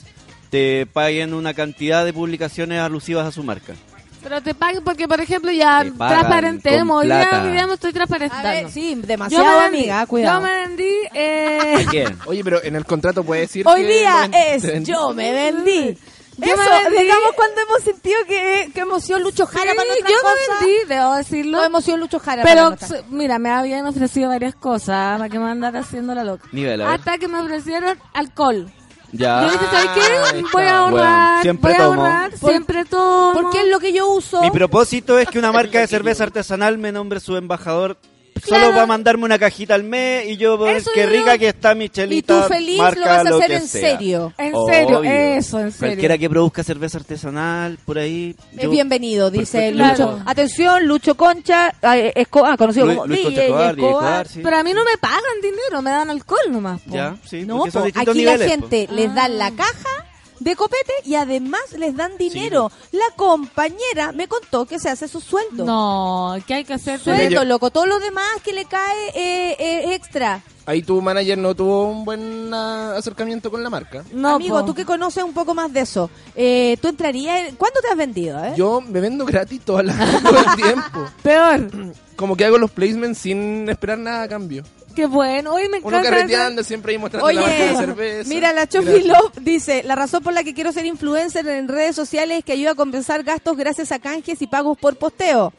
[0.50, 3.74] te paguen una cantidad de publicaciones alusivas a su marca.
[4.22, 7.00] Pero te paguen porque, por ejemplo, ya transparentemos.
[7.00, 8.70] Hoy día, estoy transparentando.
[8.70, 10.40] sí, Yo demasiado me vendí, amiga, cuidado.
[10.40, 10.90] Yo me vendí.
[11.14, 12.18] Eh, ¿A quién?
[12.26, 15.96] Oye, pero en el contrato puede decir Hoy que día no- es yo me vendí.
[16.36, 17.02] Yo Eso, me vendí.
[17.02, 20.88] digamos cuando hemos sentido que, que emoción Lucho Jara sí, para nuestras yo me vendí,
[20.88, 21.58] debo decirlo.
[21.58, 22.76] No emoción Lucho Jara Pero,
[23.10, 26.48] mira, me habían ofrecido varias cosas para que me andara haciendo la loca.
[26.52, 26.82] Nivel.
[26.82, 28.70] Hasta que me ofrecieron alcohol.
[29.12, 29.42] Ya.
[29.42, 30.00] Yo dije, ¿sabes qué?
[30.40, 30.48] está.
[30.52, 32.00] Voy a ahorrar, Bueno, siempre voy a tomo.
[32.04, 33.32] ahorrar, Por- siempre tomo.
[33.32, 34.40] Porque es lo que yo uso.
[34.42, 37.96] Mi propósito es que una marca de cerveza artesanal me nombre su embajador.
[38.42, 38.64] Claro.
[38.66, 41.38] Solo va a mandarme una cajita al mes y yo Eso qué rica digo.
[41.38, 42.42] que está y Michelita.
[42.42, 43.90] tú feliz marca lo vas a lo hacer que en sea.
[43.96, 44.32] serio.
[44.36, 45.10] En serio, Obvio.
[45.10, 45.88] eso, en serio.
[45.88, 48.34] Cualquiera que produzca cerveza artesanal por ahí.
[48.56, 50.02] Es yo- bienvenido, dice Perfecto.
[50.12, 50.22] Lucho.
[50.26, 53.92] Atención, Lucho Concha, eh, Esco- ah, conocido Luis- como Luis Concha Escobar, Escobar.
[53.94, 54.40] Escobar, sí.
[54.42, 56.80] Pero a mí no me pagan dinero, me dan alcohol nomás.
[56.82, 56.94] po.
[56.94, 58.40] Ya, sí, No, son po, aquí niveles.
[58.40, 58.50] la po.
[58.50, 60.06] gente les dan la caja
[60.44, 62.70] de copete y además les dan dinero.
[62.92, 65.64] La compañera me contó que se hace su sueldo.
[65.64, 67.00] No, ¿qué hay que hacer?
[67.00, 67.70] Sueldo, Yo- loco.
[67.70, 70.42] Todo lo demás que le cae eh, eh, extra.
[70.66, 74.04] Ahí tu manager no tuvo un buen ah, acercamiento con la marca.
[74.12, 74.64] No, Amigo, po.
[74.66, 77.48] tú que conoces un poco más de eso, eh, ¿tú entrarías?
[77.48, 78.42] en- ¿Cuándo te has vendido?
[78.44, 78.54] Eh?
[78.56, 81.04] Yo me vendo gratis toda la, todo el tiempo.
[81.22, 81.68] Peor.
[82.16, 84.62] Como que hago los placements sin esperar nada a cambio.
[84.94, 85.54] Qué bueno.
[85.54, 86.10] Hoy me Uno encanta.
[86.10, 88.28] carreteando siempre ahí mostrando la marca de Oye, cerveza.
[88.28, 89.02] mira, la Chofi.
[89.02, 92.52] Love dice, la razón por la que quiero ser influencer en redes sociales es que
[92.52, 95.52] ayuda a compensar gastos gracias a canjes y pagos por posteo.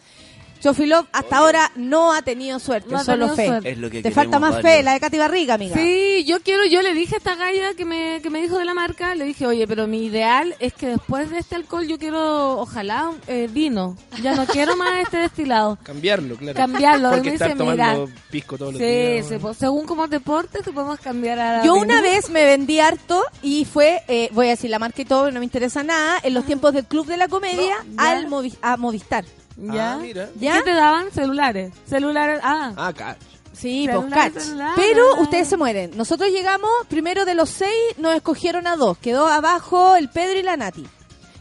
[0.65, 3.45] Chofi Love hasta ahora no ha tenido suerte, No ha solo tenido fe.
[3.45, 3.69] suerte.
[3.69, 5.75] Es lo que Te falta más fe, la de Katy Barriga, amiga.
[5.75, 8.65] Sí, yo quiero, yo le dije a esta galla que me, que me dijo de
[8.65, 11.99] la marca, le dije, oye, pero mi ideal es que después de este alcohol yo
[11.99, 13.95] quiero, ojalá, eh, vino.
[14.23, 15.77] Ya no quiero más este destilado.
[15.83, 16.57] Cambiarlo, claro.
[16.57, 17.11] Cambiarlo.
[17.11, 19.27] Porque Y me estar dice, tomando mira, pisco todos los Sí, días.
[19.27, 21.85] sí, pues, según cómo te portes, te podemos cambiar a Yo vino.
[21.85, 25.29] una vez me vendí harto y fue, eh, voy a decir la marca y todo,
[25.29, 28.57] no me interesa nada, en los tiempos del Club de la Comedia No, al Movi-
[28.63, 29.25] a Movistar.
[29.57, 29.93] ¿Ya?
[29.93, 30.29] Ah, mira.
[30.39, 30.57] ¿Ya?
[30.57, 31.11] ¿Qué te daban?
[31.11, 31.73] Celulares.
[31.87, 32.73] Celulares, ah.
[32.75, 33.17] Ah, cash.
[33.53, 34.43] Sí, Celular, pues catch.
[34.43, 35.91] celular, Pero ustedes se mueren.
[35.95, 38.97] Nosotros llegamos, primero de los seis, nos escogieron a dos.
[38.97, 40.85] Quedó abajo el Pedro y la Nati.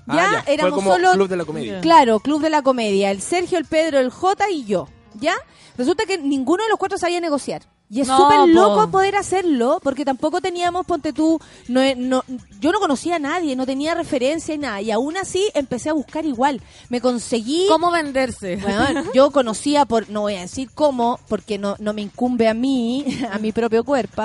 [0.06, 0.42] Ah, Ya, ya.
[0.44, 1.12] Fue éramos como solo.
[1.12, 1.80] Club de la Comedia.
[1.80, 3.10] Claro, Club de la Comedia.
[3.10, 4.86] El Sergio, el Pedro, el J y yo.
[5.14, 5.34] ¿Ya?
[5.76, 7.62] Resulta que ninguno de los cuatro sabía negociar.
[7.90, 8.46] Y es No, súper po.
[8.46, 11.38] loco poder hacerlo, porque tampoco teníamos, ponte tú,
[11.68, 12.24] no, no,
[12.58, 14.80] yo no conocía a nadie, no tenía referencia y nada.
[14.80, 16.60] Y aún así empecé a buscar igual.
[16.88, 17.66] Me conseguí.
[17.68, 18.56] ¿Cómo venderse?
[18.56, 22.54] Bueno, yo conocía por, no voy a decir cómo, porque no, no me incumbe a
[22.54, 24.22] mí, a mi propio cuerpo,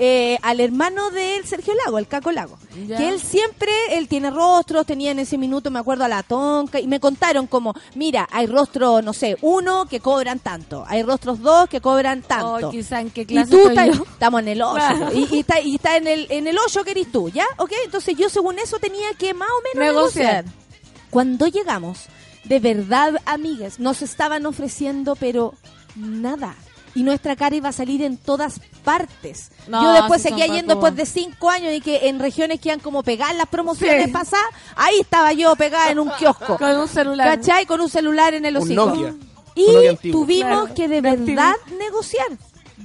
[0.00, 2.58] eh, al hermano de él, Sergio Lago, el Caco Lago.
[2.72, 6.80] Que él siempre, él tiene rostros, tenía en ese minuto, me acuerdo, a la tonca,
[6.80, 11.40] y me contaron como, mira, hay rostros, no sé, uno que cobran tanto, hay rostros
[11.40, 12.68] dos que cobran tanto.
[12.68, 14.04] Oh, quizá en qué Y tú estoy estás, yo.
[14.04, 14.74] estamos en el hoyo.
[14.76, 15.08] Claro.
[15.12, 17.44] Y, y está, y está en el, en el hoyo que eres tú, ¿ya?
[17.58, 17.72] ¿Ok?
[17.84, 20.44] Entonces yo según eso tenía que más o menos Negociar.
[20.44, 20.62] negociar.
[21.10, 22.06] Cuando llegamos,
[22.44, 25.54] de verdad, amigas, nos estaban ofreciendo, pero
[25.94, 26.54] nada.
[26.94, 29.50] Y nuestra cara iba a salir en todas partes.
[29.66, 32.80] No, Yo después seguía yendo después de cinco años y que en regiones que iban
[32.80, 34.10] como pegadas las promociones Sí.
[34.12, 34.44] pasadas,
[34.76, 36.58] ahí estaba yo pegada en un kiosco.
[36.58, 37.38] Con un celular.
[37.38, 37.64] ¿Cachai?
[37.64, 38.86] Con un celular en el Un hocico.
[38.86, 39.14] Nokia.
[39.54, 40.20] Y Un Nokia antiguo.
[40.20, 42.26] tuvimos Claro, que de verdad negociar.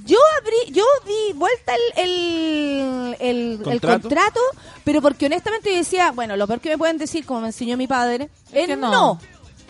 [0.04, 4.40] Yo abrí, yo di vuelta el, el, el- el ¿Contrato?
[4.84, 7.76] pero porque honestamente yo decía, bueno, lo peor que me pueden decir, como me enseñó
[7.76, 8.90] mi padre, es que no.
[8.90, 9.20] no.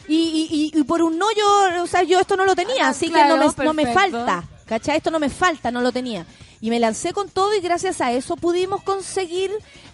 [0.06, 0.14] Y,
[0.50, 2.90] y, y, y por un no yo, o sea, yo esto no lo tenía, Ah,
[2.90, 4.44] así claro, que no me, no me falta.
[4.66, 4.98] ¿Cachai?
[4.98, 6.26] Esto no me falta, no lo tenía.
[6.60, 9.50] Y me lancé con todo y gracias a eso pudimos conseguir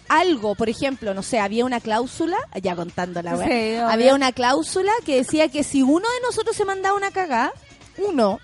[0.09, 0.55] algo.
[0.55, 5.15] Por ejemplo, no sé, había una cláusula, ya contando la Sí, había una cláusula que
[5.17, 7.53] decía que si uno de nosotros se mandaba una cagada,
[7.97, 8.39] uno,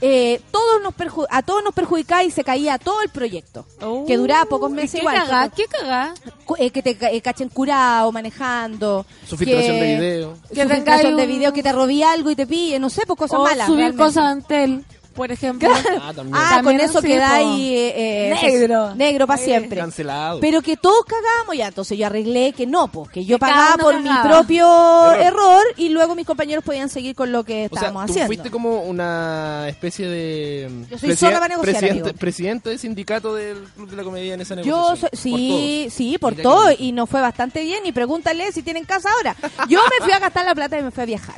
[0.00, 3.66] eh, todos nos perju- a todos nos perjudicaba y se caía todo el proyecto.
[3.82, 4.04] Oh.
[4.06, 5.16] que duraba pocos ¿Y meses ¿Qué igual.
[5.16, 5.42] cagá?
[5.48, 6.14] porque- ¿Qué cagá?
[6.44, 9.04] cu- eh, que te eh, cachen curado, manejando.
[9.26, 10.34] Su filtración que- de video.
[10.36, 13.02] Su Que filtración tengáis de video, que te robé algo y te pille, no sé,
[13.06, 13.66] pues cosas O malas.
[13.66, 14.02] subir realmente.
[14.04, 14.84] cosas ante él,
[15.20, 15.68] por ejemplo.
[16.02, 16.34] Ah, también.
[16.36, 17.54] Ah, También con eso quedáis po.
[17.58, 18.94] eh, eh, Negro.
[18.94, 19.78] negro para siempre.
[19.78, 20.40] Cancelado.
[20.40, 23.76] Pero que todos cagábamos ya, entonces yo arreglé que no, pues que yo Que pagaba
[23.76, 24.22] por cagaba.
[24.24, 24.66] mi propio
[25.12, 25.20] Error.
[25.20, 28.26] error y luego mis compañeros podían seguir con lo que o sea, estábamos tú haciendo.
[28.28, 30.70] fuiste como una especie de...
[30.90, 32.18] Yo soy zorra para negociar, presidente, amigo.
[32.18, 35.10] presidente de sindicato del Club de la Comedia en esa Yo negociación.
[35.12, 38.62] soy- sí, Por sí, por Mira todo y nos fue bastante bien y pregúntale si
[38.62, 39.36] tienen casa ahora.
[39.68, 41.36] Yo me fui a gastar la plata y me fui a viajar.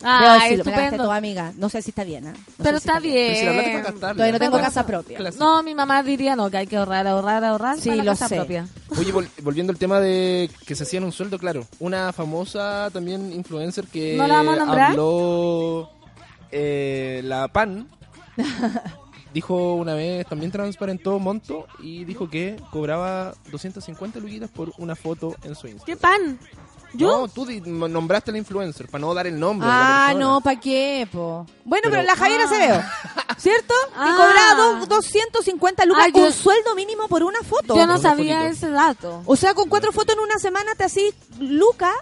[0.00, 1.04] Debo Ah, decirlo, me la gasté estupendo.
[1.04, 1.52] toda amiga.
[1.58, 2.32] No sé si está bien, ¿ah?
[2.32, 3.82] No Pero sé si está Pero si la plata es bien.
[3.82, 4.14] para gastarla.
[4.14, 5.18] Todavía no tengo Pero- casa propia.
[5.38, 8.10] No, mi mamá diría no, que hay que ahorrar, ahorrar, ahorrar Sí, para la lo
[8.12, 8.36] casa sé.
[8.36, 8.66] propia.
[8.98, 11.66] Oye, vol- volviendo al tema de que se hacían un sueldo, claro.
[11.80, 14.90] Una famosa también influencer que ¿No la vamos a nombrar?
[14.92, 15.90] habló
[16.50, 17.86] eh, la PAN.
[19.32, 25.34] dijo una vez, también transparentó monto y dijo que cobraba 250 luquitas por una foto
[25.44, 25.86] en su Instagram.
[25.86, 26.38] ¿Qué pan?
[26.92, 27.06] ¿Yo?
[27.20, 29.64] No, tú nombraste a la influencer para no dar el nombre.
[29.68, 31.46] de la Ah, no, ¿para qué, po?
[31.64, 32.82] Bueno, pero, Pero- la Javiera se veo,
[33.38, 33.74] ¿cierto?
[33.90, 34.16] Que Ah.
[34.16, 37.76] cobraba dos- 250 lucas, Ah, yo- un sueldo mínimo por una foto.
[37.76, 38.52] Yo no sabía fotito.
[38.56, 39.22] ese dato.
[39.24, 41.94] O sea, con cuatro fotos en una semana te así, lucas,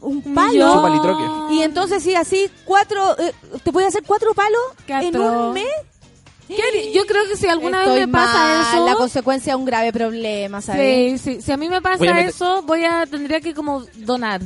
[0.00, 1.48] un palo.
[1.50, 3.32] Y entonces sí, así cuatro, eh,
[3.62, 5.64] te puede hacer cuatro palos en un mes.
[6.48, 6.92] ¿Qué?
[6.94, 8.86] Yo creo que si alguna Estoy vez me pasa eso...
[8.86, 11.20] La consecuencia es un grave problema, ¿sabes?
[11.22, 11.42] Sí, sí.
[11.42, 14.42] Si a mí me pasa Voy a meter- eso, voy a tendría que como donar.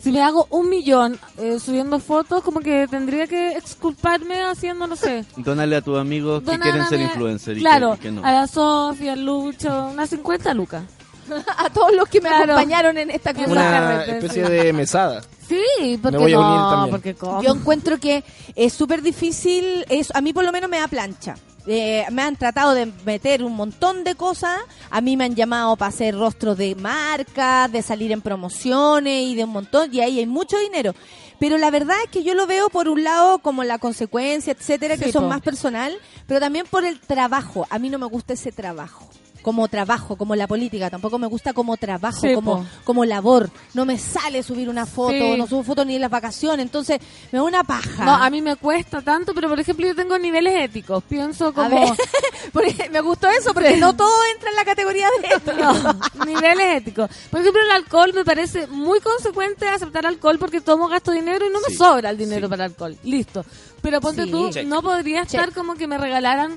[0.00, 4.96] Si me hago un millón eh, subiendo fotos, como que tendría que exculparme haciendo, no
[4.96, 5.24] sé.
[5.36, 8.22] Dónale a tus amigos que quieren ser mi- influencers y Claro, que, que no.
[8.24, 10.82] a la Sofía, al Lucho, unas 50 lucas.
[11.58, 12.52] A todos los que me Claro.
[12.54, 14.04] acompañaron en esta cruzada.
[14.04, 15.22] Una especie de mesada.
[15.48, 17.42] Sí, porque voy a unir no, porque cómo.
[17.42, 18.24] Yo encuentro que
[18.54, 21.34] es súper difícil, es, a mí por lo menos me da plancha.
[21.66, 24.58] Eh, me han tratado de meter un montón de cosas,
[24.90, 29.34] a mí me han llamado para hacer rostros de marcas, de salir en promociones y
[29.34, 30.94] de un montón, y ahí hay mucho dinero.
[31.38, 34.96] Pero la verdad es que yo lo veo por un lado como la consecuencia, etcétera,
[34.98, 35.28] que son po.
[35.30, 35.96] más personal,
[36.26, 37.66] pero también por el trabajo.
[37.70, 39.08] A mí no me gusta ese trabajo.
[39.44, 42.66] Como trabajo, como la política, tampoco me gusta como trabajo, Sí, como, po.
[42.82, 43.50] como labor.
[43.74, 45.34] No me sale subir una foto, Sí.
[45.36, 46.98] no subo fotos ni en las vacaciones, entonces
[47.30, 48.06] me da una paja.
[48.06, 51.04] No, a mí me cuesta tanto, pero por ejemplo yo tengo niveles éticos.
[51.04, 51.94] Pienso como...
[52.54, 55.52] porque me gustó eso, porque no todo entra en la categoría de esto.
[55.52, 57.10] No, niveles éticos.
[57.30, 61.50] Por ejemplo, el alcohol me parece muy consecuente aceptar alcohol porque tomo gasto dinero y
[61.52, 62.96] no me sobra el dinero para alcohol.
[63.04, 63.44] Listo.
[63.84, 64.30] Pero ponte Sí.
[64.30, 64.66] tú, Check.
[64.66, 65.54] no podría estar Check.
[65.54, 66.56] como que me regalaran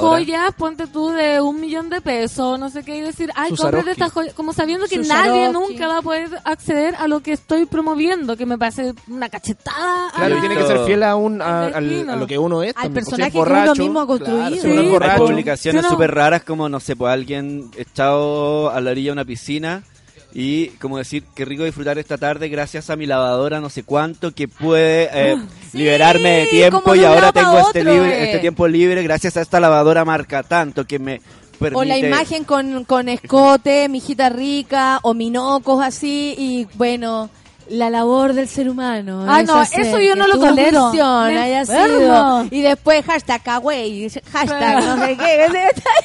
[0.00, 3.90] joyas, ponte tú, de un millón de pesos, no sé qué, y decir, ay, cómprate
[3.90, 7.66] estas joyas, como sabiendo que nadie nunca va a poder acceder a lo que estoy
[7.66, 10.08] promoviendo, que me parece una cachetada.
[10.08, 12.72] a Claro, la- tiene que ser fiel a, un, a, a lo que uno es.
[12.76, 14.38] Al personaje es que uno borracho, mismo ha construido.
[14.38, 14.68] claro, si Sí.
[14.70, 15.90] Hay borracho, publicaciones Sí, no.
[15.90, 19.82] súper raras como, no sé, pues alguien echado a la orilla de una piscina
[20.32, 24.32] y como decir, qué rico disfrutar esta tarde gracias a mi lavadora no sé cuánto
[24.32, 25.36] que puede eh,
[25.72, 28.24] liberarme de tiempo y ahora tengo este, otro, libre, eh.
[28.26, 31.20] este tiempo libre gracias a esta lavadora marca tanto que me
[31.58, 31.76] permite...
[31.80, 37.28] O la imagen con, con escote, mijita rica, o minocos así, y bueno,
[37.68, 39.24] la labor del ser humano.
[39.28, 40.90] Ah, no, hacer eso yo que no lo tolero.
[40.90, 42.44] misión Me haya enfermo.
[42.44, 42.46] sido.
[42.50, 45.46] Y después hashtag kawaii, hashtag no sé qué.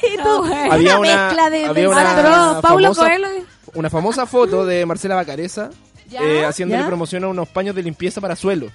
[0.12, 0.44] Y tú.
[0.70, 3.28] Había una una- mezcla de había una- Coelho.
[3.76, 5.70] Una famosa foto de Marcela Bacareza
[6.10, 6.86] eh, haciéndole ¿Ya?
[6.86, 8.68] promoción a unos paños de limpieza para suelo.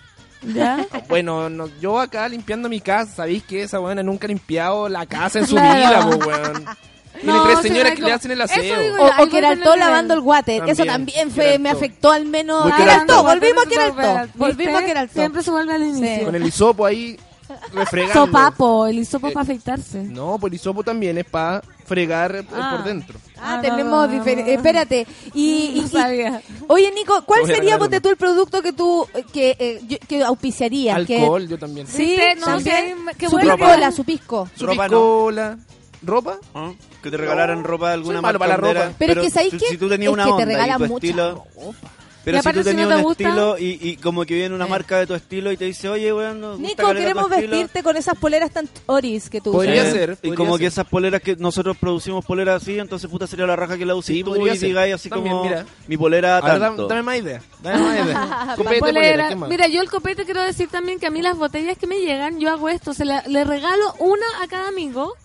[0.43, 0.85] ¿Ya?
[1.09, 5.05] Bueno, no, yo acá limpiando mi casa, ¿sabéis que esa buena nunca ha limpiado la
[5.05, 6.09] casa en su Claro.
[6.09, 6.65] vida, po, weón?
[7.13, 8.79] Tiene No, tres sí, señoras que como- le hacen el eso aseo.
[8.81, 10.57] digo O, o que era voy el con todo el lavando el water.
[10.57, 11.61] También, Eso también fue, Queraltó.
[11.63, 12.63] me afectó al menos.
[12.63, 13.05] Muy a Queraltó.
[13.05, 13.95] Queraltó, volvimos a Queraltó.
[14.01, 14.37] Queraltó.
[14.39, 14.85] Volvimos a.
[14.85, 15.13] Queraltó.
[15.13, 16.25] Siempre se vuelve al inicio.
[16.25, 17.19] Con el hisopo ahí
[17.73, 18.25] refregando.
[18.25, 20.01] Sopapo, el hisopo Eh, para afeitarse.
[20.03, 21.61] No, pues el hisopo también es para
[21.91, 22.75] fregar Ah.
[22.77, 23.19] por dentro.
[23.37, 24.53] Ah, Ah, tenemos no, no, diferentes.
[24.53, 24.59] no.
[24.59, 25.07] Espérate.
[25.33, 25.41] Y,
[25.75, 29.25] y- No y- oye, Nico, ¿cuál Te sería, ponte tú, el producto que tú eh,
[29.33, 31.05] que, eh, yo- que auspiciarías?
[31.05, 31.85] Que- Alcohol, yo también.
[31.87, 32.17] Sí.
[32.39, 32.95] No, también.
[33.17, 34.49] qué su piscola, que- su pisco.
[34.55, 35.57] Su piscola.
[36.03, 36.37] ¿Ropa?
[36.55, 36.71] ¿Ah?
[37.03, 38.91] Que te regalaran ropa de alguna hondera, ropa.
[38.97, 39.65] Pero es que ¿sabéis qué?
[39.69, 41.43] Si tú tenías Es una que te onda y regalan tu mucha estilo...
[41.57, 44.25] Y Pero si tú aparte, si tenías no te un gusta- estilo y, y como
[44.25, 47.31] que viene una marca de tu estilo y te dice, oye, weón, gusta Nico, queremos
[47.31, 47.49] estilo.
[47.51, 49.93] vestirte con esas poleras tan oris que tú Podría usas.
[49.93, 50.11] ser.
[50.11, 50.59] Y podría como ser.
[50.59, 53.95] que esas poleras que nosotros producimos poleras así, entonces puta sería la raja que la
[53.95, 54.69] uses Sí, tú y ser.
[54.69, 55.65] digáis así También, como mira.
[55.87, 56.87] mi polera A ver, dame, tanto.
[56.87, 57.41] dame más idea.
[57.63, 58.53] Dame más idea.
[58.57, 58.99] Copete, Polera.
[59.01, 59.49] polera, ¿qué más?
[59.49, 62.39] Mira, yo el copete quiero decir también que a mí las botellas que me llegan,
[62.39, 65.15] yo hago esto, se la- le regalo una a cada amigo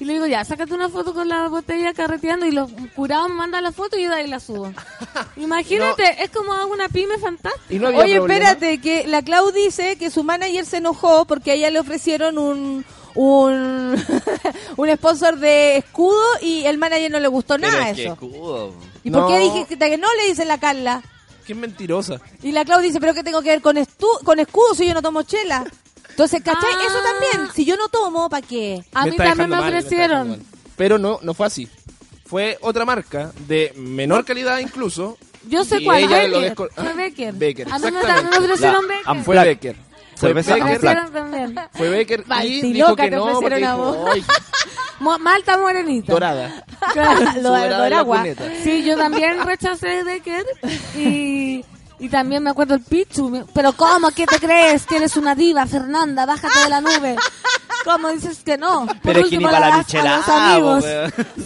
[0.00, 3.34] y le digo, ya, sácate una foto con la botella carreteando y los curados me
[3.36, 4.72] mandan la foto y yo de ahí la subo.
[5.36, 7.64] Imagínate, es como hago una pyme fantástica.
[7.72, 8.50] Y no había Oye, problema.
[8.50, 12.38] espérate, que la Clau dice que su manager se enojó porque a ella le ofrecieron
[12.38, 12.84] un
[13.16, 13.96] un,
[14.76, 18.12] un sponsor de escudo y el manager no le gustó Pero nada es que eso.
[18.14, 18.72] escudo.
[19.02, 20.06] ¿Y por qué dijiste que no?
[20.14, 21.02] Le dice la Carla.
[21.44, 22.20] Qué mentirosa.
[22.42, 24.94] Y la Clau dice, pero ¿qué tengo que ver con, estu- con escudo si yo
[24.94, 25.64] no tomo chela?
[26.10, 26.70] Entonces, ¿cachai?
[26.74, 26.84] Ah.
[26.86, 27.52] Eso también.
[27.54, 28.84] Si yo no tomo, ¿para qué?
[28.92, 30.28] A Me mí está también me mal, está ofrecieron.
[30.30, 30.46] dejando mal.
[30.76, 31.68] Pero no, no fue así.
[32.26, 35.18] Fue otra marca de menor calidad incluso.
[35.48, 36.56] Yo sé Y cuál, ella lo Becker.
[36.56, 37.34] desco- Fue Ah, Becker.
[37.34, 38.30] Becker, A mí me, exactamente.
[38.38, 39.24] me ofrecieron La Becker.
[39.24, 39.46] Fue Black.
[39.46, 39.76] Becker.
[39.76, 41.60] Fue Cerveza Me Becker, ofrecieron también.
[41.72, 44.10] fue Becker y Baltiloca dijo que te no porque ofrecieron a dijo, vos.
[44.14, 44.24] "Ay,
[45.00, 46.12] Mo- Malta morenita.
[46.12, 46.64] dorada.
[46.80, 48.16] Lo Su de dorada en la Doragua.
[48.18, 48.44] cuneta.
[48.62, 50.44] Sí, yo también rechacé Becker
[50.94, 51.64] y,
[52.00, 53.46] y también me acuerdo el Pichu.
[53.54, 54.10] Pero ¿cómo?
[54.10, 54.86] ¿Qué te crees?
[54.86, 57.16] Que eres una diva, Fernanda, bájate de la nube.
[57.84, 58.84] ¿Cómo dices que no?
[58.86, 60.84] Por Pero es que ni último, para la a- a michelada, los amigos.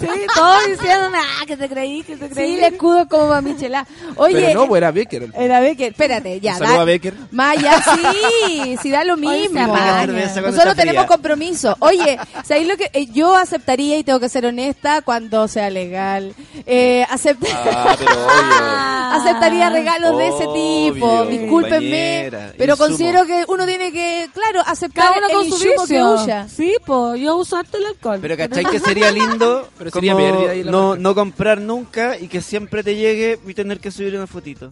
[0.00, 2.48] Sí, todos diciéndome, ah, que te creí, que te creí.
[2.56, 3.86] Sí, el escudo como para Michelá.
[4.16, 5.30] Oye, Pero no, pues era Becker.
[5.38, 5.92] era Becker.
[5.92, 6.56] Espérate, ya.
[6.56, 7.14] Saludos a Becker.
[7.30, 9.64] Maya, sí, sí da lo mismo.
[9.68, 10.12] cuando
[10.50, 11.76] Nosotros tenemos compromiso.
[11.78, 16.34] Oye, ¿sabéis lo que eh, yo aceptaría y tengo que ser honesta cuando sea legal?
[16.66, 18.10] Eh, acept- Ah, pero
[19.22, 21.06] aceptaría regalos de ese tipo.
[21.06, 22.88] Obvio, Discúlpenme, pero insumo.
[22.88, 26.22] considero que uno tiene que, claro, aceptar Cada uno el con su insumo que vicio.
[26.24, 26.48] huya.
[26.48, 28.18] Sí, pues yo uso harto el alcohol.
[28.20, 32.82] Pero ¿cachai que sería lindo Pero sería como no, no comprar nunca y que siempre
[32.82, 34.70] te llegue y tener que subir una fotito?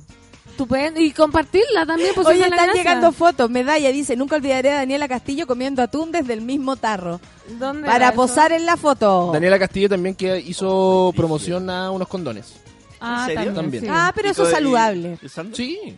[0.49, 1.01] Estupendo.
[1.01, 3.49] Y compartirla también, pues Oye, la están llegando fotos.
[3.49, 7.20] Medalla dice, nunca olvidaré a Daniela Castillo comiendo atún desde el mismo tarro.
[7.59, 9.31] ¿Dónde Para posar en la foto.
[9.32, 12.55] Daniela Castillo también que hizo promoción a unos condones.
[13.03, 13.55] Ah, ¿En serio?
[13.55, 13.83] también.
[13.85, 13.89] Sí.
[13.91, 15.19] Ah, pero ¿Y eso es y- saludable.
[15.23, 15.29] y?
[15.55, 15.97] Sí.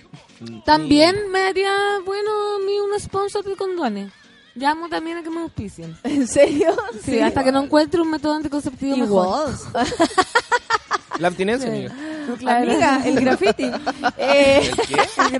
[0.64, 1.72] También me haría
[2.05, 4.12] bueno a mí un sponsor de condones.
[4.56, 5.97] Llamo también a que me auspicien.
[6.05, 6.74] ¿En serio?
[7.02, 9.51] Sí, hasta que no encuentre un método anticonceptivo mejor.
[9.51, 9.86] Igual.
[11.18, 11.94] La abstinencia, amiga.
[12.39, 12.70] Claro.
[12.70, 13.70] Amiga, el graffiti.
[14.18, 14.70] Eh,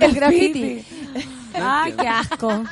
[0.01, 0.85] el graffiti.
[1.53, 2.63] Ay, qué asco.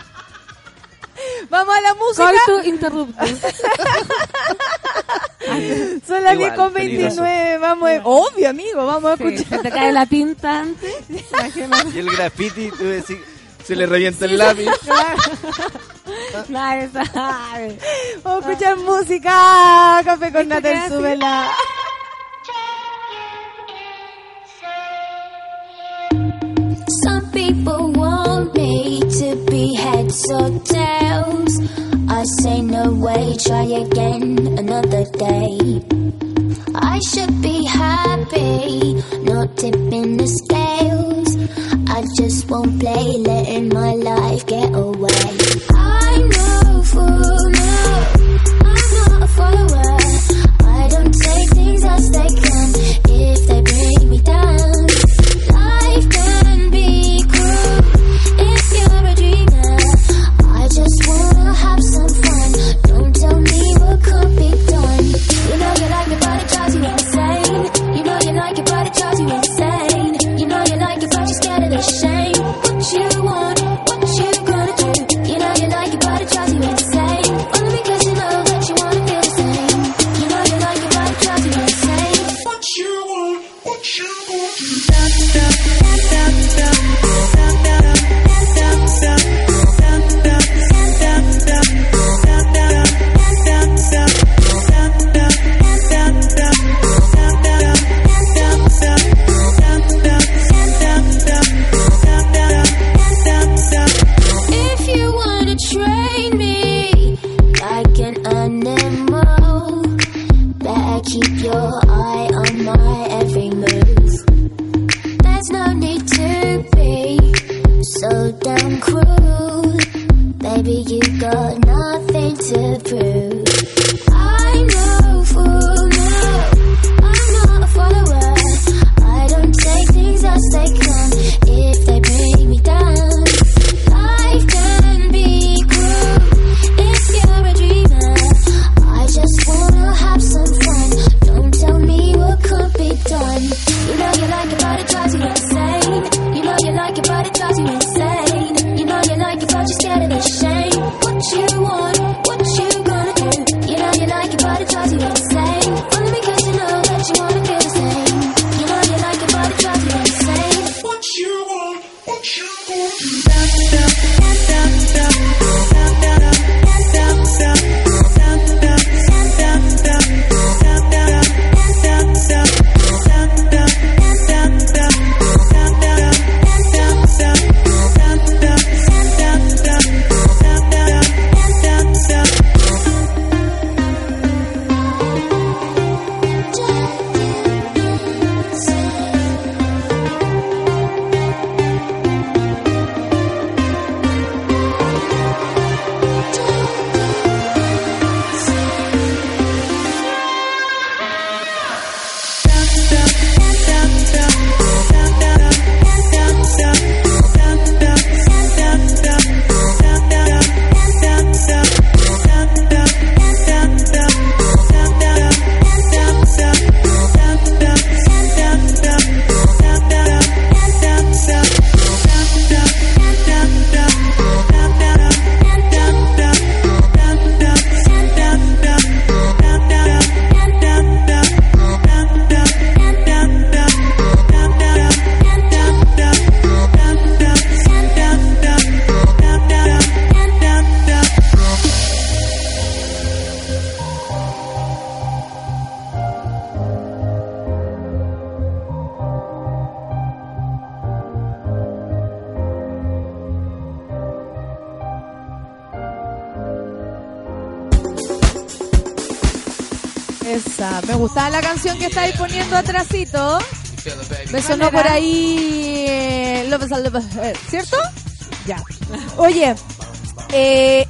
[1.49, 2.31] Vamos a la música.
[2.45, 3.29] Coito interruptus.
[6.07, 7.57] Son las Igual, 10 con 29.
[7.59, 8.01] Vamos a...
[8.03, 8.85] Obvio, amigo.
[8.85, 9.49] Vamos a Sí, escuchar.
[9.49, 10.93] se te cae la tinta antes.
[11.93, 13.17] Y el graffiti, tú decís,
[13.65, 14.65] Se le revienta el lápiz.
[16.49, 17.77] Nadie sabe.
[18.23, 20.01] Vamos a escuchar música.
[20.03, 21.51] Café con ¿Viste que Natal, súbela.
[27.03, 28.72] Some people want me
[29.71, 31.53] heads or tails.
[32.09, 35.81] I say no way, try again another day.
[36.75, 41.29] I should be happy, not tipping the scales.
[41.89, 45.23] I just won't play, letting my life get away.
[45.75, 47.15] I know for
[47.61, 47.93] now,
[48.71, 49.93] I'm not a follower.
[50.79, 52.71] I don't take things as they come
[53.09, 54.72] if they bring me down.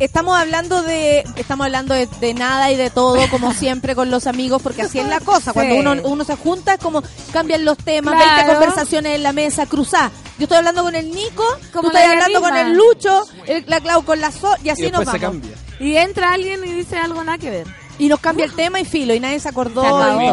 [0.03, 4.27] Estamos hablando de estamos hablando de, de nada y de todo como siempre con los
[4.27, 5.79] amigos porque así es la cosa cuando Sí.
[5.79, 7.01] uno, uno se junta es como
[7.31, 8.35] cambian los temas Claro.
[8.35, 12.05] 20 conversaciones en la mesa cruzá yo estoy hablando con el Nico Como tú estás
[12.07, 15.01] la hablando con el Lucho el- la Clau con la So y Y así nos
[15.01, 15.57] después se vamos cambia.
[15.79, 17.67] Y entra alguien y dice algo nada que ver.
[17.99, 20.29] y nos cambia el tema y filo y nadie se acordó Se y.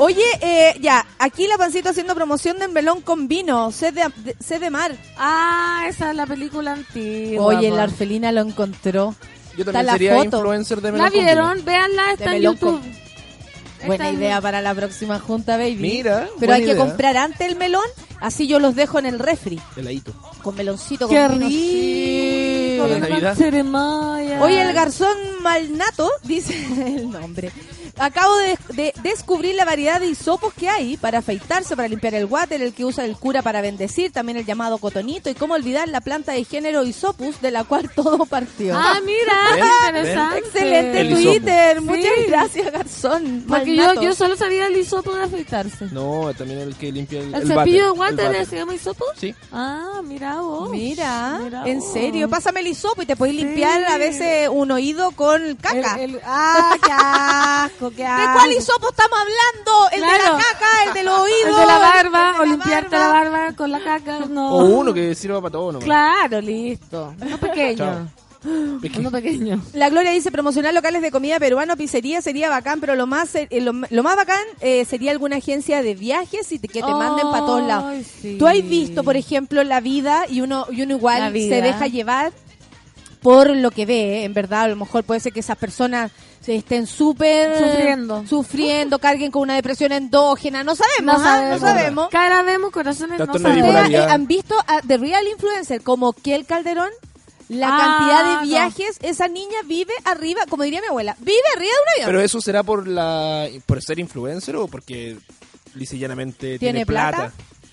[0.00, 4.36] Oye, eh, ya, aquí la pancito haciendo promoción de melón con vino, sed de, de-
[4.42, 4.94] sed de mar.
[5.16, 7.44] Ah, esa es la película antigua.
[7.44, 9.14] Oye, la orfelina lo encontró.
[9.56, 10.36] Yo Está también la sería foto.
[10.38, 11.64] influencer de ¿La Melón con vieron?
[11.64, 12.80] Véanla, está en con- YouTube.
[13.86, 15.76] Buena Está en- idea para la próxima junta, baby.
[15.76, 17.84] Mira, Pero hay que comprar antes el melón,
[18.20, 19.60] así yo los dejo en el refri.
[19.76, 20.12] Heladito.
[20.42, 23.20] Con meloncito, ¡Qué con vino, rico!
[23.20, 24.42] la.
[24.42, 26.54] Oye, el garzón malnato, dice
[26.86, 27.52] el nombre.
[27.98, 32.26] Acabo de, de descubrir la variedad de hisopos que hay para afeitarse, para limpiar el
[32.26, 35.88] water, el que usa el cura para bendecir, también el llamado cotonito y cómo olvidar
[35.88, 38.76] la planta de género hisopus de la cual todo partió.
[38.76, 39.32] Ah, mira,
[39.88, 40.38] interesante.
[40.38, 41.92] Excelente El Twitter, hisopo.
[41.92, 42.24] muchas Sí.
[42.28, 43.44] gracias garzón.
[43.48, 45.86] Porque yo, solo sabía el hisopo de afeitarse.
[45.92, 49.04] No, también el que limpia el, ¿El, el cepillo de water se llama hisopo?
[49.16, 49.34] Sí.
[49.52, 50.70] Ah, mira vos.
[50.70, 51.92] Mira, Mira en vos.
[51.92, 55.96] serio, pásame el hisopo y te podéis limpiar a veces un oído con caca.
[56.02, 59.90] El- el- ah, qué asco, qué ¿De cuál hisopo estamos hablando?
[59.92, 61.48] ¿El de la caca, el de los oídos?
[61.50, 63.24] El de la barba, de o la limpiarte barba?
[63.24, 64.18] la barba con la caca.
[64.28, 64.50] No.
[64.54, 65.84] O uno que sirva para todo nomás.
[65.84, 67.14] Claro, listo.
[67.20, 67.76] Uno pequeño.
[67.76, 68.06] Chao.
[68.98, 69.60] Uno pequeño.
[69.72, 73.48] La Gloria dice promocionar locales de comida peruana, pizzería sería bacán, pero lo más eh,
[73.60, 77.28] lo, lo más bacán eh, sería alguna agencia de viajes y te- que te manden
[77.32, 78.06] para todos lados.
[78.22, 78.36] Sí.
[78.38, 82.32] Tú has visto, por ejemplo, la vida y uno y uno igual se deja llevar
[83.22, 84.24] por lo que ve, ¿eh?
[84.24, 86.12] en verdad, a lo mejor puede ser que esas personas
[86.48, 88.26] se estén súper Sufriendo.
[88.26, 91.22] sufriendo, carguen con una depresión endógena, no sabemos, No ¿ah?
[91.34, 91.60] sabemos.
[91.60, 92.08] no sabemos.
[92.08, 94.08] Cara vemos, corazones Tanto no en la ¿Ustedes sabemos.
[94.08, 96.88] eh, han visto a The Real Influencer como Kiel Calderón?
[97.50, 98.42] La Ah, cantidad de no.
[98.50, 102.06] viajes, esa niña vive arriba, como diría mi abuela, vive arriba de un avión.
[102.06, 105.18] Pero eso será por la por ser influencer o porque
[105.74, 107.16] lisa y llanamente ¿Tiene tiene, plata.
[107.16, 107.32] plata?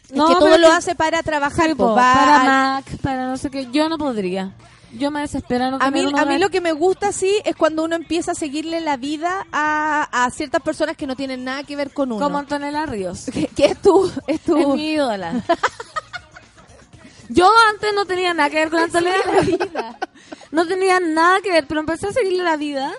[0.09, 3.25] Es No, que todo lo hace para trabajar, Sí, pues, po, para al- Mac, para
[3.27, 3.67] no sé qué.
[3.71, 4.51] Yo no podría.
[4.97, 7.83] Yo me desespero no A mí, a mí lo que me gusta sí es cuando
[7.83, 11.75] uno empieza a seguirle la vida a, a ciertas personas que no tienen nada que
[11.75, 12.23] ver con uno.
[12.23, 13.25] Como Antonella Ríos.
[13.33, 15.43] que, que es tu, es tu Es mi ídola.
[17.29, 19.59] Yo antes no tenía nada que ver con Antonella Ríos.
[20.51, 22.93] No tenía nada que ver, pero empecé a seguirle la vida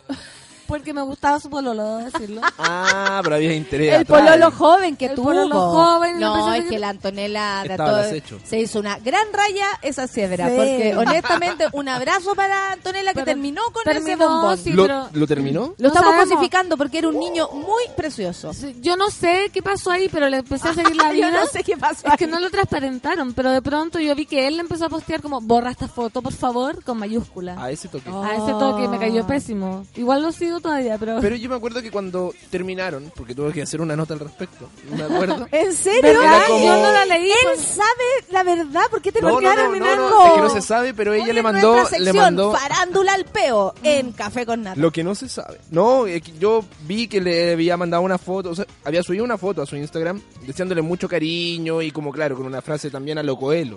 [0.66, 2.40] porque me gustaba su pololo, debo decirlo.
[2.58, 4.20] Ah, pero había interés el atrás.
[4.22, 5.26] pololo joven que El tuvo.
[5.26, 9.66] pololo joven, No, es que la Antonella de Estaba todo- se hizo una gran raya
[9.82, 10.48] esa cebra.
[10.48, 10.54] Sí.
[10.56, 14.58] Porque honestamente, un abrazo para Antonella que Pero terminó con ese terminó, bombón.
[14.58, 15.60] sí, ¿Lo, pero- ¿Lo terminó?
[15.60, 16.28] Lo No estamos sabemos.
[16.34, 18.50] cosificando porque era un niño muy precioso.
[18.80, 21.30] Yo no sé qué pasó ahí, pero le empecé a seguir la vida.
[21.30, 22.06] Yo no sé qué pasó.
[22.08, 24.88] Es que no lo transparentaron, pero de pronto yo vi que él le empezó a
[24.88, 27.56] postear como, borra esta foto, por favor, con mayúscula.
[27.62, 28.10] A ese toque.
[28.10, 28.22] Oh.
[28.24, 29.84] A ese toque me cayó pésimo.
[29.94, 31.18] Igual lo sigo todavía, pero...
[31.20, 34.68] Pero yo me acuerdo que cuando terminaron, porque tuve que hacer una nota al respecto,
[34.90, 35.46] me acuerdo.
[35.52, 36.14] ¿En serio?
[36.48, 37.30] Como- Yo no la leí.
[37.30, 37.60] Él pues.
[37.60, 38.82] sabe la verdad.
[38.90, 41.12] ¿Por qué te No, lo no, no, no, no, es que no se sabe, pero
[41.14, 44.80] ella le mandó, le mandó Farándula al peo en Café con Nata.
[44.80, 45.58] lo que no se sabe.
[45.70, 49.24] No, es que yo vi que le había mandado una foto, o sea, había subido
[49.24, 53.18] una foto a su Instagram deseándole mucho cariño y como claro, con una frase también
[53.18, 53.76] a lo Coelho.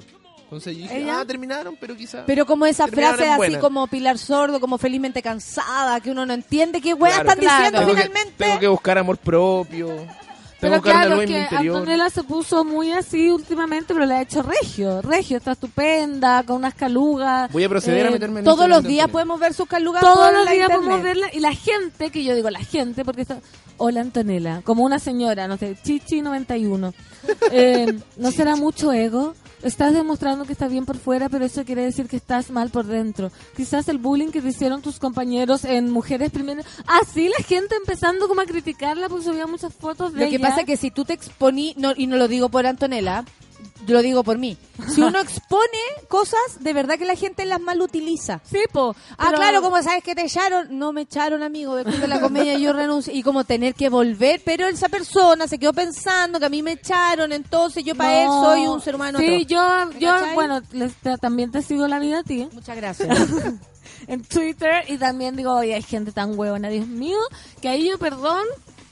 [0.49, 1.19] Entonces yo dije, ¿Ella?
[1.19, 2.23] ah, terminaron, pero quizá.
[2.26, 3.59] Pero como esa Terminaron frase en así buena.
[3.59, 7.30] como Pilar Sordo, como felizmente cansada, que uno no entiende qué weas Claro.
[7.30, 8.43] están diciendo tengo que, finalmente.
[8.45, 9.88] tengo que buscar amor propio.
[10.59, 11.55] Tengo Pero que claro, es que.
[11.55, 15.01] Antonella se puso muy así últimamente, pero le ha hecho regio.
[15.03, 17.49] Regio, está estupenda, con unas calugas.
[17.53, 19.07] Voy a proceder a Eh, meterme en Todos los días Antonella.
[19.07, 20.80] podemos ver sus calugas Todos los la días internet.
[20.89, 21.27] podemos verla.
[21.31, 23.39] Y la gente, que yo digo la gente, porque está...
[23.77, 26.93] Hola Antonella, como una señora, no sé, Chichi91.
[27.51, 29.35] Eh, ¿No será mucho ego?
[29.64, 32.86] Estás demostrando que estás bien por fuera, pero eso quiere decir que estás mal por
[32.86, 33.31] dentro.
[33.57, 36.61] Quizás el bullying que te hicieron tus compañeros en Mujeres Primero.
[36.88, 40.48] Así la gente empezando como a criticarla porque subía muchas fotos de Lo que ella.
[40.48, 43.26] pasa es que si tú te exponí, no, y no lo digo por Antonella,
[43.88, 44.57] lo digo por mí.
[44.93, 48.41] Si uno expone cosas, de verdad que la gente las mal utiliza.
[48.49, 48.95] Sí, po.
[49.11, 52.19] Ah, pero- claro, como sabes que te echaron, no me echaron, amigo, después de la
[52.22, 56.45] comedia yo renuncié y como tener que volver, pero esa persona se quedó pensando que
[56.45, 59.19] a mí me echaron, entonces yo para él soy un ser humano.
[59.19, 59.47] Sí, otro.
[59.47, 60.34] yo, ¿Me yo cachai?
[60.35, 62.47] bueno, les- te- también te sigo la vida a ti.
[62.53, 63.18] Muchas gracias.
[64.07, 67.18] en Twitter y también digo, oye, hay gente tan huevona, Dios mío,
[67.61, 68.43] que ahí yo, perdón,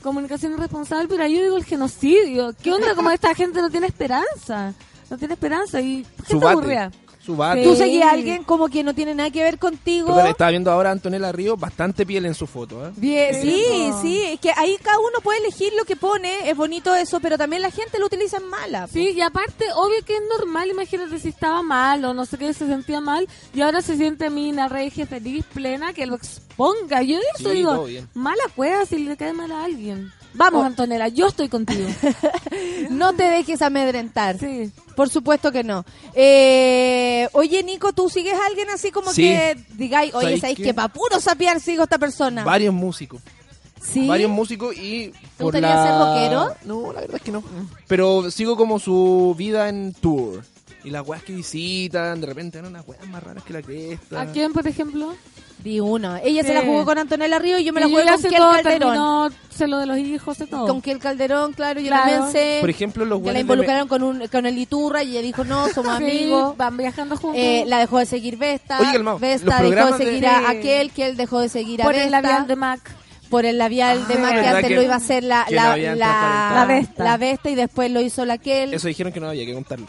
[0.01, 2.53] comunicación irresponsable, pero ahí yo digo el genocidio.
[2.61, 2.95] ¿Qué onda?
[2.95, 4.73] Como esta gente no tiene esperanza.
[5.09, 6.91] No tiene esperanza y gente aburrida.
[7.27, 7.61] Su bate.
[7.61, 10.07] Tú seguías a alguien como que no tiene nada que ver contigo.
[10.07, 12.87] Perdón, estaba viendo ahora a Antonella Río, bastante piel en su foto.
[12.87, 12.91] ¿eh?
[12.95, 16.95] Bien, sí, sí, es que ahí cada uno puede elegir lo que pone, es bonito
[16.95, 18.87] eso, pero también la gente lo utiliza en mala.
[18.87, 22.53] Sí, y aparte, obvio que es normal, imagínate si estaba mal o no sé qué,
[22.53, 27.01] se sentía mal, y ahora se siente mina, regia, feliz, plena, que lo exponga.
[27.01, 30.13] Yo eso Sí, digo, mala cueva si le cae mal a alguien.
[30.33, 30.65] Vamos, Oh.
[30.65, 31.87] Antonella, yo estoy contigo.
[32.89, 34.37] No te dejes amedrentar.
[34.39, 34.71] Sí.
[34.95, 35.83] Por supuesto que no.
[36.13, 39.23] Eh, oye, Nico, ¿tú sigues a alguien así como Sí.
[39.23, 42.43] que digáis, oye, ¿Sabéis que para puro sapear sigo a esta persona?
[42.43, 43.21] Varios músicos.
[43.81, 44.07] ¿Sí?
[44.07, 45.13] Varios músicos y...
[45.37, 46.55] por gustaría la- ser rockero?
[46.65, 47.43] No, la verdad es que no.
[47.87, 50.43] Pero sigo como su vida en tour.
[50.83, 54.21] Y las weas que visitan, de repente eran unas weas más raras que la cresta.
[54.21, 55.13] ¿A quién, por ejemplo?
[55.63, 56.17] Di uno.
[56.23, 56.67] Ella se la Sí.
[56.67, 58.79] jugó con Antonella Río y yo me la jugué con Kiel todo, Calderón.
[58.79, 60.67] terminó, sé lo de los hijos, sé todo.
[60.67, 62.03] Con Kiel Calderón, claro, yo Claro.
[62.11, 65.11] también sé Por ejemplo, los que la de involucraron con, un, con el Iturra y
[65.11, 66.55] ella dijo, no, somos Sí, amigos.
[66.57, 67.41] van viajando juntos.
[67.43, 68.79] Eh, la dejó de seguir Vesta.
[68.79, 71.85] Oye, Vesta dejó de programas de- seguir a aquel, que él dejó de seguir a
[71.85, 72.21] por el Vesta.
[72.21, 72.79] labial de Mac.
[73.29, 75.75] por el labial de Ah, Mac, que antes que- lo iba a hacer la, la,
[75.75, 76.51] la.
[76.53, 77.03] La Vesta.
[77.03, 78.73] la Vesta y después lo hizo la Kel.
[78.73, 79.87] Eso dijeron que no había que contarlo.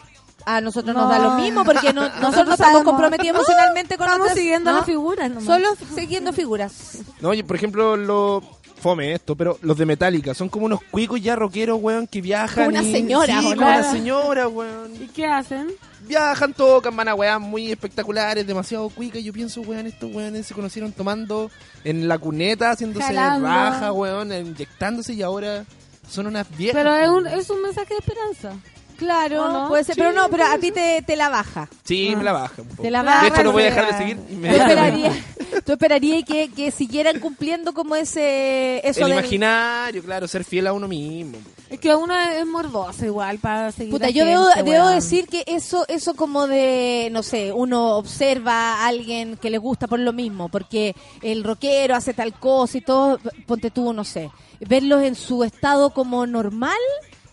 [0.55, 1.01] A nosotros No.
[1.01, 2.83] nos da lo mismo porque no- nosotros Nosotros estamos sabemos.
[2.83, 4.77] comprometidos emocionalmente con Estamos otras- siguiendo ¿no?
[4.77, 5.43] las figuras nomás.
[5.45, 6.97] Solo siguiendo figuras.
[7.21, 8.43] No, oye, por ejemplo, los...
[8.81, 12.67] Fome esto, pero los de Metallica son como unos cuicos ya rockeros, weón, que viajan.
[12.67, 14.95] Como una y- señora, sí, una señora, weón.
[14.95, 15.67] ¿Y qué hacen?
[16.07, 19.21] Viajan, tocan, van a weas muy espectaculares, demasiado cuicas.
[19.21, 21.51] Yo pienso, weón, estos weones se conocieron tomando
[21.83, 23.47] en la cuneta, haciéndose Jalando.
[23.49, 25.65] raja, weón, inyectándose y ahora
[26.09, 26.81] son unas viejas.
[26.81, 27.27] Pero es weón.
[27.27, 28.53] un, es un mensaje de esperanza.
[28.99, 29.67] Claro, ¿O no?
[29.69, 31.67] puede ser, Sí, pero no, pero a ti te, te la baja.
[31.83, 32.83] Sí, me la baja un poco.
[32.83, 34.17] Te la de baja, hecho, no voy a dejar de seguir
[35.65, 40.67] Tú esperarías, que, que siguieran cumpliendo como ese eso El del- imaginario, claro, ser fiel
[40.67, 41.37] a uno mismo.
[41.69, 45.43] Es que uno es morboso igual para seguir Puta, yo gente, debo, debo decir que
[45.47, 48.53] eso, eso como de, no sé, uno observa
[48.83, 52.81] a alguien que le gusta por lo mismo, porque el rockero hace tal cosa y
[52.81, 54.31] todo, ponte tú, no sé,
[54.61, 56.77] verlos en su estado como normal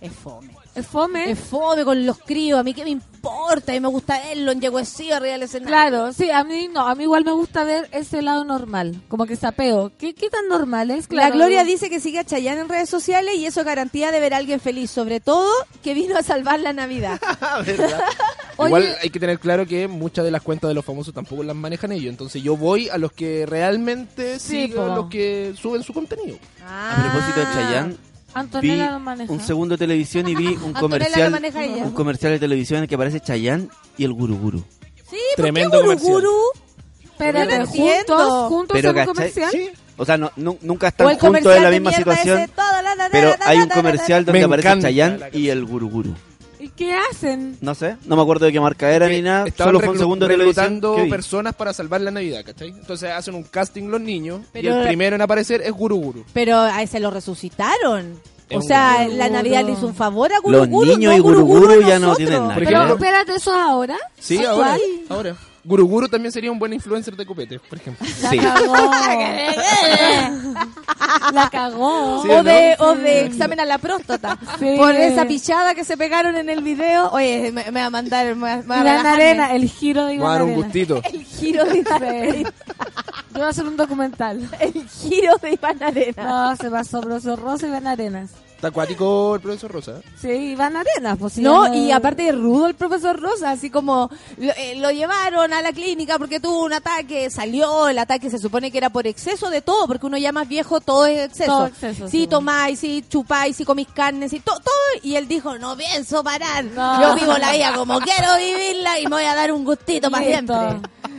[0.01, 0.51] es fome.
[0.77, 1.31] Es fome.
[1.31, 4.61] Es fome con los críos, a mí qué me importa, y me gusta verlo en
[4.61, 5.69] yeguecillo arriba del escenario.
[5.69, 9.25] Claro, sí, a mí no, a mí igual me gusta ver ese lado normal, como
[9.25, 9.91] que sapeo.
[9.99, 11.09] ¿Qué, qué tan normal es?
[11.09, 14.13] Claro, La Gloria dice que sigue a Chayanne en redes sociales y eso es garantía
[14.13, 15.49] de ver a alguien feliz, sobre todo
[15.83, 17.19] que vino a salvar la Navidad.
[17.67, 18.01] ¿Verdad?
[18.59, 18.69] Oye.
[18.69, 21.57] Igual hay que tener claro que muchas de las cuentas de los famosos tampoco las
[21.57, 22.11] manejan ellos.
[22.11, 24.93] Entonces yo voy a los que realmente Sí, sigo, po.
[24.93, 26.39] a los que suben su contenido.
[26.67, 27.97] A propósito de Chayanne,
[28.37, 28.41] vi
[28.71, 29.33] Antonella lo maneja.
[29.33, 31.33] un segundo de televisión y vi un comercial,
[31.85, 34.63] un comercial de televisión en el que aparece Chayanne y el Guruguru.
[35.11, 36.13] Sí, Tremendo ¿por qué comercial.
[36.13, 36.37] Guruguru?
[37.19, 38.17] Yo no entiendo.
[38.17, 39.15] juntos, juntos Pero en un ¿cachai?
[39.15, 39.51] comercial.
[39.53, 39.71] Sí.
[39.97, 42.83] O sea, no, nu- nunca están el juntos comercial en la misma situación, ese, la-
[42.83, 45.49] la- la- pero la- la- hay un la- comercial Me donde aparece encanta Chayanne y
[45.49, 46.15] el Guruguru.
[46.79, 47.57] ¿Y qué hacen?
[47.61, 49.99] No sé, no me acuerdo de qué marca era ni nada, Estaban solo fue un
[49.99, 52.69] segundo de reclutando personas para salvar la Navidad, ¿cachai?
[52.69, 56.25] Entonces hacen un casting los niños y el primero en aparecer es Guru Guru.
[56.33, 58.21] Pero a ese lo resucitaron.
[58.49, 59.17] Es O un sea, Guruguru.
[59.19, 60.87] la Navidad le hizo un favor a Los Guruguru.
[60.97, 62.17] niños no y ya no nosotros.
[62.19, 62.91] tienen nada que Pero ver.
[62.93, 63.97] espérate, ¿eso es ahora?
[64.21, 65.35] Sí, ahora.
[65.67, 68.07] Guru Guru también sería un buen influencer de copete, por ejemplo.
[68.23, 68.39] La Sí.
[68.39, 68.75] cagó.
[71.33, 72.23] la cagó.
[72.23, 72.43] Sí, o, ¿no?
[72.45, 74.39] de, o de examen a la próstata.
[74.59, 74.75] Sí.
[74.77, 77.11] Por esa pichada que se pegaron en el video.
[77.11, 78.27] Oye, me, me va a mandar.
[78.35, 79.13] Me, va- me va a.
[79.13, 81.01] Arena, el giro de Iván a dar un gustito.
[81.13, 82.53] El giro de Iván Arena.
[83.31, 84.49] Yo voy a hacer un documental.
[84.61, 86.23] El giro de Iván Arena.
[86.25, 88.31] No, se pasó profesor Rosa y Iván Arenas.
[88.57, 90.01] Está acuático el profesor Rosa.
[90.19, 94.09] Sí, Iván Arenas, pues sí, No, y aparte de rudo el profesor Rosa, así como
[94.39, 98.39] lo, eh, lo llevaron a la clínica porque tuvo un ataque, salió, el ataque se
[98.39, 101.53] supone que era por exceso de todo, porque uno ya más viejo todo es exceso.
[101.53, 102.27] Todo exceso, si sí.
[102.29, 106.65] tomáis, si chupáis, si comís carne, si todo, todo, y él dijo, no pienso parar,
[106.65, 107.03] No.
[107.03, 110.25] yo vivo la vida como quiero vivirla y me voy a dar un gustito para
[110.25, 110.57] siempre.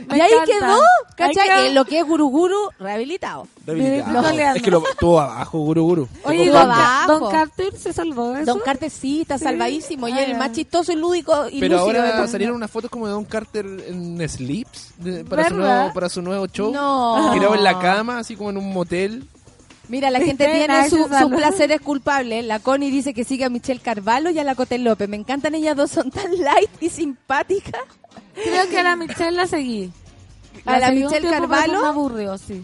[0.08, 0.52] Me y ahí encanta.
[0.58, 1.48] quedó, Ahí ¿cachai?
[1.48, 1.60] quedó.
[1.66, 3.46] Eh, lo que es guru guru, rehabilitado.
[3.66, 4.54] Rehabilitado.
[4.56, 6.08] Es que lo tuvo abajo, Guru Guru.
[6.24, 7.18] Oye, Todo Don, abajo.
[7.18, 8.52] Don Carter se salvó de eso.
[8.52, 9.44] Don Carter sí, está Sí.
[9.44, 10.38] salvadísimo, y Ah, el ya.
[10.38, 14.28] más chistoso y lúdico y Pero ahora salieron unas fotos como de Don Carter en
[14.28, 16.72] Sleeps de- para, su nuevo, para su nuevo show.
[16.72, 17.30] No.
[17.32, 19.26] Tirado en la cama, así como en un motel.
[19.88, 21.36] Mira, la gente tiene su- sus salva.
[21.36, 22.44] placeres culpables.
[22.44, 25.08] La Connie dice que sigue a Michelle Carvalho y a la Cotel López.
[25.08, 27.80] Me encantan ellas dos, son tan light y simpáticas.
[28.34, 29.90] Creo que a la Michelle la seguí.
[30.66, 31.80] ¿A la Michelle Carvalho?
[31.80, 32.62] Me aburrió, sí.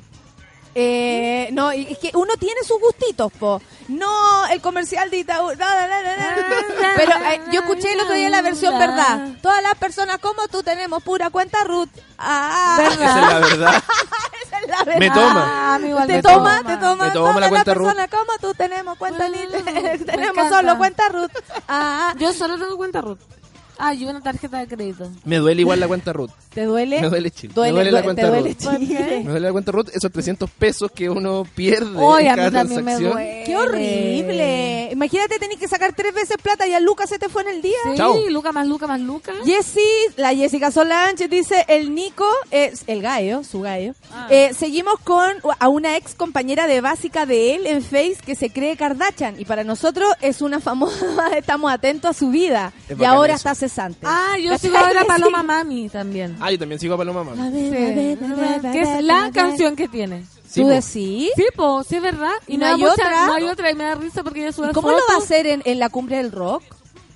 [0.77, 3.63] Eh, no, y es que uno tiene sus gustitos, po.
[3.89, 5.49] No, el comercial de Itaú.
[5.49, 6.89] no, no, no, no, no.
[6.97, 9.29] Pero eh, yo escuché el otro día la versión verdad.
[9.43, 11.91] Todas las personas como tú tenemos pura cuenta Ruth.
[12.19, 13.75] Ah, Esa es la verdad.
[14.47, 14.99] esa es la verdad.
[14.99, 15.45] Me toma.
[15.47, 16.63] Ah, a mí igual te me toma, toma.
[16.63, 17.05] te toma.
[17.05, 17.75] Me toma Todas la cuenta
[18.09, 21.31] como tú tenemos cuenta me tenemos solo cuenta Ruth.
[21.69, 23.19] Ah, Yo solo tengo cuenta Ruth.
[23.79, 25.11] Ah, y una tarjeta de crédito.
[25.25, 26.31] Me duele igual la cuenta Ruth.
[26.53, 27.01] ¿Te duele?
[27.01, 27.53] Me duele Chile.
[27.55, 28.79] Duele, me duele la cuenta te duele Ruth.
[28.79, 29.21] Chile.
[29.25, 32.51] Me duele la cuenta Ruth, esos 300 pesos que uno pierde Oye, en a mí
[32.53, 33.43] también me duele.
[33.47, 34.89] Qué horrible.
[34.93, 37.63] Imagínate tenés que sacar tres veces plata y a Lucas se te fue en el
[37.63, 37.77] día.
[37.85, 38.17] Sí, Chao.
[38.31, 39.33] Luca más Luca más Luca.
[39.45, 39.81] Jessy,
[40.17, 43.95] la Jessica Solange dice, el Nico, es el gallo, su gallo.
[44.13, 44.29] Ah.
[44.31, 48.51] Eh, seguimos con a una ex compañera de básica de él en Face que se
[48.51, 51.05] cree Kardashian y para nosotros es una famosa,
[51.37, 53.39] estamos atentos a su vida Es y ahora eso.
[53.39, 53.51] está
[54.05, 55.09] Ah, yo sigo ahora a Sí.
[55.09, 56.37] Paloma Mami también.
[56.41, 57.71] Ah, yo también sigo a Paloma Mami.
[58.73, 60.25] Que es la canción que tiene.
[60.49, 61.31] Sí, ¿Tú decís?
[61.35, 62.33] Sí, po, sí es verdad.
[62.47, 63.27] Y ¿No hay mucha- otra?
[63.27, 65.47] No hay otra y me da risa porque ella sube ¿Cómo lo va a hacer
[65.49, 66.63] en, en la cumbre del rock?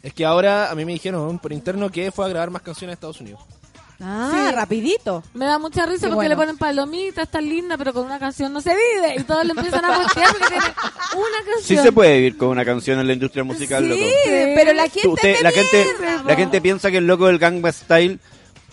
[0.03, 2.93] Es que ahora a mí me dijeron por interno que fue a grabar más canciones
[2.93, 3.41] a Estados Unidos.
[4.01, 4.55] Ah, Sí.
[4.55, 5.25] rapidito.
[5.35, 6.29] Me da mucha risa Qué porque bueno.
[6.31, 9.17] le ponen palomitas, está linda, pero con una canción no se vive.
[9.19, 10.65] Y todos le empiezan a voltear porque tiene
[11.17, 11.83] una Sí canción.
[11.85, 14.03] se puede vivir con una canción en la industria musical, Sí, loco.
[14.55, 15.09] pero la gente...
[15.09, 15.87] Usted- la gente
[16.25, 18.19] la gente piensa que el loco del Gangnam Style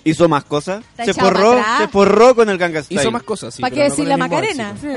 [0.04, 0.84] hizo más cosas.
[1.04, 3.02] Se forró, se forró con el Gangnam Style.
[3.02, 3.62] Hizo más cosas, sí.
[3.62, 4.76] ¿Para qué decir el la Macarena?
[4.80, 4.90] Sí.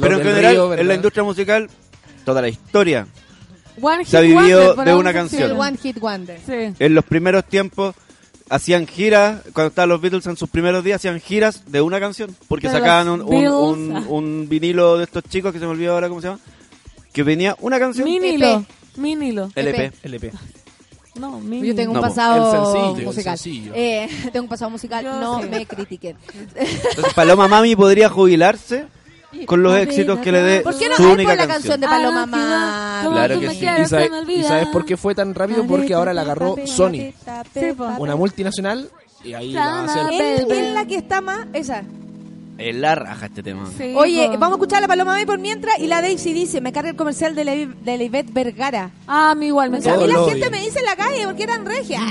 [0.00, 1.70] Pero en general, Río, en la industria musical,
[2.24, 3.06] toda la historia
[3.80, 5.52] One Se ha vivido de una canción.
[5.52, 6.40] One Hit Wonder.
[6.44, 6.74] Sí.
[6.78, 7.94] en los primeros tiempos
[8.48, 12.34] hacían giras, cuando estaban los Beatles en sus primeros días, hacían giras de una canción,
[12.48, 15.64] porque Pero sacaban un, los un, Beatles, un- un vinilo de estos chicos, que se
[15.64, 16.40] me olvidó ahora cómo se llama,
[17.12, 18.04] que venía una canción.
[18.08, 18.64] Mínilo.
[18.96, 19.50] Mínilo.
[19.54, 19.92] LP.
[20.04, 20.32] LP.
[21.20, 21.68] No, mínilo.
[21.68, 23.38] Yo tengo un No, pasado sencillo, musical.
[23.74, 26.16] Eh, tengo un pasado musical, Yo no me critiquen.
[26.54, 28.86] Entonces Paloma Mami podría jubilarse
[29.44, 31.80] con los éxitos que le dé ¿Por qué no su hay única por la canción.
[31.80, 33.04] de Paloma Ah, Mami?
[33.04, 33.66] como Claro que sí.
[33.82, 35.66] ¿Y, sabe- sabes por qué fue tan rápido?
[35.66, 37.12] Porque ahora la agarró Sony,
[37.98, 38.88] una multinacional,
[39.24, 40.46] y ahí la va a hacer.
[40.50, 41.82] Es la que está más, esa.
[42.58, 43.68] Es la raja este tema.
[43.76, 44.38] Sí, Oye, po.
[44.38, 46.90] vamos a escuchar a la Paloma Mami por mientras y la Daisy dice, me carga
[46.90, 48.90] el comercial de la, de la Ivette Vergara.
[49.06, 51.26] Ah, a mí igual me Todo a mí la gente me dice en la calle
[51.26, 52.02] porque eran regias.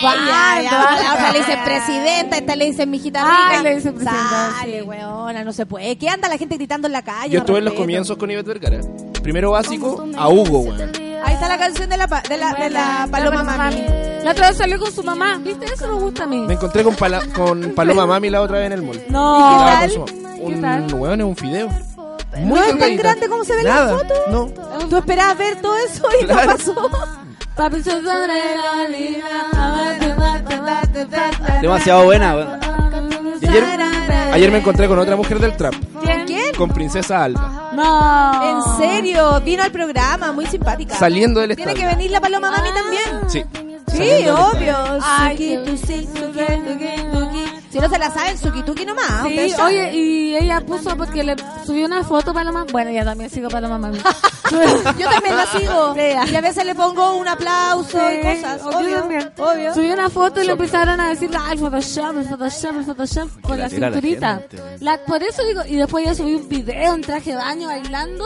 [0.00, 0.30] ¿Cuándo?
[0.30, 0.70] Ya, ya,
[1.02, 3.62] la otra le dice presidenta, esta le dice mijita Ay, rica.
[3.62, 4.86] le dice presidenta, Dale, sí.
[4.86, 5.96] weona, no se puede.
[5.96, 7.30] ¿Qué anda la gente gritando en la calle?
[7.30, 8.80] Yo estuve en los comienzos con Ivette Vergara.
[9.22, 10.92] Primero básico, a Hugo, weón.
[11.24, 13.84] Ahí está la canción de la, pa- de la, de la Paloma Mami.
[14.24, 15.38] La otra vez salió con su mamá.
[15.42, 15.66] ¿Viste?
[15.66, 16.40] Eso me gusta a mí.
[16.46, 19.00] Me encontré con, Pala- con Paloma Mami la otra vez en el mall.
[19.08, 19.38] No.
[19.38, 19.94] ¿Y qué Estaba tal?
[19.94, 21.68] con su- ¿Qué Un weón es un fideo.
[22.32, 24.14] ¿No Muy es tan grande como se ve en la Nada, foto?
[24.30, 24.46] No.
[24.88, 26.46] ¿Tú esperabas ver todo eso y Claro.
[26.52, 26.74] no pasó?
[27.56, 29.26] Papi, soy tu adrenalina.
[31.60, 32.34] Demasiado buena.
[32.34, 32.60] weón.
[33.42, 33.64] Y ayer,
[34.32, 36.19] ayer me encontré con otra mujer del trap, ¿Quién?
[36.60, 38.42] Con Princesa Alba, No.
[38.44, 40.94] En serio, vino al programa, muy simpática.
[40.94, 41.88] saliendo del Tiene estadio.
[41.88, 43.30] que venir la Paloma Mami también.
[43.30, 43.44] Sí.
[43.86, 44.76] Sí, saliendo del obvio.
[45.02, 45.58] Ay, qué-
[47.70, 49.22] Si no se la saben, Suki Tuki nomás.
[49.28, 52.66] Sí, oye, y ella puso porque le subió una foto para la mamá.
[52.72, 53.92] Bueno, ya también sigo para la mamá.
[54.98, 55.94] Yo también la sigo.
[55.96, 58.62] Y a veces le pongo un aplauso y cosas.
[58.64, 59.32] Obvio, también.
[59.38, 59.72] obvio.
[59.74, 63.40] Subió una foto y le empezaron a decir, ah, el Photoshop, el Photoshop, el Photoshop,
[63.42, 64.42] con la la cinturita.
[64.80, 68.24] La- por eso digo, y después ella subió un video en traje de baño bailando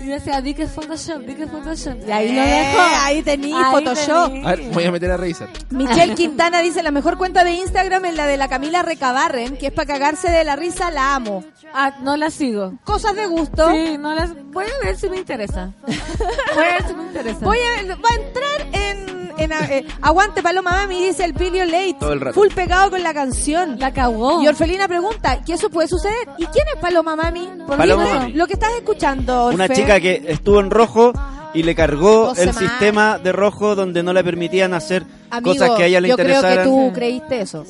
[0.00, 1.96] y decía, di que es Photoshop, di que es Photoshop.
[2.06, 2.82] Y ahí lo Eh, dejó.
[3.04, 4.32] ahí tení Ahí Photoshop.
[4.32, 4.46] tení.
[4.46, 5.48] A ver, voy a meter a revisar.
[5.70, 9.66] Michelle Quintana dice, la mejor cuenta de Instagram es la de la Camila Recabarren, que
[9.68, 11.44] es para cagarse de la risa, la amo.
[11.74, 12.74] Ah, no la sigo.
[12.84, 13.70] Cosas de gusto.
[13.70, 14.30] Sí, no las...
[14.52, 15.72] Voy a ver si me interesa.
[15.86, 17.38] Voy a ver si me interesa.
[17.44, 19.07] Voy a, va a entrar en,
[19.38, 21.96] en, eh, Aguante Paloma Mami, dice el Pilio Late.
[21.98, 22.34] Todo el rato.
[22.34, 23.78] Full pegado con la canción.
[23.78, 24.42] La cagó.
[24.42, 26.28] Y Orfelina pregunta, ¿qué eso puede suceder?
[26.38, 27.48] ¿Y quién es Paloma Mami?
[27.66, 28.32] Por Paloma Mami.
[28.32, 31.12] Lo que estás escuchando, Una chica que estuvo en rojo
[31.54, 35.84] y le cargó el sistema de rojo donde no le permitían hacer Amigo, cosas que
[35.84, 36.64] a ella le yo creo interesaran.
[36.64, 37.64] que tú creíste eso.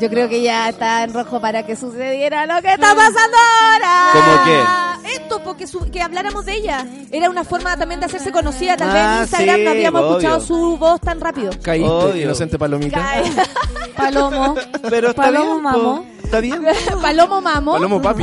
[0.00, 4.10] Yo creo que ya está en rojo para que sucediera lo que está pasando ahora.
[4.12, 5.14] ¿Cómo qué?
[5.14, 6.86] Esto, porque su- que habláramos de ella.
[7.12, 8.76] Era una forma también de hacerse conocida.
[8.76, 10.10] Tal vez Ah, en Instagram sí, no habíamos obvio.
[10.12, 11.50] escuchado su voz tan rápido.
[11.62, 12.22] Caíste, Obvio.
[12.24, 12.98] inocente palomita.
[13.00, 13.24] Cae.
[13.96, 14.54] Palomo.
[14.88, 16.04] Pero está Palomo bien, mamo.
[16.24, 16.62] Está bien.
[17.02, 17.74] Palomo Mamón.
[17.76, 18.22] Palomo papi.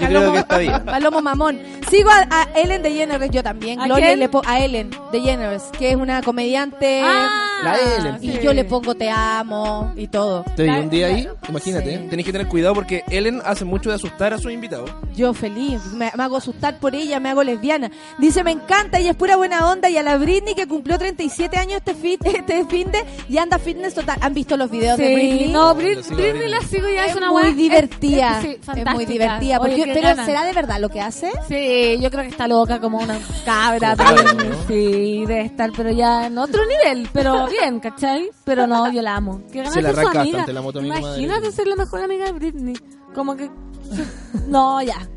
[0.00, 0.84] Yo creo que está bien.
[0.84, 1.60] Palomo Mamón.
[1.90, 3.80] Sigo a, a Ellen DeGeneres, yo también.
[3.80, 4.18] ¿A Gloria, quién?
[4.18, 7.00] le po- a Ellen DeGeneres, que es una comediante.
[7.02, 7.28] Ah,
[7.64, 8.18] La Ellen.
[8.20, 10.44] y yo le pongo te amo y todo.
[10.54, 12.06] Te un día ahí, imagínate, ¿eh?
[12.10, 14.90] tenés que tener cuidado porque Ellen hace mucho de asustar a sus invitados.
[15.16, 17.90] Yo feliz, me, me hago asustar por ella, me hago lesbiana.
[18.18, 19.88] Dice, me encanta, ella es pura buena onda.
[19.90, 22.98] Y a la Britney, que cumplió 37 años este, fit, este fin de,
[23.28, 24.18] y anda fitness total.
[24.20, 25.52] ¿Han visto los videos de Sí, Britney?
[25.52, 26.48] no, Brit- Britney Britney.
[26.50, 28.40] la sigo ya, es, es una muy buena- divertida.
[28.40, 29.58] Es, sí, Es, muy divertida.
[29.58, 30.24] Porque- pero.
[30.24, 31.30] ¿será de verdad lo que hace?
[31.48, 33.96] Sí, yo creo que está loca como una cabra.
[33.96, 34.56] Como cabra, pero- ¿no?
[34.68, 37.08] Sí, debe estar, pero ya en otro nivel.
[37.12, 38.30] Pero bien, ¿cachai?
[38.44, 39.42] Pero no, yo la amo.
[39.52, 42.76] Qué ganas Se su arranca bastante la moto Imagínate ser la mejor amiga de Britney.
[43.14, 43.50] Como que...
[44.48, 45.08] No, ya.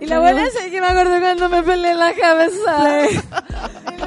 [0.00, 3.06] Y la buena es que me acuerdo cuando me peleé en la cabeza.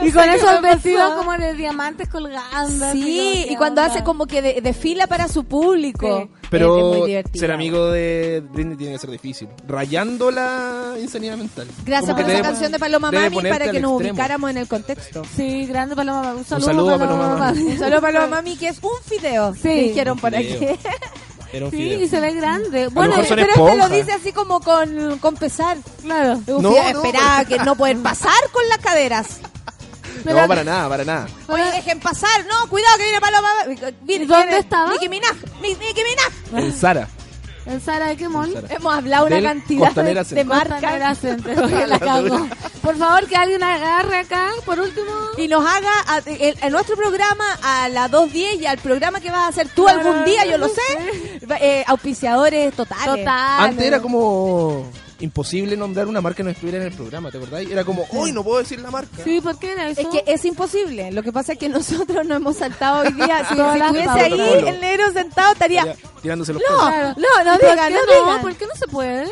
[0.03, 1.17] Y con sé qué esos vestidos pasó.
[1.17, 2.91] como de diamantes colgando.
[2.93, 3.01] Sí,
[3.33, 3.93] como, ¿qué y cuando onda?
[3.93, 6.21] hace como que de- desfila para su público.
[6.21, 6.29] Sí.
[6.49, 7.39] Pero Es- es muy divertido.
[7.41, 9.49] ser amigo de Britney tiene que ser difícil.
[9.67, 11.67] Rayando la insanidad mental.
[11.85, 13.95] Gracias Como por esa debe- canción de Paloma Mami para que nos extremo.
[13.97, 15.23] ubicáramos en el contexto.
[15.35, 16.38] Sí, grande Paloma Mami.
[16.39, 17.61] Un saludo, saludo a Paloma Mami.
[17.63, 19.53] Un saludo para Paloma Mami que es un fideo.
[19.55, 19.61] Sí.
[19.61, 20.55] que dijeron por aquí.
[21.52, 21.57] Fideo.
[21.57, 22.02] Era un Sí, fideo.
[22.02, 22.88] y se ve grande.
[22.88, 25.78] Bueno, Pero este lo dice así como con, con pesar.
[26.02, 26.41] claro.
[26.48, 29.28] No, no, esperaba que no pueden pasar con las caderas.
[30.26, 31.28] No, para nada, para nada.
[31.48, 32.45] Oye, dejen pasar.
[32.48, 33.76] No, cuidado que viene Paloma Mami.
[34.03, 34.91] Viene- ¿Y dónde viene estaba?
[34.91, 35.36] Nicki Minaj.
[35.61, 36.64] Mi- Nicki Minaj.
[36.65, 37.07] En Sara.
[37.65, 38.47] El Sara de Quemón.
[38.47, 38.75] En Sara.
[38.75, 41.19] Hemos hablado una Del cantidad de, Costanera de marcas.
[41.88, 42.47] La cago.
[42.81, 45.05] Por favor, que alguien agarre acá, por último.
[45.38, 49.29] y nos haga a- el- en nuestro programa a las 2.10 y al programa que
[49.29, 50.81] vas a hacer tú algún día, yo lo sé,
[51.59, 53.05] eh, auspiciadores totales.
[53.05, 53.63] Total.
[53.65, 54.85] Antes era como
[55.22, 57.69] imposible nombrar una marca que no estuviera en el programa, ¿te acordáis?
[57.69, 59.23] Era como, hoy no puedo decir la marca.
[59.23, 60.02] Sí, ¿por qué era eso?
[60.02, 61.11] Es que es imposible.
[61.11, 63.45] Lo que pasa es que nosotros nos hemos saltado hoy día.
[63.48, 65.95] Si, estuviese ahí el negro sentado estaría...
[66.22, 66.77] Tirándose los No.
[66.77, 67.15] Claro.
[67.18, 68.26] no, no ¿Y por digan, no no?
[68.26, 68.41] digan.
[68.41, 69.31] ¿Por qué no se puede?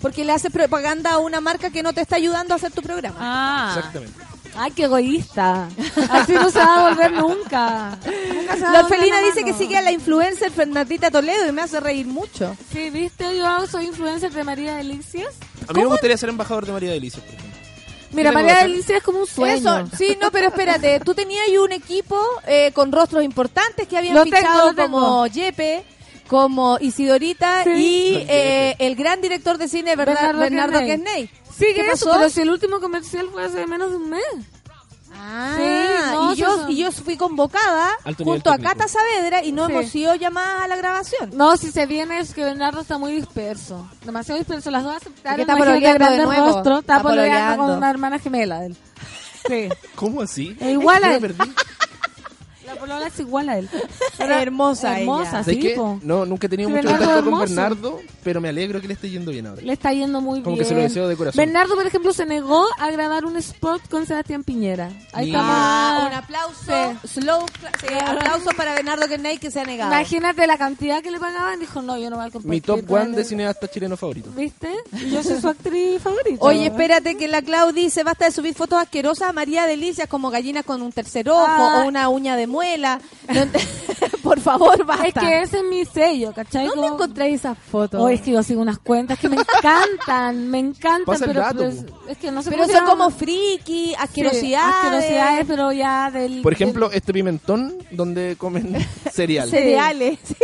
[0.00, 2.82] Porque le hace propaganda a una marca que no te está ayudando a hacer tu
[2.82, 3.16] programa.
[3.18, 3.74] Ah.
[3.76, 4.33] Exactamente.
[4.56, 5.68] Ay, qué egoísta.
[6.10, 7.98] Así no se va a volver nunca.
[8.32, 9.46] Nunca se va a La Felina dice mano.
[9.46, 12.56] que sigue a la influencer Fernandita Toledo y me hace reír mucho.
[12.72, 15.34] Sí, viste, yo soy influencer de María Delicias.
[15.68, 17.44] A mí me gustaría ser embajador de María Delicia, por ejemplo.
[18.12, 18.58] Mira, María?
[18.58, 19.56] Delicias es como un sueño.
[19.80, 22.16] Eso, sí, no, pero espérate, tú tenías ahí un equipo
[22.46, 25.00] eh, con rostros importantes que habían Lo tengo, fichado lo tengo.
[25.00, 25.84] como Yepe,
[26.28, 27.70] como Isidorita Sí.
[27.70, 30.78] y eh, el gran director de cine Bernardo, Bernardo.
[30.80, 31.26] Quesney.
[31.56, 32.18] Sí, ¿Qué que eso, pasó?
[32.18, 34.22] pero si el último comercial fue hace menos de un mes.
[35.16, 38.58] Ah, Sí, no, y, yo, y yo fui convocada Alto junto a.
[38.58, 39.72] Cata Saavedra y no Sí.
[39.72, 41.30] hemos sido llamadas a la grabación.
[41.34, 43.88] No, si se viene es que Bernardo está muy disperso.
[44.04, 44.70] Demasiado disperso.
[44.72, 45.36] Las dos aceptaron.
[45.36, 46.46] Que está pololeando de nuevo.
[46.54, 48.62] rostros, Está Está pololeando con una hermana gemela.
[49.48, 49.68] Sí.
[49.94, 50.56] ¿Cómo así?
[50.60, 51.36] Es igual a él.
[52.66, 53.68] La polola es igual a él.
[54.18, 55.74] hermosa Hermosa, ¿Sabes sí, qué?
[55.74, 55.98] po.
[56.02, 57.54] No, nunca he tenido mucho Bernardo contacto con hermoso.
[57.54, 59.62] Bernardo, pero me alegro que le esté yendo bien ahora.
[59.62, 60.64] Le está yendo muy Como bien.
[60.64, 61.36] que se lo deseo de corazón.
[61.36, 64.90] Bernardo, por ejemplo, se negó a grabar un spot con Sebastián Piñera.
[65.12, 65.50] Ahí estamos.
[65.54, 67.44] Ah, un aplauso, slow,
[67.80, 69.92] sí, aplauso para Bernardo Quesney que se ha negado.
[69.92, 71.60] Imagínate la cantidad que le pagaban.
[71.60, 72.50] Dijo, no, yo no voy a compartir.
[72.50, 74.30] Mi top one de cineasta chileno favorito.
[74.34, 74.70] ¿Viste?
[75.10, 76.38] Yo soy su actriz favorita.
[76.44, 80.30] Oye, espérate que la Clau dice, basta de subir fotos asquerosas a María Delicias como
[80.30, 81.82] gallinas con un tercer ojo Ah.
[81.84, 83.00] o una uña de muela.
[83.32, 83.42] No
[84.22, 85.06] Por favor, basta.
[85.06, 86.66] Es que ese es mi sello, ¿cachai?
[86.66, 88.00] ¿Dónde Como- encontráis esas fotos?
[88.00, 91.44] Oh, es que yo sigo unas cuentas que me encantan, me encantan, Pasa el pero
[91.54, 94.74] pues, es que no sé Pero son como friki, Sí, asquerosidades.
[94.84, 96.40] asquerosidades, pero ya del...
[96.42, 98.74] Por ejemplo, este pimentón donde comen
[99.12, 99.48] cereal.
[99.50, 100.18] cereales.
[100.24, 100.34] sí.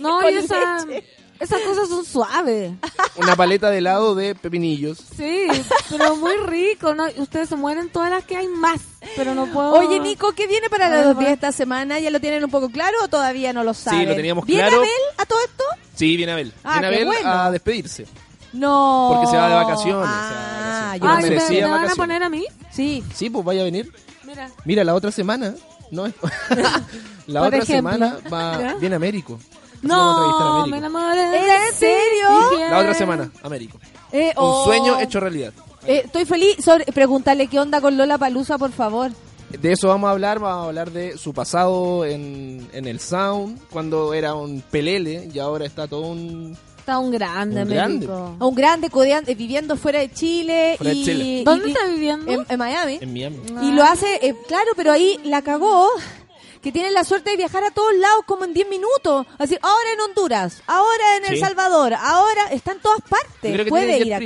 [0.00, 1.04] no, y esa, leche.
[1.40, 2.72] Esas cosas son suaves.
[3.16, 4.98] Una paleta de helado de pepinillos.
[5.16, 5.46] Sí,
[5.90, 7.06] pero muy rico, ¿no?
[7.16, 8.80] Ustedes se mueren todas las que hay más,
[9.16, 9.72] pero no puedo...
[9.72, 11.32] Oye, Nico, ¿qué viene para 210 va.
[11.32, 11.98] esta semana?
[11.98, 14.08] ¿Ya lo tienen un poco claro o todavía no lo saben?
[14.08, 14.78] lo teníamos ¿Viene claro.
[14.78, 15.64] Abel a todo esto?
[15.96, 16.52] Sí, viene Abel.
[16.62, 17.28] Ah, viene Abel bueno.
[17.30, 18.06] a despedirse.
[18.52, 19.10] No.
[19.14, 21.08] Porque se va de vacaciones, Ah, yo.
[21.08, 22.44] Ay, ¿me, me van a poner a mí?
[22.70, 23.02] Sí.
[23.14, 23.92] Sí, pues vaya a venir.
[24.24, 24.50] Mira.
[24.64, 25.54] Mira, la otra semana.
[25.90, 26.06] No,
[27.26, 27.92] la Por otra ejemplo.
[27.92, 28.74] semana va, ¿Ya?
[28.74, 29.38] viene Américo.
[29.82, 32.28] No, me enamoré de ¿En serio?
[32.70, 33.78] La otra semana, Américo.
[34.12, 34.64] Eh, Un oh.
[34.64, 35.52] sueño hecho realidad.
[35.86, 36.56] Eh, estoy feliz.
[36.62, 39.10] Sobre, pregúntale qué onda con Lola Palusa, por favor.
[39.50, 43.58] De eso vamos a hablar, vamos a hablar de su pasado en, en el sound,
[43.70, 46.56] cuando era un pelele y ahora está todo un...
[46.78, 48.06] Está un grande, Un grande.
[48.06, 48.90] Un grande
[49.26, 50.76] eh, viviendo fuera de Chile.
[50.78, 51.42] Fuera de y, Chile.
[51.44, 52.30] ¿Dónde y- está viviendo?
[52.32, 52.98] En, en Miami.
[53.00, 53.38] en Miami.
[53.62, 55.88] Y lo hace, eh, claro, pero ahí la cagó.
[56.62, 59.26] Que tienen la suerte de viajar a todos lados como en 10 minutos.
[59.38, 61.40] Así, ahora en Honduras, ahora en El.
[61.40, 63.28] Salvador, ahora está en todas partes.
[63.42, 64.18] Yo creo que Puede ir a.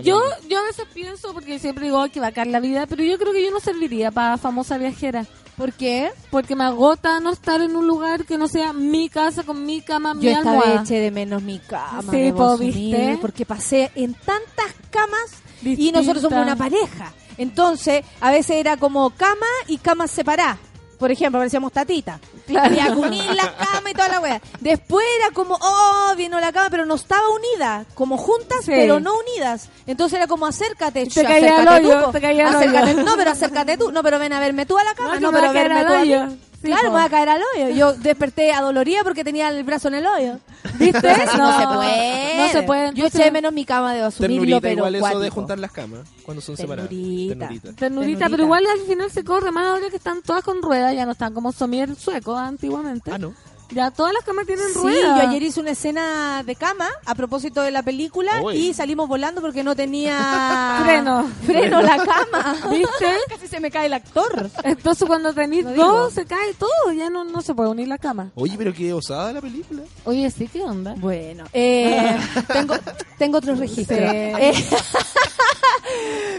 [0.00, 3.18] Yo, yo a veces pienso, porque siempre digo "Ay, que bacán la vida, pero yo
[3.18, 5.26] creo que yo no serviría para famosa viajera.
[5.58, 6.10] ¿Por qué?
[6.30, 9.82] Porque me agota no estar en un lugar que no sea mi casa con mi
[9.82, 10.72] cama, mi Yo esta almohada.
[10.80, 12.10] vez eché de menos mi cama.
[12.10, 13.18] Sí, po, asumir, ¿viste?
[13.20, 15.20] Porque pasé en tantas camas
[15.62, 17.12] y nosotros somos una pareja.
[17.36, 20.56] Entonces, a veces era como cama y camas separadas.
[21.00, 22.20] Por ejemplo, parecíamos tatita.
[22.46, 22.52] Que
[22.94, 24.40] unir las camas y toda la wea.
[24.60, 27.86] Después era como, oh, vino la cama, pero no estaba unida.
[27.94, 28.70] Como juntas, Sí.
[28.70, 29.70] pero no unidas.
[29.86, 31.06] Entonces era como, acércate.
[31.06, 33.02] te caía al hoyo, tú, te caía al hoyo.
[33.02, 33.90] No, pero acércate tú.
[33.90, 35.14] No, pero ven a verme tú a la cama.
[35.18, 36.40] No, No, pero verme tú a mí.
[36.62, 37.68] Claro, me va a caer al hoyo.
[37.70, 40.38] Yo desperté adolorida porque tenía el brazo en el hoyo.
[40.78, 40.98] ¿Viste?
[41.10, 42.36] Entonces, no, se puede.
[42.36, 42.94] No se puede.
[42.94, 46.00] Yo eché menos mi cama de asumirlo, Ternurita pero igual eso de juntar las camas
[46.24, 46.90] cuando son separadas.
[46.90, 47.38] Ternurita.
[47.38, 47.72] Ternurita.
[47.72, 48.28] Ternurita, Ternurita.
[48.30, 51.12] pero igual al final se corre más ahora que están todas con ruedas, ya no
[51.12, 53.10] están como somier suecos antiguamente.
[53.12, 53.34] Ah, no.
[53.72, 55.22] Ya todas las camas tienen Sí, ruedas.
[55.22, 58.56] yo ayer hice una escena de cama a propósito de la película Uy.
[58.56, 61.30] y salimos volando porque no tenía Freno.
[61.46, 62.56] freno la cama.
[62.70, 63.06] ¿Viste?
[63.28, 64.50] Casi se me cae el actor.
[64.64, 66.10] Entonces cuando tenéis Lo dos, digo.
[66.10, 66.92] se cae todo.
[66.96, 68.30] Ya no, no se puede unir la cama.
[68.34, 69.82] Oye, pero qué osada la película.
[70.04, 70.94] Oye, sí, ¿qué onda?
[70.96, 72.16] Bueno, eh,
[72.52, 72.74] tengo,
[73.18, 73.98] tengo otros registros.
[74.00, 74.04] Sí.
[74.04, 74.52] Eh,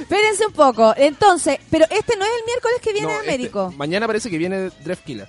[0.02, 0.94] Espérense un poco.
[0.98, 3.74] Entonces, pero este no es el miércoles que viene No, a este- Américo.
[3.78, 5.28] mañana parece que viene Drefkila.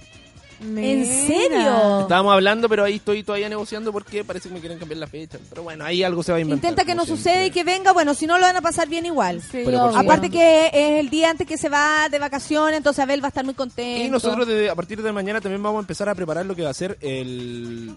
[0.62, 2.00] ¿En serio?
[2.02, 5.38] Estábamos hablando, pero ahí estoy todavía negociando porque parece que me quieren cambiar la fecha.
[5.48, 6.70] Pero bueno, ahí algo se va a inventar.
[6.70, 7.92] Intenta que no suceda y que venga.
[7.92, 9.42] Bueno, si no lo van a pasar bien igual.
[9.42, 9.64] Sí.
[9.94, 13.28] Aparte que es el día antes que se va de vacaciones, entonces Abel va a
[13.28, 14.04] estar muy contento.
[14.04, 16.62] Y nosotros desde- a partir de mañana también vamos a empezar a preparar lo que
[16.62, 17.94] va a ser el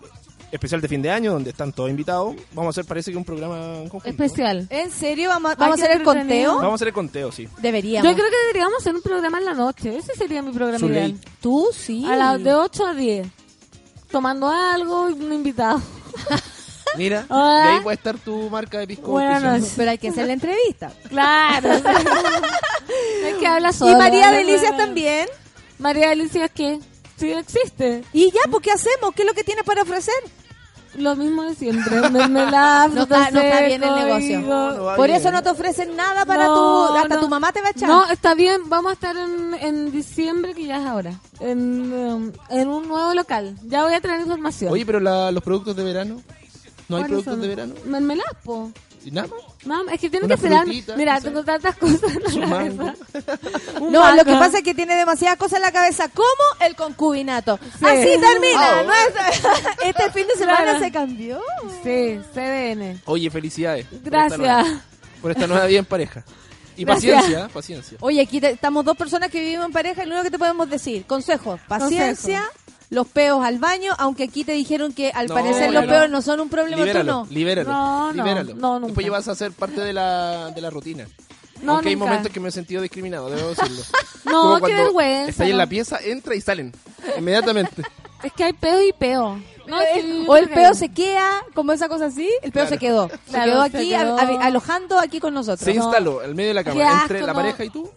[0.52, 2.36] especial de fin de año, donde están todos invitados.
[2.54, 4.08] Vamos a hacer, parece que un programa en conjunto.
[4.10, 4.68] Especial.
[4.70, 5.30] ¿En serio?
[5.30, 6.56] ¿Vamos, Ay, vamos a hacer el conteo?
[6.58, 7.48] Vamos a hacer el conteo, sí.
[7.60, 8.10] Deberíamos.
[8.10, 9.98] Yo creo que deberíamos hacer un programa en la noche.
[9.98, 11.12] Ese sería mi programa Su ideal.
[11.12, 11.20] ley.
[11.42, 12.06] Tú sí.
[12.10, 13.28] A las de 8 a 10.
[14.12, 15.82] Tomando algo y un invitado.
[16.98, 17.54] Mira, Hola.
[17.66, 19.12] de ahí puede estar tu marca de pisco.
[19.12, 19.60] Buenas auspiciando.
[19.60, 19.74] noches.
[19.76, 20.94] Pero hay que hacer la entrevista.
[21.10, 21.70] Claro.
[23.26, 23.92] es que habla solo.
[23.92, 25.28] y María habla Delicias también.
[25.78, 26.80] María Delicias, ¿qué?
[27.18, 28.04] Sí existe.
[28.14, 29.14] Y ya, pues, ¿qué hacemos?
[29.16, 30.14] ¿Qué es lo que tienes para ofrecer?
[30.96, 32.10] Lo mismo de siempre.
[32.10, 34.40] Mermelada, No está- frutos no está bien el negocio.
[34.42, 35.20] No, no Por bien.
[35.20, 36.54] eso no te ofrecen nada para No,
[36.90, 36.96] tu...
[36.98, 37.22] Hasta no.
[37.22, 37.90] tu mamá te va a echar.
[37.90, 38.62] No, está bien.
[38.70, 41.20] Vamos a estar en, en diciembre, que ya es ahora.
[41.42, 43.58] En, um, en un nuevo local.
[43.66, 44.72] Ya voy a traer información.
[44.72, 46.22] Oye, pero la- los productos de verano.
[46.88, 47.42] ¿No hay ¿Cuáles productos son?
[47.42, 47.74] de verano?
[47.86, 48.72] Mermelada, po.
[49.06, 49.66] ¿Y nada más?
[49.66, 50.36] No, es que tiene que
[50.96, 51.28] Mira, no sé.
[51.28, 52.94] tengo tantas cosas en la cabeza.
[53.80, 54.16] No, mango.
[54.18, 56.28] lo que pasa es que tiene demasiadas cosas en la cabeza, como
[56.66, 57.60] el concubinato.
[57.80, 57.86] Sí.
[57.86, 58.80] Así termina.
[58.80, 59.86] Ah, ¿no es?
[59.86, 60.80] este fin de semana Claro.
[60.80, 61.40] se cambió.
[61.84, 63.02] Sí, CDN.
[63.06, 63.86] Oye, felicidades.
[63.86, 64.40] por esta Gracias.
[64.40, 64.82] nueva-
[65.22, 66.24] Por esta nueva vida en pareja.
[66.78, 67.16] Y Gracias.
[67.16, 67.98] paciencia, paciencia.
[68.02, 70.40] Oye, aquí te- estamos dos personas que vivimos en pareja y lo único que te
[70.40, 72.44] podemos decir, consejo, paciencia,
[72.90, 75.90] los peos al baño, aunque aquí te dijeron que al No, parecer los no.
[75.90, 77.28] peos no son un problema, tú Libéralo, no.
[77.30, 77.70] libéralo.
[77.72, 78.56] No, no, libéralo.
[78.56, 78.86] no, nunca.
[78.88, 81.08] Después ya vas a ser parte de la, de la rutina.
[81.62, 83.82] No, Aunque hay momentos que me he sentido discriminado, debo decirlo.
[84.26, 85.30] No, Como qué vergüenza.
[85.30, 86.74] Está ahí en la pieza, entra y salen.
[87.18, 87.82] Inmediatamente.
[88.24, 89.40] Es que hay peo y peo.
[89.68, 92.64] No, es que Eh, o el peo se queda, como esa cosa así, el peo
[92.64, 92.70] Claro.
[92.70, 93.10] se quedó.
[93.26, 94.18] Se Claro, quedó se aquí, quedó.
[94.18, 95.60] a- a- alojando aquí con nosotros.
[95.64, 96.82] Se instaló al medio de la cama.
[97.04, 97.40] Entre asco, la no.
[97.40, 97.88] pareja y tú,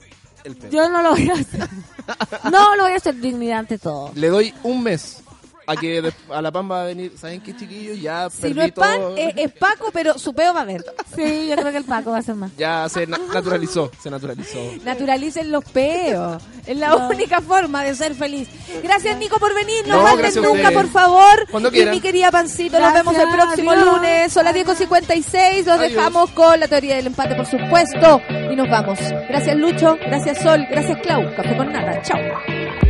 [0.48, 0.70] el.
[0.70, 1.68] Yo no lo voy a hacer.
[2.50, 4.10] No lo voy a hacer dignidad ante todo.
[4.14, 5.22] Le doy un mes
[5.68, 7.12] a que de- a la pan va a venir.
[7.16, 8.00] ¿Saben qué, chiquillos?
[8.00, 9.16] Ya Si perdí no es pan, todo.
[9.16, 10.84] es, es Paco, pero su peo va a haber.
[11.14, 12.50] Sí, yo creo que el Paco va a ser más.
[12.56, 14.58] Ya se na- naturalizó, se naturalizó.
[14.84, 16.42] Naturalicen los peos.
[16.66, 18.48] Es la única forma de ser feliz.
[18.82, 19.86] Gracias, Nico, por venir.
[19.86, 21.46] No, No, falten a nunca, por favor.
[21.50, 21.94] Cuando y quieran.
[21.94, 23.84] mi querida Pancito, nos Gracias, vemos el próximo adiós.
[23.86, 24.32] lunes.
[24.32, 25.66] Son las 10.56.
[25.66, 25.90] Los Adiós.
[25.92, 28.20] dejamos con la teoría del empate, por supuesto.
[28.50, 28.98] Y nos vamos.
[29.28, 29.96] Gracias, Lucho.
[30.06, 30.66] Gracias, Sol.
[30.70, 31.34] Gracias, Clau.
[31.36, 32.00] Café con nada.
[32.02, 32.87] Chao.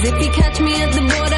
[0.00, 1.37] If you catch me at the border,